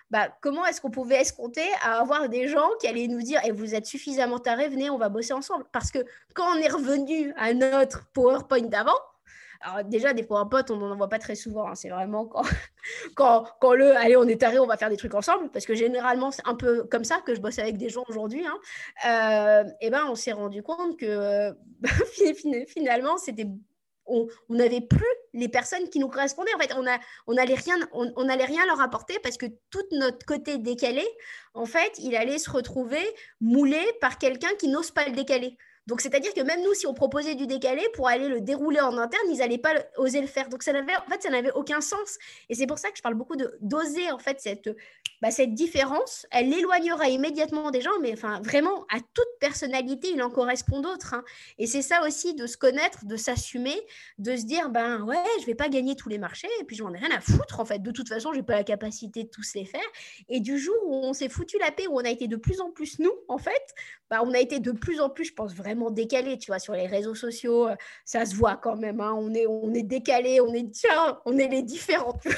bah, 0.10 0.36
comment 0.42 0.66
est-ce 0.66 0.82
qu'on 0.82 0.90
pouvait 0.90 1.22
escompter 1.22 1.68
à 1.84 2.00
avoir 2.00 2.28
des 2.28 2.48
gens 2.48 2.70
qui 2.80 2.88
allaient 2.88 3.08
nous 3.08 3.22
dire 3.22 3.40
eh, 3.46 3.52
Vous 3.52 3.76
êtes 3.76 3.86
suffisamment 3.86 4.40
tarés, 4.40 4.70
venez, 4.70 4.90
on 4.90 4.98
va 4.98 5.10
bosser 5.10 5.34
ensemble 5.34 5.66
Parce 5.72 5.92
que 5.92 6.00
quand 6.34 6.58
on 6.58 6.60
est 6.60 6.70
revenu 6.70 7.34
à 7.38 7.54
notre 7.54 8.08
PowerPoint 8.14 8.62
d'avant, 8.62 8.98
déjà, 9.86 10.14
des 10.14 10.24
fois, 10.24 10.40
un 10.40 10.46
pote, 10.46 10.72
on 10.72 10.78
n'en 10.78 10.96
voit 10.96 11.10
pas 11.10 11.20
très 11.20 11.36
souvent. 11.36 11.68
Hein. 11.68 11.76
C'est 11.76 11.90
vraiment 11.90 12.26
quand, 12.26 12.44
quand, 13.16 13.46
quand, 13.60 13.74
le, 13.74 13.96
allez, 13.96 14.18
on 14.18 14.28
est 14.28 14.40
taré, 14.40 14.60
on 14.60 14.68
va 14.68 14.78
faire 14.78 14.90
des 14.90 14.98
trucs 14.98 15.14
ensemble. 15.16 15.50
Parce 15.52 15.66
que 15.66 15.76
généralement, 15.76 16.32
c'est 16.32 16.48
un 16.48 16.56
peu 16.56 16.84
comme 16.86 17.04
ça 17.04 17.22
que 17.26 17.36
je 17.36 17.42
bosse 17.42 17.60
avec 17.60 17.78
des 17.78 17.90
gens 17.90 18.04
aujourd'hui. 18.08 18.46
Hein. 18.46 19.64
Euh, 19.66 19.70
et 19.82 19.90
ben, 19.90 20.06
on 20.10 20.16
s'est 20.16 20.32
rendu 20.32 20.64
compte 20.64 20.98
que 20.98 21.54
finalement, 22.68 23.18
c'était 23.18 23.48
on 24.08 24.28
n'avait 24.50 24.82
plus 24.82 25.06
les 25.34 25.48
personnes 25.48 25.88
qui 25.90 26.00
nous 26.00 26.10
correspondaient. 26.10 26.54
En 26.56 26.60
fait, 26.60 26.74
on 26.76 26.84
n'allait 26.84 27.00
on 27.28 27.34
rien, 27.34 27.76
on, 27.94 28.28
rien 28.28 28.66
leur 28.66 28.82
apporter 28.82 29.18
parce 29.24 29.38
que 29.38 29.46
tout 29.70 29.84
notre 29.92 30.26
côté 30.26 30.58
décalé, 30.58 31.06
en 31.54 31.66
fait, 31.66 31.94
il 32.00 32.16
allait 32.16 32.38
se 32.38 32.50
retrouver 32.50 33.02
moulé 33.40 33.80
par 34.02 34.18
quelqu'un 34.18 34.54
qui 34.60 34.68
n'ose 34.68 34.92
pas 34.92 35.08
le 35.08 35.16
décaler. 35.16 35.58
Donc, 35.88 36.02
c'est-à-dire 36.02 36.34
que 36.34 36.42
même 36.42 36.62
nous, 36.62 36.74
si 36.74 36.86
on 36.86 36.94
proposait 36.94 37.34
du 37.34 37.48
décalé 37.48 37.82
pour 37.96 38.08
aller 38.08 38.28
le 38.28 38.40
dérouler 38.40 38.80
en 38.80 38.98
interne, 38.98 39.24
ils 39.32 39.40
n'allaient 39.40 39.58
pas 39.58 39.74
oser 39.98 40.22
le 40.22 40.28
faire. 40.28 40.48
Donc, 40.48 40.62
ça 40.62 40.74
n'avait, 40.74 40.96
en 40.96 41.10
fait, 41.10 41.24
ça 41.24 41.30
n'avait 41.30 41.52
aucun 41.54 41.82
sens. 41.82 42.18
Et 42.50 42.56
c'est 42.56 42.68
pour 42.68 42.78
ça 42.78 42.90
que 42.92 42.98
je 42.98 43.02
parle 43.02 43.16
beaucoup 43.16 43.36
de 43.36 43.58
d'oser, 43.62 44.12
en 44.12 44.20
fait, 44.20 44.40
cette, 44.40 44.70
bah, 45.22 45.32
cette 45.32 45.56
différence. 45.56 46.28
Elle 46.30 46.50
l'éloignera 46.50 47.10
immédiatement 47.10 47.72
des 47.72 47.82
gens, 47.82 48.00
mais 48.00 48.14
enfin, 48.14 48.42
vraiment, 48.42 48.86
à 48.94 49.00
toute 49.00 49.40
personnalité, 49.40 50.12
il 50.14 50.22
en 50.22 50.30
correspond 50.30 50.82
d'autres. 50.82 51.16
Hein. 51.16 51.24
Et 51.58 51.66
c'est 51.66 51.82
ça 51.82 52.06
aussi 52.06 52.36
de 52.36 52.46
se 52.46 52.58
connaître, 52.58 53.06
de 53.06 53.16
s'assumer, 53.16 53.80
de 54.20 54.36
se 54.36 54.46
dire, 54.46 54.70
ben 54.70 55.02
ouais, 55.04 55.18
je 55.42 55.48
vais 55.48 55.56
pas 55.56 55.68
gagner 55.68 55.96
tous 55.96 56.10
les 56.10 56.20
marchés, 56.20 56.50
et 56.60 56.64
puis 56.64 56.76
j'en 56.76 56.94
ai 56.94 57.00
rien 57.00 57.12
à 57.12 57.22
foutre, 57.22 57.60
en 57.60 57.66
fait. 57.66 57.80
De 57.80 57.92
toute 57.92 58.08
façon, 58.10 58.34
j'ai 58.34 58.44
pas 58.44 58.56
la 58.56 58.64
capacité 58.64 59.24
de 59.24 59.30
tous 59.30 59.56
les 59.56 59.66
faire. 59.66 59.82
Et 60.30 60.42
du 60.42 60.60
jour 60.60 60.76
où 60.86 60.94
on 60.94 61.14
s'est 61.14 61.30
foutu 61.30 61.58
la 61.58 61.72
paix, 61.72 61.88
où 61.88 62.00
on 62.00 62.06
a 62.06 62.10
été 62.10 62.28
de 62.28 62.36
plus 62.36 62.62
en 62.62 62.70
plus 62.70 63.00
nous, 63.00 63.14
en 63.28 63.40
fait, 63.40 63.64
bah, 64.12 64.22
on 64.24 64.34
a 64.34 64.40
été 64.40 64.60
de 64.60 64.72
plus 64.72 65.02
en 65.02 65.10
plus, 65.10 65.26
je 65.26 65.34
pense, 65.34 65.54
vraiment 65.54 65.71
décalé, 65.92 66.38
tu 66.38 66.52
vois, 66.52 66.60
sur 66.60 66.74
les 66.74 66.88
réseaux 66.88 67.16
sociaux, 67.16 67.68
euh, 67.68 67.76
ça 68.06 68.26
se 68.26 68.36
voit 68.36 68.56
quand 68.56 68.76
même, 68.76 69.02
hein. 69.02 69.14
on, 69.18 69.34
est, 69.34 69.48
on 69.48 69.74
est 69.74 69.84
décalé, 69.84 70.42
on 70.42 70.54
est, 70.54 70.72
tiens, 70.72 71.20
on 71.26 71.38
est 71.38 71.48
les 71.48 71.62
différents, 71.64 72.14
tu, 72.24 72.32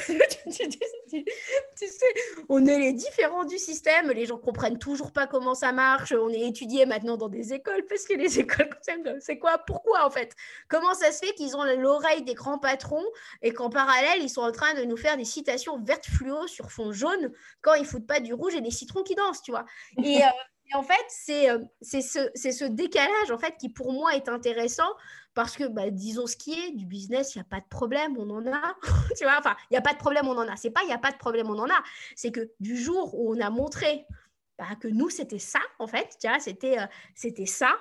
sais, 1.78 2.06
on 2.50 2.66
est 2.66 2.80
les 2.80 2.94
différents 2.94 3.46
du 3.46 3.58
système, 3.58 4.12
les 4.12 4.26
gens 4.26 4.38
comprennent 4.38 4.80
toujours 4.80 5.12
pas 5.12 5.28
comment 5.28 5.56
ça 5.56 5.72
marche, 5.72 6.14
on 6.14 6.30
est 6.30 6.48
étudié 6.48 6.86
maintenant 6.86 7.18
dans 7.18 7.30
des 7.30 7.54
écoles, 7.54 7.86
parce 7.88 8.06
que 8.06 8.14
les 8.14 8.40
écoles, 8.42 8.70
c'est 9.20 9.38
quoi, 9.38 9.58
pourquoi 9.58 10.06
en 10.06 10.10
fait? 10.10 10.34
Comment 10.68 10.94
ça 10.94 11.12
se 11.12 11.26
fait 11.26 11.34
qu'ils 11.34 11.56
ont 11.56 11.64
l'oreille 11.78 12.24
des 12.24 12.34
grands 12.34 12.60
patrons 12.60 13.06
et 13.42 13.52
qu'en 13.54 13.70
parallèle, 13.70 14.22
ils 14.22 14.30
sont 14.30 14.42
en 14.42 14.52
train 14.52 14.74
de 14.74 14.84
nous 14.84 14.98
faire 14.98 15.18
des 15.18 15.26
citations 15.26 15.80
vertes 15.84 16.06
fluo 16.06 16.48
sur 16.48 16.72
fond 16.72 16.92
jaune 16.92 17.32
quand 17.62 17.74
ils 17.76 17.86
foutent 17.86 18.08
pas 18.08 18.20
du 18.20 18.34
rouge 18.34 18.56
et 18.56 18.62
des 18.62 18.72
citrons 18.72 19.04
qui 19.04 19.16
dansent, 19.16 19.42
tu 19.42 19.52
vois? 19.52 19.66
Et, 20.04 20.24
euh, 20.24 20.28
et 20.74 20.76
en 20.76 20.84
fait, 20.84 21.06
c'est 21.08 21.50
euh, 21.50 21.60
ce, 21.82 22.00
ce, 22.36 22.66
décalage 22.66 23.32
en 23.32 23.38
fait 23.38 23.58
qui 23.58 23.70
pour 23.70 23.94
moi 23.94 24.16
est 24.16 24.28
intéressant 24.30 24.92
parce 25.34 25.56
que, 25.56 25.68
bah, 25.68 25.90
disons 25.90 26.28
ce 26.28 26.36
qui 26.36 26.54
est, 26.54 26.72
du 26.72 26.86
business, 26.86 27.36
il 27.36 27.40
n'y 27.40 27.42
a 27.42 27.46
pas 27.46 27.60
de 27.60 27.68
problème, 27.70 28.16
on 28.18 28.30
en 28.30 28.46
a. 28.52 28.76
tu 29.18 29.24
vois, 29.24 29.38
enfin, 29.40 29.56
il 29.70 29.74
n'y 29.74 29.78
a 29.78 29.82
pas 29.82 29.94
de 29.94 29.98
problème, 29.98 30.28
on 30.28 30.38
en 30.38 30.48
a. 30.48 30.56
C'est 30.56 30.70
pas 30.70 30.82
il 30.84 30.88
n'y 30.88 30.94
a 30.94 31.00
pas 31.00 31.12
de 31.12 31.18
problème, 31.18 31.50
on 31.50 31.58
en 31.58 31.70
a. 31.70 31.84
C'est 32.16 32.32
que 32.32 32.52
du 32.60 32.78
jour 32.78 33.14
où 33.20 33.36
on 33.36 33.40
a 33.40 33.50
montré 33.50 34.06
bah, 34.58 34.76
que 34.80 34.88
nous, 34.88 35.10
c'était 35.10 35.40
ça, 35.40 35.62
en 35.80 35.88
fait, 35.88 36.16
tu 36.20 36.28
vois, 36.28 36.40
c'était 36.40 36.80
euh, 36.80 36.86
c'était 37.16 37.48
ça, 37.48 37.76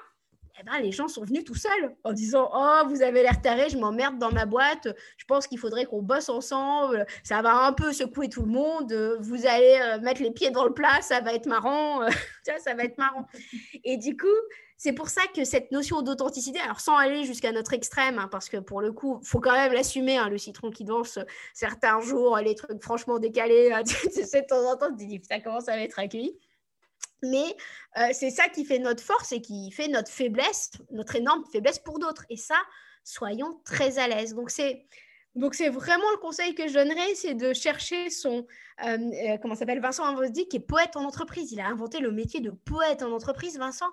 eh 0.61 0.63
ben, 0.65 0.79
les 0.81 0.93
gens 0.93 1.09
sont 1.09 1.25
venus 1.25 1.45
tout 1.45 1.55
seuls 1.55 1.95
en 2.05 2.13
disant 2.13 2.51
Oh, 2.55 2.83
vous 2.89 3.03
avez 3.03 3.23
l'air 3.23 3.41
taré, 3.41 3.69
je 3.71 3.79
m'emmerde 3.79 4.19
dans 4.19 4.33
ma 4.33 4.47
boîte, 4.47 4.89
je 5.17 5.25
pense 5.25 5.47
qu'il 5.47 5.59
faudrait 5.59 5.85
qu'on 5.87 6.03
bosse 6.03 6.29
ensemble, 6.29 7.07
ça 7.23 7.43
va 7.43 7.67
un 7.67 7.73
peu 7.73 7.93
secouer 7.93 8.29
tout 8.29 8.43
le 8.43 8.51
monde, 8.51 8.93
vous 9.21 9.47
allez 9.47 9.79
euh, 9.83 10.01
mettre 10.01 10.23
les 10.23 10.31
pieds 10.31 10.51
dans 10.51 10.65
le 10.65 10.73
plat, 10.73 11.01
ça 11.01 11.21
va 11.21 11.35
être 11.35 11.47
marrant, 11.47 12.01
ça 12.59 12.75
va 12.75 12.85
être 12.85 12.99
marrant. 12.99 13.27
Et 13.85 13.97
du 13.97 14.17
coup, 14.17 14.27
c'est 14.77 14.93
pour 14.93 15.09
ça 15.09 15.23
que 15.35 15.45
cette 15.45 15.71
notion 15.71 16.03
d'authenticité, 16.03 16.59
alors 16.59 16.81
sans 16.81 16.97
aller 16.97 17.25
jusqu'à 17.25 17.53
notre 17.53 17.73
extrême, 17.73 18.19
hein, 18.19 18.29
parce 18.31 18.49
que 18.49 18.57
pour 18.57 18.81
le 18.81 18.93
coup, 18.93 19.21
faut 19.23 19.39
quand 19.39 19.53
même 19.53 19.73
l'assumer, 19.73 20.17
hein, 20.17 20.29
le 20.29 20.39
citron 20.39 20.71
qui 20.71 20.85
danse 20.85 21.21
certains 21.55 22.01
jours, 22.01 22.37
les 22.39 22.57
trucs 22.57 22.83
franchement 22.83 23.21
décalés, 23.21 23.71
hein, 23.73 23.83
de 23.85 24.47
temps 24.47 24.71
en 24.71 24.77
temps, 24.77 24.97
ça 25.29 25.39
commence 25.39 25.69
à 25.69 25.79
être 25.79 25.99
accueilli? 26.01 26.37
Mais 27.23 27.57
euh, 27.99 28.09
c'est 28.13 28.31
ça 28.31 28.49
qui 28.49 28.65
fait 28.65 28.79
notre 28.79 29.03
force 29.03 29.33
et 29.33 29.41
qui 29.41 29.71
fait 29.71 29.89
notre 29.89 30.11
faiblesse, 30.11 30.71
notre 30.91 31.17
énorme 31.17 31.45
faiblesse 31.53 31.79
pour 31.79 31.99
d'autres. 31.99 32.25
Et 32.31 32.37
ça, 32.37 32.57
soyons 33.05 33.61
très 33.65 33.99
à 33.99 34.09
l'aise. 34.09 34.35
Donc 34.35 34.51
c'est 34.51 34.85
donc 35.35 35.55
c'est 35.55 35.71
vraiment 35.71 36.11
le 36.11 36.19
conseil 36.19 36.55
que 36.55 36.69
je 36.69 36.75
donnerais, 36.75 37.15
c'est 37.15 37.33
de 37.35 37.55
chercher 37.55 38.11
son 38.11 38.47
euh, 38.85 38.99
euh, 38.99 39.39
comment 39.41 39.55
s'appelle 39.55 39.81
Vincent 39.81 40.05
Invosdi 40.05 40.47
qui 40.47 40.59
est 40.59 40.61
poète 40.61 40.95
en 40.97 41.05
entreprise. 41.05 41.53
Il 41.53 41.61
a 41.61 41.67
inventé 41.67 42.01
le 42.01 42.11
métier 42.11 42.41
de 42.41 42.51
poète 42.51 43.03
en 43.03 43.13
entreprise. 43.13 43.57
Vincent, 43.57 43.89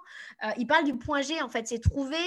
il 0.57 0.67
parle 0.67 0.83
du 0.83 0.97
point 0.97 1.21
G 1.21 1.41
en 1.41 1.47
fait, 1.47 1.67
c'est 1.67 1.79
trouver 1.79 2.17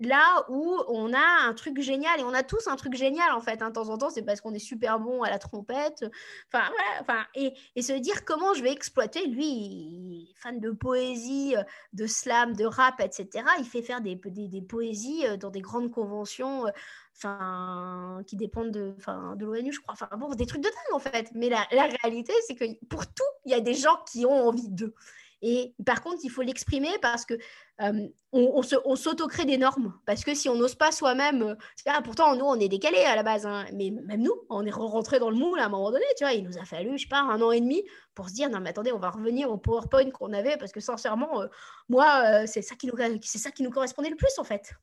là 0.00 0.44
où 0.48 0.76
on 0.88 1.12
a 1.12 1.46
un 1.46 1.54
truc 1.54 1.80
génial 1.80 2.20
et 2.20 2.24
on 2.24 2.34
a 2.34 2.42
tous 2.42 2.68
un 2.68 2.76
truc 2.76 2.94
génial 2.94 3.32
en 3.32 3.40
fait. 3.40 3.62
Hein, 3.62 3.68
de 3.68 3.74
temps 3.74 3.88
en 3.88 3.98
temps, 3.98 4.10
c'est 4.10 4.22
parce 4.22 4.40
qu'on 4.40 4.54
est 4.54 4.58
super 4.58 5.00
bon 5.00 5.22
à 5.22 5.30
la 5.30 5.38
trompette. 5.38 6.04
Enfin, 6.52 6.68
Enfin, 7.00 7.24
et, 7.34 7.54
se 7.82 7.92
dire 7.92 8.24
comment 8.24 8.54
je 8.54 8.62
vais 8.62 8.72
exploiter. 8.72 9.26
Lui, 9.26 10.34
fan 10.36 10.60
de 10.60 10.70
poésie, 10.70 11.54
de 11.92 12.06
slam, 12.06 12.54
de 12.54 12.64
rap, 12.64 13.00
etc. 13.00 13.44
Il 13.58 13.64
fait 13.64 13.82
faire 13.82 14.00
des, 14.00 14.14
des, 14.16 14.62
poésies 14.62 15.26
euh, 15.26 15.36
dans 15.36 15.50
des 15.50 15.60
grandes 15.60 15.90
conventions. 15.90 16.66
Euh, 16.66 16.70
enfin, 17.16 18.22
qui 18.26 18.36
dépendent 18.36 18.70
de, 18.70 18.94
enfin, 18.98 19.34
de 19.36 19.44
l'ONU, 19.44 19.72
je 19.72 19.80
crois. 19.80 19.94
Enfin, 19.94 20.08
bon, 20.16 20.34
des 20.34 20.46
trucs 20.46 20.62
de 20.62 20.68
dingue 20.68 20.94
en 20.94 20.98
fait. 20.98 21.30
Mais 21.34 21.48
la, 21.48 21.66
la 21.72 21.88
réalité, 22.02 22.32
c'est 22.46 22.54
que 22.54 22.64
pour 22.86 23.06
tout, 23.06 23.24
il 23.44 23.52
y 23.52 23.54
a 23.54 23.60
des 23.60 23.74
gens 23.74 23.98
qui 24.10 24.24
ont 24.24 24.48
envie 24.48 24.68
d'eux. 24.68 24.94
Et 25.40 25.74
par 25.86 26.02
contre, 26.02 26.18
il 26.24 26.30
faut 26.30 26.42
l'exprimer 26.42 26.90
parce 27.00 27.24
que 27.24 27.34
euh, 27.80 28.08
on, 28.32 28.96
s'auto-crée 28.96 29.44
des 29.44 29.56
normes. 29.56 29.94
Parce 30.04 30.24
que 30.24 30.34
si 30.34 30.48
on 30.48 30.56
n'ose 30.56 30.74
pas 30.74 30.90
soi-même, 30.90 31.42
euh, 31.42 31.92
pourtant 32.02 32.34
nous 32.34 32.44
on 32.44 32.58
est 32.58 32.68
décalés 32.68 33.04
à 33.04 33.14
la 33.14 33.22
base, 33.22 33.46
hein, 33.46 33.66
mais 33.72 33.90
même 33.90 34.22
nous, 34.22 34.34
on 34.50 34.66
est 34.66 34.70
rentré 34.70 35.18
dans 35.18 35.30
le 35.30 35.36
moule 35.36 35.60
à 35.60 35.66
un 35.66 35.68
moment 35.68 35.90
donné. 35.90 36.04
Tu 36.16 36.24
vois, 36.24 36.32
il 36.32 36.44
nous 36.44 36.58
a 36.58 36.64
fallu, 36.64 36.98
je 36.98 37.02
sais 37.02 37.08
pas, 37.08 37.20
un 37.20 37.40
an 37.40 37.52
et 37.52 37.60
demi 37.60 37.84
pour 38.14 38.28
se 38.28 38.34
dire 38.34 38.50
non 38.50 38.60
mais 38.60 38.70
attendez, 38.70 38.92
on 38.92 38.98
va 38.98 39.10
revenir 39.10 39.50
au 39.50 39.58
PowerPoint 39.58 40.10
qu'on 40.10 40.32
avait 40.32 40.56
parce 40.56 40.72
que 40.72 40.80
sincèrement, 40.80 41.42
euh, 41.42 41.46
moi 41.88 42.46
c'est 42.46 42.62
ça 42.62 42.74
qui 42.74 42.88
nous 42.88 42.96
ça 43.22 43.50
qui 43.52 43.62
nous 43.62 43.70
correspondait 43.70 44.10
le 44.10 44.16
plus 44.16 44.38
en 44.38 44.44
fait. 44.44 44.74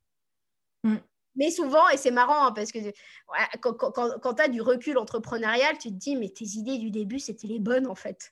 Mm. 0.83 0.97
Mais 1.35 1.51
souvent, 1.51 1.89
et 1.89 1.97
c'est 1.97 2.11
marrant, 2.11 2.47
hein, 2.47 2.51
parce 2.53 2.71
que 2.71 2.79
quand, 3.59 3.73
quand, 3.73 4.19
quand 4.19 4.33
tu 4.33 4.41
as 4.41 4.47
du 4.47 4.61
recul 4.61 4.97
entrepreneurial, 4.97 5.77
tu 5.77 5.89
te 5.89 5.95
dis, 5.95 6.15
mais 6.15 6.29
tes 6.29 6.45
idées 6.45 6.77
du 6.77 6.91
début, 6.91 7.19
c'était 7.19 7.47
les 7.47 7.59
bonnes, 7.59 7.87
en 7.87 7.95
fait. 7.95 8.31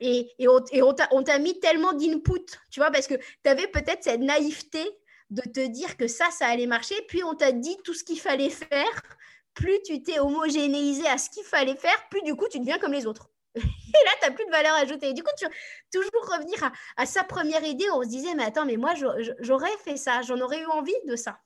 Et, 0.00 0.30
et 0.38 0.48
on, 0.48 0.64
et 0.70 0.82
on 0.82 1.22
t'a 1.22 1.38
mis 1.38 1.58
tellement 1.60 1.92
d'input, 1.92 2.46
tu 2.70 2.80
vois, 2.80 2.90
parce 2.90 3.06
que 3.06 3.14
tu 3.14 3.50
avais 3.50 3.66
peut-être 3.66 4.04
cette 4.04 4.20
naïveté 4.20 4.84
de 5.30 5.42
te 5.42 5.66
dire 5.66 5.96
que 5.96 6.06
ça, 6.06 6.30
ça 6.30 6.46
allait 6.46 6.66
marcher, 6.66 6.94
puis 7.08 7.22
on 7.24 7.34
t'a 7.34 7.52
dit 7.52 7.76
tout 7.84 7.94
ce 7.94 8.04
qu'il 8.04 8.20
fallait 8.20 8.50
faire. 8.50 9.02
Plus 9.54 9.82
tu 9.82 10.02
t'es 10.02 10.20
homogénéisé 10.20 11.06
à 11.08 11.18
ce 11.18 11.30
qu'il 11.30 11.44
fallait 11.44 11.76
faire, 11.76 12.08
plus 12.10 12.22
du 12.22 12.34
coup, 12.36 12.46
tu 12.48 12.60
deviens 12.60 12.78
comme 12.78 12.92
les 12.92 13.06
autres. 13.06 13.30
Et 13.56 13.60
là, 13.60 14.10
tu 14.20 14.28
n'as 14.28 14.34
plus 14.34 14.46
de 14.46 14.50
valeur 14.50 14.74
ajoutée. 14.74 15.08
Et 15.08 15.14
du 15.14 15.22
coup, 15.22 15.30
tu 15.36 15.46
toujours 15.92 16.28
revenir 16.30 16.70
à, 16.96 17.06
sa 17.06 17.24
première 17.24 17.64
idée, 17.64 17.90
on 17.92 18.02
se 18.02 18.08
disait, 18.08 18.34
mais 18.34 18.44
attends, 18.44 18.64
mais 18.64 18.76
moi, 18.76 18.94
j'aurais 19.40 19.76
fait 19.84 19.96
ça, 19.96 20.22
j'en 20.22 20.40
aurais 20.40 20.60
eu 20.60 20.66
envie 20.66 20.94
de 21.06 21.16
ça. 21.16 21.40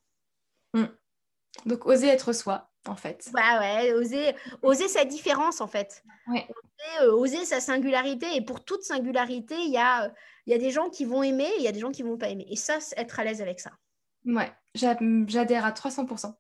Mm. 0.75 0.85
Donc, 1.67 1.87
oser 1.87 2.09
être 2.09 2.33
soi, 2.33 2.71
en 2.87 2.97
fait. 2.97 3.31
Bah 3.33 3.61
ouais, 3.61 3.93
oser, 3.93 4.35
oser 4.63 4.89
sa 4.89 5.05
différence, 5.05 5.61
en 5.61 5.67
fait. 5.67 6.03
Euh, 7.03 7.13
oser, 7.13 7.45
sa 7.45 7.61
singularité. 7.61 8.27
Et 8.35 8.43
pour 8.43 8.65
toute 8.65 8.83
singularité, 8.83 9.55
il 9.59 9.71
y 9.71 9.79
a, 9.79 10.13
y 10.47 10.55
a 10.55 10.59
des 10.59 10.71
gens 10.71 10.89
qui 10.91 11.05
vont 11.05 11.23
aimer 11.23 11.51
il 11.59 11.63
y 11.63 11.69
a 11.69 11.73
des 11.73 11.81
gens 11.81 11.93
qui 11.93 12.03
vont 12.03 12.17
pas 12.17 12.29
aimer. 12.29 12.47
Et 12.49 12.57
ça, 12.57 12.79
être 12.97 13.21
à 13.21 13.25
l'aise 13.25 13.43
avec 13.43 13.61
ça. 13.61 13.73
Ouais, 14.25 14.53
j'adhère 14.75 15.65
à 15.65 15.73
300%. 15.73 16.35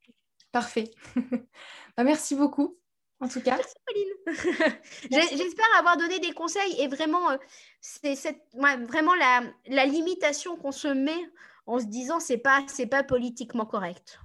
Parfait. 0.51 0.91
bah, 1.97 2.05
merci 2.05 2.35
beaucoup, 2.35 2.78
en 3.20 3.28
tout 3.28 3.41
cas. 3.41 3.57
Merci, 3.57 3.74
Pauline. 3.87 4.78
J'espère 5.11 5.78
avoir 5.78 5.97
donné 5.97 6.18
des 6.18 6.33
conseils 6.33 6.80
et 6.80 6.89
vraiment, 6.89 7.30
euh, 7.30 7.37
c'est 7.80 8.37
vraiment 8.55 9.14
la, 9.14 9.43
la 9.66 9.87
limitation 9.87 10.57
qu'on 10.57 10.72
se 10.72 10.89
met 10.89 11.30
en 11.66 11.78
se 11.78 11.87
disant 11.87 12.20
c'est 12.20 12.39
pas 12.39 12.64
c'est 12.66 12.87
pas 12.87 13.03
politiquement 13.03 13.66
correct. 13.66 14.18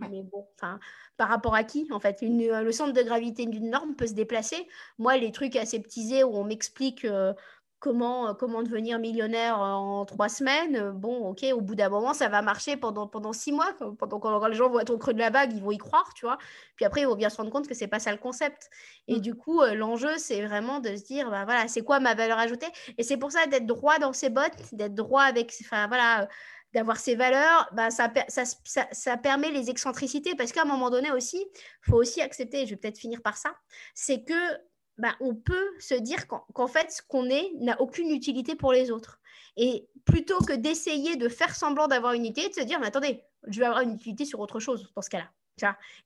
Ouais. 0.00 0.08
Mais 0.10 0.22
bon, 0.22 0.46
enfin, 0.56 0.78
par 1.16 1.28
rapport 1.28 1.54
à 1.54 1.64
qui 1.64 1.86
en 1.90 2.00
fait 2.00 2.18
une, 2.22 2.46
Le 2.46 2.72
centre 2.72 2.92
de 2.92 3.02
gravité 3.02 3.46
d'une 3.46 3.70
norme 3.70 3.94
peut 3.94 4.06
se 4.06 4.14
déplacer. 4.14 4.68
Moi, 4.98 5.16
les 5.16 5.32
trucs 5.32 5.56
aseptisés 5.56 6.24
où 6.24 6.36
on 6.36 6.44
m'explique 6.44 7.04
euh, 7.04 7.32
comment, 7.80 8.28
euh, 8.28 8.34
comment 8.34 8.62
devenir 8.62 8.98
millionnaire 8.98 9.58
en 9.58 10.04
trois 10.04 10.28
semaines. 10.28 10.76
Euh, 10.76 10.92
bon, 10.92 11.30
ok, 11.30 11.44
au 11.52 11.60
bout 11.60 11.74
d'un 11.74 11.88
moment, 11.88 12.14
ça 12.14 12.28
va 12.28 12.42
marcher 12.42 12.76
pendant, 12.76 13.08
pendant 13.08 13.32
six 13.32 13.50
mois. 13.52 13.72
Pendant 13.98 14.20
quand 14.20 14.46
les 14.46 14.54
gens 14.54 14.68
vont 14.70 14.78
être 14.78 14.90
au 14.90 14.98
creux 14.98 15.14
de 15.14 15.18
la 15.18 15.30
vague, 15.30 15.52
ils 15.52 15.62
vont 15.62 15.72
y 15.72 15.78
croire, 15.78 16.12
tu 16.14 16.26
vois. 16.26 16.38
Puis 16.76 16.84
après, 16.84 17.00
ils 17.00 17.06
vont 17.06 17.16
bien 17.16 17.30
se 17.30 17.38
rendre 17.38 17.50
compte 17.50 17.66
que 17.66 17.74
c'est 17.74 17.88
pas 17.88 17.98
ça 17.98 18.12
le 18.12 18.18
concept. 18.18 18.70
Et 19.08 19.16
mm. 19.16 19.20
du 19.20 19.34
coup, 19.34 19.60
euh, 19.62 19.74
l'enjeu, 19.74 20.16
c'est 20.18 20.44
vraiment 20.46 20.78
de 20.78 20.94
se 20.94 21.02
dire, 21.04 21.30
bah, 21.30 21.44
voilà, 21.44 21.66
c'est 21.66 21.82
quoi 21.82 21.98
ma 21.98 22.14
valeur 22.14 22.38
ajoutée? 22.38 22.68
Et 22.98 23.02
c'est 23.02 23.16
pour 23.16 23.32
ça 23.32 23.46
d'être 23.46 23.66
droit 23.66 23.98
dans 23.98 24.12
ses 24.12 24.30
bottes, 24.30 24.72
d'être 24.72 24.94
droit 24.94 25.22
avec, 25.22 25.54
enfin 25.62 25.88
voilà 25.88 26.28
d'avoir 26.72 26.98
ses 26.98 27.14
valeurs, 27.14 27.68
bah, 27.72 27.88
ça, 27.90 29.16
permet 29.16 29.50
les 29.50 29.70
excentricités. 29.70 30.34
Parce 30.34 30.52
qu'à 30.52 30.62
un 30.62 30.66
moment 30.66 30.90
donné 30.90 31.10
aussi, 31.12 31.38
il 31.38 31.90
faut 31.90 31.96
aussi 31.96 32.20
accepter, 32.20 32.66
je 32.66 32.70
vais 32.70 32.76
peut-être 32.76 32.98
finir 32.98 33.22
par 33.22 33.36
ça, 33.36 33.54
c'est 33.94 34.22
que 34.24 34.58
bah, 34.98 35.16
on 35.20 35.34
peut 35.34 35.70
se 35.78 35.94
dire 35.94 36.26
qu'en 36.28 36.66
fait, 36.66 36.90
ce 36.92 37.02
qu'on 37.02 37.28
est 37.30 37.50
n'a 37.60 37.80
aucune 37.80 38.10
utilité 38.10 38.54
pour 38.54 38.72
les 38.72 38.90
autres. 38.90 39.20
Et 39.56 39.88
plutôt 40.04 40.38
que 40.38 40.52
d'essayer 40.52 41.16
de 41.16 41.28
faire 41.28 41.54
semblant 41.54 41.88
d'avoir 41.88 42.12
une 42.12 42.26
utilité, 42.26 42.50
de 42.50 42.54
se 42.54 42.66
dire, 42.66 42.78
mais 42.80 42.86
attendez, 42.86 43.24
je 43.48 43.60
vais 43.60 43.66
avoir 43.66 43.82
une 43.82 43.94
utilité 43.94 44.24
sur 44.24 44.40
autre 44.40 44.60
chose 44.60 44.92
dans 44.94 45.02
ce 45.02 45.10
cas-là 45.10 45.30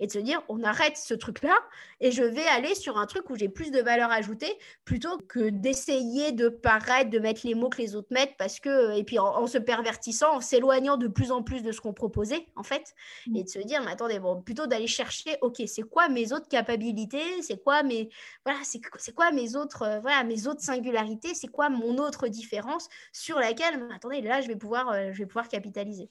et 0.01 0.07
de 0.07 0.13
se 0.13 0.19
dire, 0.19 0.43
on 0.49 0.63
arrête 0.63 0.97
ce 0.97 1.15
truc-là 1.15 1.57
et 2.01 2.11
je 2.11 2.23
vais 2.23 2.47
aller 2.47 2.75
sur 2.75 2.99
un 2.99 3.07
truc 3.07 3.31
où 3.31 3.37
j'ai 3.37 3.49
plus 3.49 3.71
de 3.71 3.81
valeur 3.81 4.11
ajoutée 4.11 4.53
plutôt 4.85 5.19
que 5.19 5.51
d'essayer 5.51 6.33
de 6.33 6.49
paraître, 6.49 7.11
de 7.11 7.19
mettre 7.19 7.43
les 7.45 7.55
mots 7.55 7.69
que 7.69 7.79
les 7.79 7.97
autres 7.97 8.09
mettent 8.11 8.37
parce 8.39 8.61
que, 8.61 8.97
et 8.97 9.05
puis 9.05 9.19
en, 9.19 9.47
se 9.47 9.59
pervertissant, 9.59 10.37
en 10.37 10.41
s'éloignant 10.41 10.97
de 10.97 11.09
plus 11.09 11.31
en 11.31 11.43
plus 11.43 11.63
de 11.63 11.73
ce 11.73 11.81
qu'on 11.81 11.93
proposait, 11.93 12.47
en 12.57 12.63
fait, 12.63 12.95
mmh. 13.27 13.37
et 13.37 13.45
de 13.45 13.49
se 13.49 13.59
dire, 13.59 13.83
mais 13.83 13.93
attendez, 13.93 14.19
bon, 14.19 14.41
plutôt 14.43 14.67
d'aller 14.67 14.87
chercher, 14.87 15.37
ok, 15.41 15.63
c'est 15.67 15.83
quoi 15.83 16.09
mes 16.09 16.33
autres 16.33 16.49
capacités, 16.49 17.43
c'est 17.43 17.63
quoi 17.63 17.83
mes, 17.83 18.09
voilà, 18.45 18.61
c'est 18.65 19.15
quoi 19.15 19.31
mes 19.31 19.57
autres, 19.57 19.83
euh, 19.83 20.01
voilà, 20.01 20.25
mes 20.25 20.47
autres 20.47 20.63
singularités, 20.63 21.35
c'est 21.35 21.49
quoi 21.49 21.69
mon 21.69 21.99
autre 21.99 22.29
différence 22.29 22.89
sur 23.13 23.39
laquelle, 23.39 23.89
attendez, 23.95 24.21
là, 24.21 24.41
je 24.41 24.49
vais 24.49 24.57
pouvoir, 24.57 24.91
euh, 24.91 25.11
je 25.13 25.19
vais 25.19 25.27
pouvoir 25.27 25.49
capitaliser. 25.49 26.11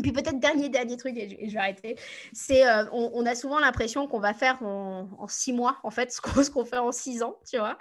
Et 0.00 0.02
puis 0.02 0.12
peut-être 0.12 0.40
dernier, 0.40 0.70
dernier 0.70 0.96
truc, 0.96 1.14
et 1.14 1.46
je, 1.46 1.52
vais 1.52 1.58
arrêter, 1.58 1.96
c'est 2.32 2.66
euh, 2.66 2.86
on, 2.90 3.26
a 3.26 3.34
souvent 3.34 3.58
l'impression 3.58 4.06
qu'on 4.06 4.18
va 4.18 4.32
faire 4.32 4.62
en, 4.62 5.28
six 5.28 5.52
mois, 5.52 5.76
en 5.82 5.90
fait, 5.90 6.10
ce 6.42 6.50
qu'on 6.50 6.64
fait 6.64 6.78
en 6.78 6.90
six 6.90 7.22
ans, 7.22 7.36
tu 7.46 7.58
vois. 7.58 7.76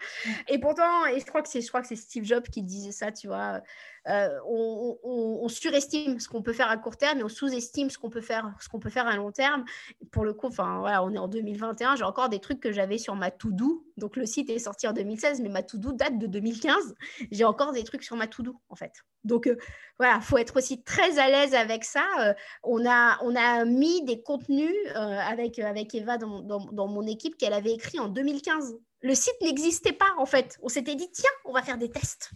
Et 0.50 0.60
pourtant, 0.60 1.06
et 1.06 1.22
je 1.22 1.26
crois 1.26 1.42
que 1.42 1.48
c'est 1.48 1.96
Steve 1.96 2.26
Jobs 2.26 2.44
qui 2.44 2.62
disait 2.62 2.92
ça, 2.92 3.14
tu 3.14 3.28
vois, 3.28 3.62
euh, 4.08 4.40
on, 4.46 5.48
surestime 5.50 6.20
ce 6.20 6.28
qu'on 6.28 6.42
peut 6.42 6.54
faire 6.54 6.70
à 6.70 6.78
court 6.78 6.96
terme 6.96 7.20
et 7.20 7.24
on 7.24 7.30
sous-estime 7.30 7.90
ce 7.90 7.98
qu'on 7.98 8.10
peut 8.10 8.22
faire, 8.22 8.54
ce 8.60 8.70
qu'on 8.70 8.80
peut 8.80 8.90
faire 8.90 9.08
à 9.08 9.16
long 9.16 9.32
terme. 9.32 9.66
Pour 10.12 10.24
le 10.24 10.34
coup, 10.34 10.48
enfin 10.48 10.84
on 11.02 11.14
est 11.14 11.18
en 11.18 11.28
2021, 11.28 11.96
j'ai 11.96 12.04
encore 12.04 12.30
des 12.30 12.40
trucs 12.40 12.60
que 12.60 12.72
j'avais 12.72 12.98
sur 12.98 13.16
ma 13.16 13.32
to-do. 13.32 13.86
Donc 13.98 14.16
le 14.16 14.26
site 14.26 14.50
est 14.50 14.60
sorti 14.60 14.88
en 14.88 14.94
2016, 14.94 15.42
mais 15.42 15.50
ma 15.50 15.64
to-do 15.64 15.92
date 15.92 16.18
de 16.18 16.28
2015. 16.28 16.96
J'ai 17.32 17.44
encore 17.44 17.74
des 17.74 17.84
trucs 17.84 18.04
sur 18.04 18.16
ma 18.16 18.28
to-do 18.28 18.56
en 18.70 18.76
fait. 18.76 18.94
Donc 19.24 19.48
euh, 19.48 19.58
voilà, 19.98 20.22
faut 20.22 20.38
être 20.38 20.58
aussi 20.58 20.84
très 20.84 21.20
à 21.20 21.30
l'aise 21.30 21.54
avec 21.54 21.84
ça. 21.84 22.06
Euh, 22.20 22.34
on 22.64 22.86
a 22.86 23.18
on 23.24 23.36
a 23.36 23.66
mis 23.66 24.04
des 24.06 24.22
contenus 24.22 24.76
avec 24.96 25.60
avec 25.60 25.94
Eva 25.96 26.18
dans, 26.18 26.42
dans 26.42 26.88
mon 26.88 27.06
équipe 27.08 27.38
qu'elle 27.38 27.54
avait 27.54 27.74
écrit 27.74 28.00
en 28.00 28.08
2015. 28.08 28.78
Le 29.02 29.16
site 29.16 29.36
n'existait 29.42 29.94
pas 29.94 30.14
en 30.18 30.26
fait. 30.26 30.58
On 30.62 30.70
s'était 30.70 30.96
dit 30.96 31.10
tiens, 31.12 31.30
on 31.46 31.54
va 31.54 31.62
faire 31.62 31.78
des 31.78 31.90
tests. 31.90 32.32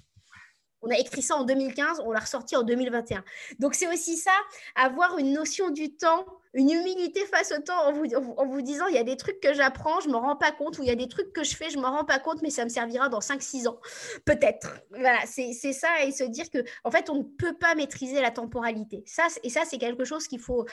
On 0.84 0.92
a 0.92 0.98
écrit 0.98 1.22
ça 1.22 1.36
en 1.36 1.46
2015, 1.46 2.02
on 2.06 2.12
l'a 2.12 2.20
ressorti 2.20 2.56
en 2.56 2.64
2021. 2.64 3.24
Donc 3.60 3.74
c'est 3.74 3.88
aussi 3.88 4.18
ça, 4.18 4.32
avoir 4.76 5.18
une 5.18 5.34
notion 5.34 5.70
du 5.70 5.96
temps, 5.96 6.26
une 6.54 6.70
humilité 6.70 7.22
face 7.26 7.52
au 7.58 7.62
temps 7.62 7.88
en 7.88 8.46
vous, 8.46 8.62
disant, 8.62 8.86
il 8.88 8.96
y 8.96 9.00
a 9.00 9.04
des 9.04 9.18
trucs 9.18 9.40
que 9.40 9.54
j'apprends, 9.54 10.02
je 10.02 10.08
ne 10.08 10.14
me 10.14 10.18
rends 10.18 10.36
pas 10.36 10.52
compte, 10.52 10.78
ou 10.78 10.84
il 10.84 10.88
y 10.88 10.92
a 10.92 10.96
des 10.96 11.08
trucs 11.08 11.34
que 11.34 11.44
je 11.44 11.56
fais, 11.56 11.70
je 11.70 11.78
ne 11.78 11.82
me 11.82 11.88
rends 11.88 12.06
pas 12.06 12.20
compte, 12.20 12.42
mais 12.42 12.50
ça 12.50 12.64
me 12.64 12.70
servira 12.70 13.10
dans 13.10 13.20
5-6 13.20 13.68
ans, 13.68 13.80
peut-être. 14.26 14.76
Voilà, 14.92 15.20
c'est 15.26 15.54
ça, 15.54 16.04
et 16.04 16.12
se 16.12 16.26
dire 16.26 16.50
que 16.52 16.60
en 16.84 16.92
fait, 16.92 17.10
on 17.10 17.16
ne 17.16 17.24
peut 17.24 17.56
pas 17.58 17.74
maîtriser 17.76 18.22
la 18.22 18.30
temporalité. 18.30 19.04
Ça, 19.08 19.24
et 19.42 19.50
ça, 19.50 19.62
c'est 19.66 19.78
quelque 19.78 20.04
chose 20.04 20.28
qu'il 20.28 20.40
faut, 20.40 20.66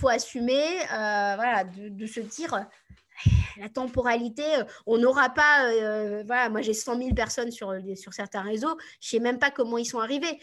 faut 0.00 0.08
assumer, 0.08 0.80
euh, 0.80 1.34
voilà, 1.36 1.64
de 1.64 2.06
se 2.06 2.20
dire, 2.20 2.66
la 3.58 3.68
temporalité, 3.68 4.42
euh, 4.56 4.64
on 4.86 4.98
n'aura 4.98 5.30
pas, 5.30 5.66
euh, 5.70 6.22
voilà, 6.26 6.48
moi 6.48 6.62
j'ai 6.62 6.74
100 6.74 6.98
000 6.98 7.14
personnes 7.14 7.50
sur, 7.50 7.74
sur 7.96 8.12
certains 8.12 8.42
réseaux, 8.42 8.76
je 9.00 9.08
ne 9.08 9.10
sais 9.10 9.20
même 9.20 9.38
pas 9.38 9.50
comment 9.50 9.78
ils 9.78 9.86
sont 9.86 10.00
arrivés. 10.00 10.38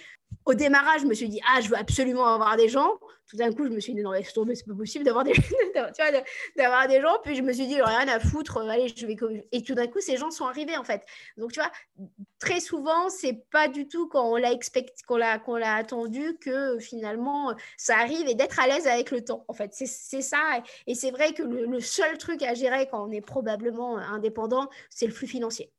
Au 0.45 0.53
démarrage, 0.53 1.01
je 1.01 1.05
me 1.05 1.13
suis 1.13 1.29
dit, 1.29 1.39
ah, 1.47 1.61
je 1.61 1.69
veux 1.69 1.77
absolument 1.77 2.25
avoir 2.25 2.57
des 2.57 2.69
gens. 2.69 2.99
Tout 3.27 3.37
d'un 3.37 3.53
coup, 3.53 3.63
je 3.63 3.69
me 3.69 3.79
suis 3.79 3.93
dit, 3.93 4.01
non, 4.01 4.11
laisse 4.11 4.33
tomber, 4.33 4.55
c'est 4.55 4.67
pas 4.67 4.73
possible 4.73 5.05
d'avoir 5.05 5.23
des, 5.23 5.31
des 5.73 7.01
gens. 7.01 7.17
Puis 7.23 7.35
je 7.35 7.41
me 7.41 7.53
suis 7.53 7.67
dit, 7.67 7.81
rien 7.81 8.07
à 8.07 8.19
foutre, 8.19 8.57
allez, 8.57 8.89
je 8.89 9.05
vais. 9.05 9.15
Et 9.51 9.63
tout 9.63 9.73
d'un 9.73 9.87
coup, 9.87 10.01
ces 10.01 10.17
gens 10.17 10.31
sont 10.31 10.45
arrivés, 10.45 10.75
en 10.75 10.83
fait. 10.83 11.03
Donc, 11.37 11.53
tu 11.53 11.61
vois, 11.61 11.71
très 12.39 12.59
souvent, 12.59 13.09
c'est 13.09 13.45
pas 13.51 13.67
du 13.67 13.87
tout 13.87 14.07
quand 14.07 14.29
on 14.31 14.35
l'a 14.35 14.51
expect... 14.51 14.93
attendu 15.63 16.37
que 16.41 16.77
finalement 16.79 17.55
ça 17.77 17.97
arrive 17.97 18.27
et 18.27 18.35
d'être 18.35 18.59
à 18.59 18.67
l'aise 18.67 18.87
avec 18.87 19.11
le 19.11 19.23
temps. 19.23 19.45
En 19.47 19.53
fait, 19.53 19.71
c'est 19.73 20.21
ça. 20.21 20.61
Et 20.87 20.95
c'est 20.95 21.11
vrai 21.11 21.33
que 21.33 21.43
le 21.43 21.79
seul 21.79 22.17
truc 22.17 22.41
à 22.43 22.53
gérer 22.53 22.87
quand 22.89 23.07
on 23.07 23.11
est 23.11 23.21
probablement 23.21 23.97
indépendant, 23.97 24.67
c'est 24.89 25.05
le 25.05 25.13
flux 25.13 25.27
financier 25.27 25.71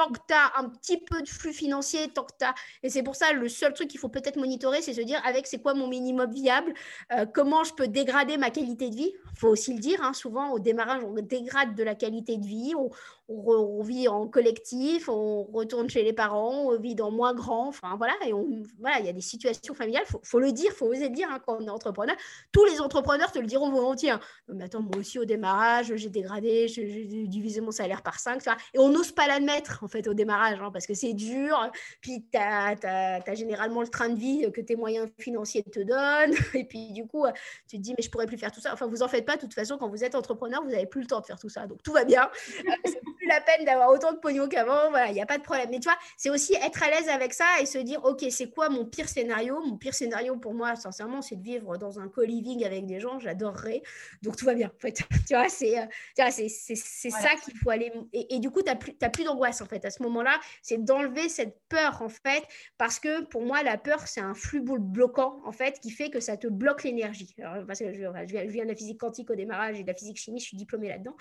tant 0.00 0.10
que 0.10 0.18
tu 0.26 0.34
as 0.34 0.58
un 0.58 0.68
petit 0.68 0.96
peu 0.98 1.20
de 1.20 1.28
flux 1.28 1.52
financier, 1.52 2.08
tant 2.08 2.24
que 2.24 2.32
tu 2.38 2.44
as... 2.44 2.54
Et 2.82 2.88
c'est 2.88 3.02
pour 3.02 3.16
ça, 3.16 3.32
le 3.32 3.48
seul 3.48 3.74
truc 3.74 3.88
qu'il 3.88 4.00
faut 4.00 4.08
peut-être 4.08 4.36
monitorer, 4.36 4.80
c'est 4.80 4.94
se 4.94 5.02
dire, 5.02 5.20
avec 5.26 5.46
c'est 5.46 5.60
quoi 5.60 5.74
mon 5.74 5.88
minimum 5.88 6.30
viable, 6.32 6.72
euh, 7.12 7.26
comment 7.26 7.64
je 7.64 7.74
peux 7.74 7.86
dégrader 7.86 8.38
ma 8.38 8.50
qualité 8.50 8.88
de 8.88 8.96
vie? 8.96 9.12
Il 9.34 9.38
faut 9.38 9.48
aussi 9.48 9.74
le 9.74 9.80
dire, 9.80 10.02
hein, 10.02 10.14
souvent 10.14 10.52
au 10.52 10.58
démarrage, 10.58 11.02
on 11.04 11.12
dégrade 11.20 11.74
de 11.74 11.82
la 11.82 11.94
qualité 11.94 12.38
de 12.38 12.46
vie, 12.46 12.72
on, 12.76 12.90
on, 13.30 13.82
vit 13.82 14.08
en 14.08 14.26
collectif, 14.26 15.08
on 15.08 15.44
retourne 15.44 15.88
chez 15.88 16.02
les 16.02 16.12
parents, 16.12 16.64
on 16.64 16.78
vit 16.78 16.94
dans 16.94 17.10
moins 17.10 17.32
grand, 17.32 17.68
enfin 17.68 17.94
voilà, 17.96 18.14
et 18.26 18.32
voilà, 18.78 18.98
il 18.98 19.06
y 19.06 19.08
a 19.08 19.12
des 19.12 19.20
situations 19.20 19.72
familiales, 19.74 20.04
il 20.08 20.18
faut, 20.22 20.40
le 20.40 20.50
dire, 20.52 20.72
faut 20.72 20.86
oser 20.86 21.08
le 21.08 21.14
dire 21.14 21.28
hein, 21.30 21.40
quand 21.44 21.58
on 21.60 21.66
est 21.66 21.70
entrepreneur. 21.70 22.16
Tous 22.50 22.64
les 22.64 22.80
entrepreneurs 22.80 23.30
te 23.30 23.38
le 23.38 23.46
diront 23.46 23.70
volontiers. 23.70 24.10
Hein. 24.10 24.20
Mais 24.48 24.64
attends, 24.64 24.82
moi 24.82 24.96
aussi 24.96 25.18
au 25.18 25.24
démarrage, 25.24 25.94
j'ai 25.94 26.08
dégradé, 26.08 26.66
j'ai 26.68 27.26
divisé 27.26 27.60
mon 27.60 27.70
salaire 27.70 28.02
par 28.02 28.18
5, 28.18 28.42
et 28.74 28.78
on 28.78 28.88
n'ose 28.88 29.12
pas 29.12 29.28
l'admettre 29.28 29.84
en 29.84 29.88
fait 29.88 30.08
au 30.08 30.14
démarrage, 30.14 30.58
hein, 30.60 30.70
parce 30.72 30.86
que 30.86 30.94
c'est 30.94 31.14
dur, 31.14 31.70
puis 32.00 32.26
tu 32.32 32.38
as, 32.38 32.74
as, 32.82 33.34
généralement 33.34 33.82
le 33.82 33.88
train 33.88 34.08
de 34.08 34.18
vie 34.18 34.50
que 34.52 34.60
tes 34.60 34.74
moyens 34.74 35.08
financiers 35.18 35.62
te 35.62 35.80
donnent, 35.80 36.34
et 36.54 36.64
puis 36.64 36.92
du 36.92 37.06
coup, 37.06 37.26
tu 37.68 37.76
te 37.76 37.82
dis, 37.82 37.94
mais 37.96 38.02
je 38.02 38.10
pourrais 38.10 38.26
plus 38.26 38.38
faire 38.38 38.50
tout 38.50 38.60
ça. 38.60 38.72
Enfin, 38.72 38.86
vous 38.86 39.02
en 39.02 39.08
faites 39.08 39.24
pas, 39.24 39.36
de 39.36 39.42
toute 39.42 39.54
façon, 39.54 39.78
quand 39.78 39.88
vous 39.88 40.02
êtes 40.02 40.16
entrepreneur, 40.16 40.62
vous 40.64 40.70
n'avez 40.70 40.86
plus 40.86 41.02
le 41.02 41.06
temps 41.06 41.20
de 41.20 41.26
faire 41.26 41.38
tout 41.38 41.48
ça, 41.48 41.66
donc 41.66 41.82
tout 41.82 41.92
va 41.92 42.04
bien. 42.04 42.28
La 43.26 43.40
peine 43.40 43.64
d'avoir 43.64 43.90
autant 43.90 44.12
de 44.12 44.18
pognon 44.18 44.48
qu'avant. 44.48 44.90
Voilà, 44.90 45.08
il 45.08 45.14
n'y 45.14 45.20
a 45.20 45.26
pas 45.26 45.38
de 45.38 45.42
problème. 45.42 45.68
Mais 45.70 45.78
tu 45.78 45.88
vois, 45.88 45.98
c'est 46.16 46.30
aussi 46.30 46.54
être 46.54 46.82
à 46.82 46.90
l'aise 46.90 47.08
avec 47.08 47.34
ça 47.34 47.44
et 47.60 47.66
se 47.66 47.78
dire, 47.78 48.04
OK, 48.04 48.24
c'est 48.30 48.50
quoi 48.50 48.68
mon 48.68 48.84
pire 48.84 49.08
scénario? 49.08 49.60
Mon 49.64 49.76
pire 49.76 49.94
scénario 49.94 50.36
pour 50.36 50.54
moi, 50.54 50.76
sincèrement, 50.76 51.22
c'est 51.22 51.36
de 51.36 51.42
vivre 51.42 51.76
dans 51.76 52.00
un 52.00 52.08
co-living 52.08 52.64
avec 52.64 52.86
des 52.86 53.00
gens. 53.00 53.18
J'adorerais. 53.18 53.82
Donc, 54.22 54.36
tout 54.36 54.44
va 54.44 54.54
bien. 54.54 54.68
En 54.68 54.80
fait, 54.80 54.94
tu 55.28 55.34
vois, 55.34 55.48
c'est 55.48 55.78
euh, 55.78 55.86
c'est 56.30 57.10
ça 57.10 57.30
qu'il 57.44 57.56
faut 57.56 57.70
aller. 57.70 57.92
Et, 58.12 58.38
du 58.38 58.50
coup, 58.50 58.62
tu 58.62 58.70
n'as 58.70 58.76
plus, 58.76 58.94
plus 59.12 59.24
d'angoisse, 59.24 59.60
en 59.60 59.66
fait. 59.66 59.84
À 59.84 59.90
ce 59.90 60.02
moment-là, 60.02 60.38
c'est 60.62 60.82
d'enlever 60.82 61.28
cette 61.28 61.58
peur, 61.68 62.02
en 62.02 62.08
fait, 62.08 62.42
parce 62.78 62.98
que 62.98 63.22
pour 63.24 63.42
moi, 63.42 63.62
la 63.62 63.76
peur, 63.76 64.06
c'est 64.06 64.20
un 64.20 64.34
flux 64.34 64.60
bloquant, 64.62 65.40
en 65.44 65.52
fait, 65.52 65.80
qui 65.80 65.90
fait 65.90 66.10
que 66.10 66.20
ça 66.20 66.36
te 66.36 66.46
bloque 66.46 66.84
l'énergie. 66.84 67.34
Parce 67.66 67.80
que 67.80 67.92
je, 67.92 68.00
je, 68.00 68.46
viens 68.48 68.64
de 68.64 68.68
la 68.68 68.76
physique 68.76 68.98
quantique 68.98 69.30
au 69.30 69.34
démarrage 69.34 69.78
et 69.78 69.82
de 69.82 69.88
la 69.88 69.94
physique 69.94 70.16
chimie, 70.16 70.40
je 70.40 70.46
suis 70.46 70.56
diplômée 70.56 70.88
là-dedans. 70.88 71.16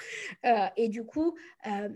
Euh, 0.45 0.67
et 0.77 0.89
du 0.89 1.03
coup, 1.05 1.35
euh, 1.67 1.88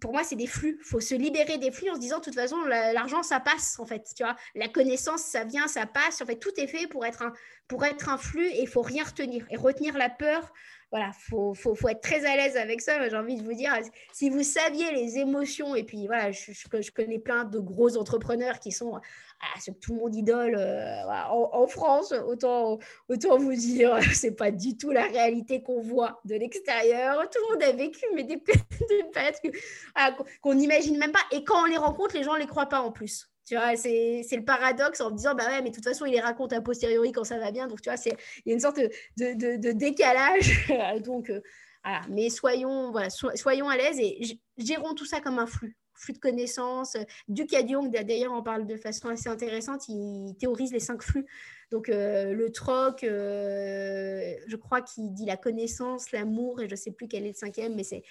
pour 0.00 0.12
moi, 0.12 0.24
c'est 0.24 0.36
des 0.36 0.46
flux. 0.46 0.76
Il 0.80 0.84
faut 0.84 1.00
se 1.00 1.14
libérer 1.14 1.58
des 1.58 1.70
flux 1.70 1.90
en 1.90 1.94
se 1.94 2.00
disant, 2.00 2.18
de 2.18 2.24
toute 2.24 2.34
façon, 2.34 2.56
l'argent, 2.64 3.22
ça 3.22 3.40
passe, 3.40 3.78
en 3.78 3.86
fait. 3.86 4.12
Tu 4.16 4.22
vois, 4.22 4.36
la 4.54 4.68
connaissance, 4.68 5.22
ça 5.22 5.44
vient, 5.44 5.68
ça 5.68 5.86
passe. 5.86 6.20
En 6.20 6.26
fait, 6.26 6.36
tout 6.36 6.52
est 6.56 6.66
fait 6.66 6.86
pour 6.86 7.06
être 7.06 7.22
un, 7.22 7.32
pour 7.68 7.84
être 7.84 8.08
un 8.08 8.18
flux 8.18 8.46
et 8.46 8.62
il 8.62 8.68
faut 8.68 8.82
rien 8.82 9.04
retenir. 9.04 9.46
Et 9.50 9.56
retenir 9.56 9.96
la 9.96 10.08
peur, 10.08 10.52
voilà, 10.90 11.10
faut, 11.12 11.52
faut, 11.52 11.74
faut, 11.74 11.88
être 11.88 12.00
très 12.00 12.24
à 12.24 12.36
l'aise 12.36 12.56
avec 12.56 12.80
ça. 12.80 13.08
J'ai 13.08 13.16
envie 13.16 13.36
de 13.36 13.42
vous 13.42 13.52
dire, 13.52 13.72
si 14.12 14.30
vous 14.30 14.42
saviez 14.42 14.90
les 14.92 15.18
émotions, 15.18 15.74
et 15.74 15.84
puis 15.84 16.06
voilà, 16.06 16.32
je, 16.32 16.52
je, 16.52 16.90
connais 16.90 17.18
plein 17.18 17.44
de 17.44 17.58
gros 17.58 17.96
entrepreneurs 17.98 18.58
qui 18.58 18.72
sont, 18.72 18.94
ah, 18.94 19.60
tout 19.82 19.92
le 19.92 20.00
monde 20.00 20.14
idole 20.14 20.54
euh, 20.56 21.04
en, 21.30 21.66
France, 21.66 22.12
autant, 22.26 22.78
autant 23.08 23.36
vous 23.36 23.54
dire, 23.54 23.98
c'est 24.14 24.34
pas 24.34 24.50
du 24.50 24.76
tout 24.78 24.90
la 24.90 25.04
réalité 25.04 25.62
qu'on 25.62 25.80
voit 25.80 26.20
de 26.24 26.34
l'extérieur. 26.36 27.28
Tout 27.28 27.38
le 27.48 27.54
monde 27.54 27.62
a 27.62 27.72
vécu, 27.72 28.06
mais 28.14 28.24
des, 28.24 28.36
des 28.88 29.52
ah, 29.94 30.16
qu'on 30.40 30.54
n'imagine 30.54 30.96
même 30.96 31.12
pas. 31.12 31.24
Et 31.32 31.44
quand 31.44 31.62
on 31.62 31.66
les 31.66 31.76
rencontre, 31.76 32.16
les 32.16 32.22
gens 32.22 32.34
ne 32.34 32.40
les 32.40 32.46
croient 32.46 32.68
pas 32.68 32.80
en 32.80 32.92
plus. 32.92 33.28
Tu 33.48 33.54
vois, 33.54 33.76
c'est 33.76 34.26
le 34.30 34.44
paradoxe 34.44 35.00
en 35.00 35.10
disant, 35.10 35.34
bah 35.34 35.46
ouais, 35.46 35.62
mais 35.62 35.70
de 35.70 35.74
toute 35.74 35.84
façon, 35.84 36.04
il 36.04 36.12
les 36.12 36.20
raconte 36.20 36.52
a 36.52 36.60
posteriori 36.60 37.12
quand 37.12 37.24
ça 37.24 37.38
va 37.38 37.50
bien. 37.50 37.66
Donc, 37.66 37.80
tu 37.80 37.88
vois, 37.88 37.98
il 38.06 38.12
y 38.44 38.50
a 38.50 38.52
une 38.52 38.60
sorte 38.60 38.78
de, 38.78 38.90
de, 39.16 39.56
de, 39.56 39.72
décalage. 39.72 40.68
donc, 41.02 41.30
euh, 41.30 41.40
voilà. 41.82 42.02
Mais 42.10 42.28
soyons, 42.28 42.90
voilà, 42.90 43.08
soyons 43.08 43.70
à 43.70 43.76
l'aise 43.78 43.98
et 44.00 44.38
gérons 44.58 44.92
tout 44.92 45.06
ça 45.06 45.22
comme 45.22 45.38
un 45.38 45.46
flux 45.46 45.74
flux 45.94 46.12
de 46.12 46.18
connaissances. 46.18 46.96
Duc 47.26 47.50
Jung, 47.50 47.90
d'ailleurs, 47.90 48.32
en 48.32 48.42
parle 48.42 48.66
de 48.66 48.76
façon 48.76 49.08
assez 49.08 49.28
intéressante. 49.28 49.88
Il 49.88 50.36
théorise 50.38 50.72
les 50.72 50.78
cinq 50.78 51.02
flux. 51.02 51.26
Donc, 51.70 51.88
euh, 51.88 52.34
le 52.34 52.52
troc, 52.52 53.02
euh, 53.02 54.34
je 54.46 54.56
crois 54.56 54.82
qu'il 54.82 55.12
dit 55.12 55.24
la 55.24 55.38
connaissance, 55.38 56.12
l'amour, 56.12 56.60
et 56.60 56.66
je 56.66 56.72
ne 56.72 56.76
sais 56.76 56.92
plus 56.92 57.08
quel 57.08 57.24
est 57.24 57.30
le 57.30 57.34
cinquième, 57.34 57.74
mais 57.74 57.82
c'est. 57.82 58.02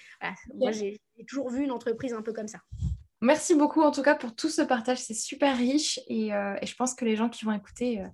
Moi, 0.56 0.72
j'ai 0.72 1.00
toujours 1.28 1.50
vu 1.50 1.64
une 1.64 1.72
entreprise 1.72 2.14
un 2.14 2.24
peu 2.24 2.34
comme 2.34 2.48
ça. 2.48 2.60
Merci 3.22 3.56
beaucoup 3.56 3.82
en 3.82 3.92
tout 3.92 4.04
cas 4.04 4.16
pour 4.16 4.36
tout 4.36 4.50
ce 4.50 4.62
partage, 4.62 5.00
c'est 5.00 5.16
super 5.16 5.58
riche 5.58 6.00
et, 6.08 6.34
euh, 6.34 6.56
je 6.64 6.76
pense 6.76 6.94
que 6.94 7.04
les 7.04 7.16
gens 7.16 7.30
qui 7.30 7.46
vont 7.46 7.54
écouter 7.54 8.02
euh, 8.02 8.08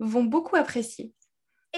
vont 0.00 0.24
beaucoup 0.24 0.56
apprécier. 0.56 1.12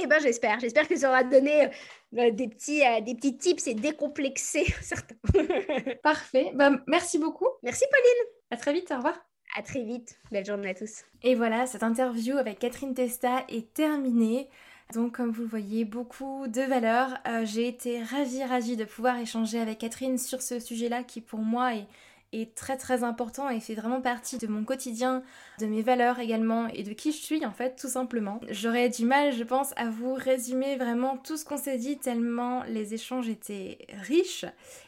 Eh 0.00 0.06
ben 0.06 0.18
j'espère, 0.20 0.58
j'espère 0.60 0.88
que 0.88 0.96
ça 0.96 1.10
aura 1.10 1.24
donné 1.24 1.66
euh, 1.66 2.30
des, 2.30 2.48
petits, 2.48 2.80
des 3.02 3.14
petits 3.14 3.36
tips 3.36 3.66
et 3.66 3.74
décomplexer 3.74 4.64
certains. 4.80 5.14
Parfait, 6.02 6.52
bah, 6.54 6.70
merci 6.86 7.18
beaucoup. 7.18 7.46
Merci 7.62 7.84
Pauline. 7.90 8.30
À 8.50 8.56
très 8.56 8.72
vite, 8.72 8.90
au 8.90 8.96
revoir. 8.96 9.14
À 9.56 9.62
très 9.62 9.82
vite, 9.82 10.18
belle 10.32 10.46
journée 10.46 10.70
à 10.70 10.74
tous. 10.74 11.04
Et 11.22 11.34
voilà, 11.34 11.66
cette 11.66 11.82
interview 11.82 12.38
avec 12.38 12.58
Catherine 12.58 12.94
Testa 12.94 13.44
est 13.48 13.72
terminée. 13.74 14.48
Donc 14.94 15.16
comme 15.16 15.30
vous 15.30 15.42
le 15.42 15.48
voyez, 15.48 15.84
beaucoup 15.84 16.48
de 16.48 16.62
valeurs. 16.62 17.18
J'ai 17.44 17.68
été 17.68 18.02
ravie, 18.02 18.42
ravie 18.42 18.76
de 18.76 18.84
pouvoir 18.84 19.18
échanger 19.18 19.60
avec 19.60 19.78
Catherine 19.78 20.18
sur 20.18 20.42
ce 20.42 20.58
sujet-là 20.58 21.04
qui 21.04 21.20
pour 21.20 21.40
moi 21.40 21.74
est 21.76 21.86
très 22.55 22.76
très 22.76 23.05
important 23.05 23.49
et 23.49 23.61
fait 23.61 23.74
vraiment 23.74 24.01
partie 24.01 24.39
de 24.39 24.47
mon 24.47 24.64
quotidien, 24.64 25.22
de 25.61 25.66
mes 25.66 25.82
valeurs 25.82 26.18
également 26.18 26.68
et 26.68 26.82
de 26.82 26.93
qui 26.93 27.12
je 27.12 27.18
suis 27.18 27.45
en 27.47 27.53
fait 27.53 27.76
tout 27.76 27.89
simplement. 27.89 28.41
J'aurais 28.51 28.89
du 28.89 29.05
mal 29.05 29.32
je 29.32 29.45
pense 29.45 29.72
à 29.76 29.89
vous 29.91 30.14
résumer 30.14 30.76
vraiment 30.76 31.16
tout 31.16 31.37
ce 31.37 31.45
qu'on 31.45 31.57
s'est 31.57 31.78
dit 31.78 31.99
tellement 31.99 32.62
les 32.64 32.95
échanges 32.95 33.28
étaient 33.28 33.78
riches 34.03 34.45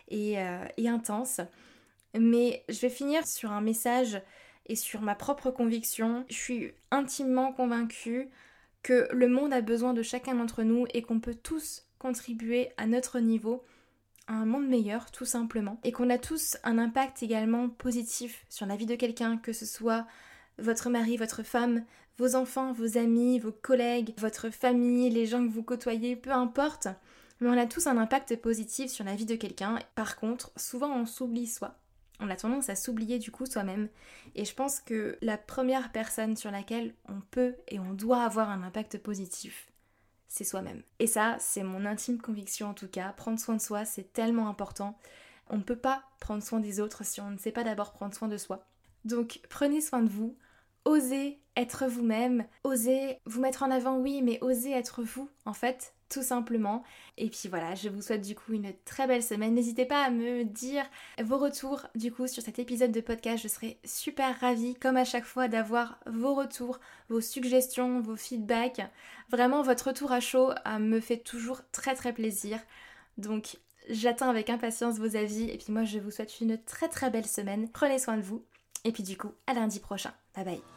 et, 0.08 0.38
euh, 0.38 0.64
et 0.76 0.88
intenses. 0.88 1.40
Mais 2.18 2.64
je 2.68 2.80
vais 2.80 2.90
finir 2.90 3.26
sur 3.26 3.52
un 3.52 3.60
message 3.60 4.20
et 4.66 4.76
sur 4.76 5.00
ma 5.00 5.14
propre 5.14 5.50
conviction. 5.50 6.24
Je 6.28 6.34
suis 6.34 6.72
intimement 6.90 7.52
convaincue 7.52 8.28
que 8.82 9.08
le 9.12 9.28
monde 9.28 9.52
a 9.52 9.60
besoin 9.60 9.94
de 9.94 10.02
chacun 10.02 10.34
d'entre 10.34 10.62
nous 10.62 10.86
et 10.94 11.02
qu'on 11.02 11.20
peut 11.20 11.34
tous 11.34 11.86
contribuer 11.98 12.70
à 12.76 12.86
notre 12.86 13.18
niveau 13.18 13.64
un 14.28 14.44
monde 14.44 14.68
meilleur 14.68 15.10
tout 15.10 15.24
simplement 15.24 15.78
et 15.84 15.92
qu'on 15.92 16.10
a 16.10 16.18
tous 16.18 16.56
un 16.64 16.78
impact 16.78 17.22
également 17.22 17.68
positif 17.68 18.44
sur 18.48 18.66
la 18.66 18.76
vie 18.76 18.86
de 18.86 18.94
quelqu'un 18.94 19.36
que 19.36 19.52
ce 19.52 19.66
soit 19.66 20.06
votre 20.58 20.90
mari, 20.90 21.16
votre 21.16 21.42
femme, 21.42 21.84
vos 22.18 22.34
enfants, 22.34 22.72
vos 22.72 22.96
amis, 22.98 23.38
vos 23.38 23.52
collègues, 23.52 24.14
votre 24.18 24.50
famille, 24.50 25.10
les 25.10 25.26
gens 25.26 25.46
que 25.46 25.52
vous 25.52 25.62
côtoyez, 25.62 26.16
peu 26.16 26.30
importe. 26.30 26.88
Mais 27.40 27.48
on 27.48 27.58
a 27.58 27.66
tous 27.66 27.86
un 27.86 27.98
impact 27.98 28.36
positif 28.36 28.90
sur 28.90 29.04
la 29.04 29.14
vie 29.14 29.26
de 29.26 29.36
quelqu'un. 29.36 29.78
Par 29.94 30.16
contre, 30.16 30.50
souvent 30.56 30.94
on 30.94 31.04
s'oublie 31.04 31.46
soi. 31.46 31.78
On 32.18 32.30
a 32.30 32.36
tendance 32.36 32.70
à 32.70 32.76
s'oublier 32.76 33.18
du 33.18 33.30
coup 33.30 33.44
soi-même. 33.44 33.88
Et 34.34 34.46
je 34.46 34.54
pense 34.54 34.80
que 34.80 35.18
la 35.20 35.36
première 35.36 35.92
personne 35.92 36.36
sur 36.36 36.50
laquelle 36.50 36.94
on 37.08 37.20
peut 37.30 37.54
et 37.68 37.78
on 37.78 37.92
doit 37.92 38.22
avoir 38.22 38.48
un 38.48 38.62
impact 38.62 38.96
positif, 38.98 39.70
soi-même. 40.44 40.82
Et 40.98 41.06
ça, 41.06 41.36
c'est 41.38 41.62
mon 41.62 41.84
intime 41.84 42.20
conviction 42.20 42.68
en 42.68 42.74
tout 42.74 42.88
cas. 42.88 43.12
Prendre 43.12 43.38
soin 43.38 43.56
de 43.56 43.60
soi, 43.60 43.84
c'est 43.84 44.12
tellement 44.12 44.48
important. 44.48 44.98
On 45.48 45.58
ne 45.58 45.62
peut 45.62 45.76
pas 45.78 46.02
prendre 46.20 46.42
soin 46.42 46.60
des 46.60 46.80
autres 46.80 47.04
si 47.04 47.20
on 47.20 47.30
ne 47.30 47.38
sait 47.38 47.52
pas 47.52 47.64
d'abord 47.64 47.92
prendre 47.92 48.14
soin 48.14 48.28
de 48.28 48.36
soi. 48.36 48.66
Donc 49.04 49.40
prenez 49.48 49.80
soin 49.80 50.02
de 50.02 50.10
vous, 50.10 50.36
osez 50.84 51.40
être 51.56 51.86
vous-même, 51.86 52.46
osez 52.64 53.20
vous 53.24 53.40
mettre 53.40 53.62
en 53.62 53.70
avant, 53.70 53.98
oui, 53.98 54.22
mais 54.22 54.38
osez 54.42 54.72
être 54.72 55.02
vous 55.02 55.30
en 55.44 55.52
fait 55.52 55.94
tout 56.08 56.22
simplement. 56.22 56.82
Et 57.16 57.28
puis 57.30 57.48
voilà, 57.48 57.74
je 57.74 57.88
vous 57.88 58.02
souhaite 58.02 58.22
du 58.22 58.34
coup 58.34 58.52
une 58.52 58.72
très 58.84 59.06
belle 59.06 59.22
semaine. 59.22 59.54
N'hésitez 59.54 59.84
pas 59.84 60.04
à 60.04 60.10
me 60.10 60.44
dire 60.44 60.84
vos 61.22 61.38
retours 61.38 61.86
du 61.94 62.12
coup 62.12 62.26
sur 62.26 62.42
cet 62.42 62.58
épisode 62.58 62.92
de 62.92 63.00
podcast. 63.00 63.42
Je 63.42 63.48
serai 63.48 63.78
super 63.84 64.38
ravie, 64.40 64.74
comme 64.74 64.96
à 64.96 65.04
chaque 65.04 65.24
fois, 65.24 65.48
d'avoir 65.48 65.98
vos 66.06 66.34
retours, 66.34 66.78
vos 67.08 67.20
suggestions, 67.20 68.00
vos 68.00 68.16
feedbacks. 68.16 68.82
Vraiment, 69.30 69.62
votre 69.62 69.88
retour 69.88 70.12
à 70.12 70.20
chaud 70.20 70.50
euh, 70.50 70.78
me 70.78 71.00
fait 71.00 71.18
toujours 71.18 71.62
très 71.72 71.94
très 71.94 72.12
plaisir. 72.12 72.58
Donc 73.18 73.56
j'attends 73.88 74.28
avec 74.28 74.50
impatience 74.50 74.98
vos 74.98 75.16
avis. 75.16 75.50
Et 75.50 75.58
puis 75.58 75.72
moi, 75.72 75.84
je 75.84 75.98
vous 75.98 76.10
souhaite 76.10 76.40
une 76.40 76.58
très 76.62 76.88
très 76.88 77.10
belle 77.10 77.26
semaine. 77.26 77.68
Prenez 77.72 77.98
soin 77.98 78.16
de 78.16 78.22
vous. 78.22 78.44
Et 78.84 78.92
puis 78.92 79.02
du 79.02 79.16
coup, 79.16 79.32
à 79.46 79.54
lundi 79.54 79.80
prochain. 79.80 80.12
Bye 80.34 80.44
bye. 80.44 80.75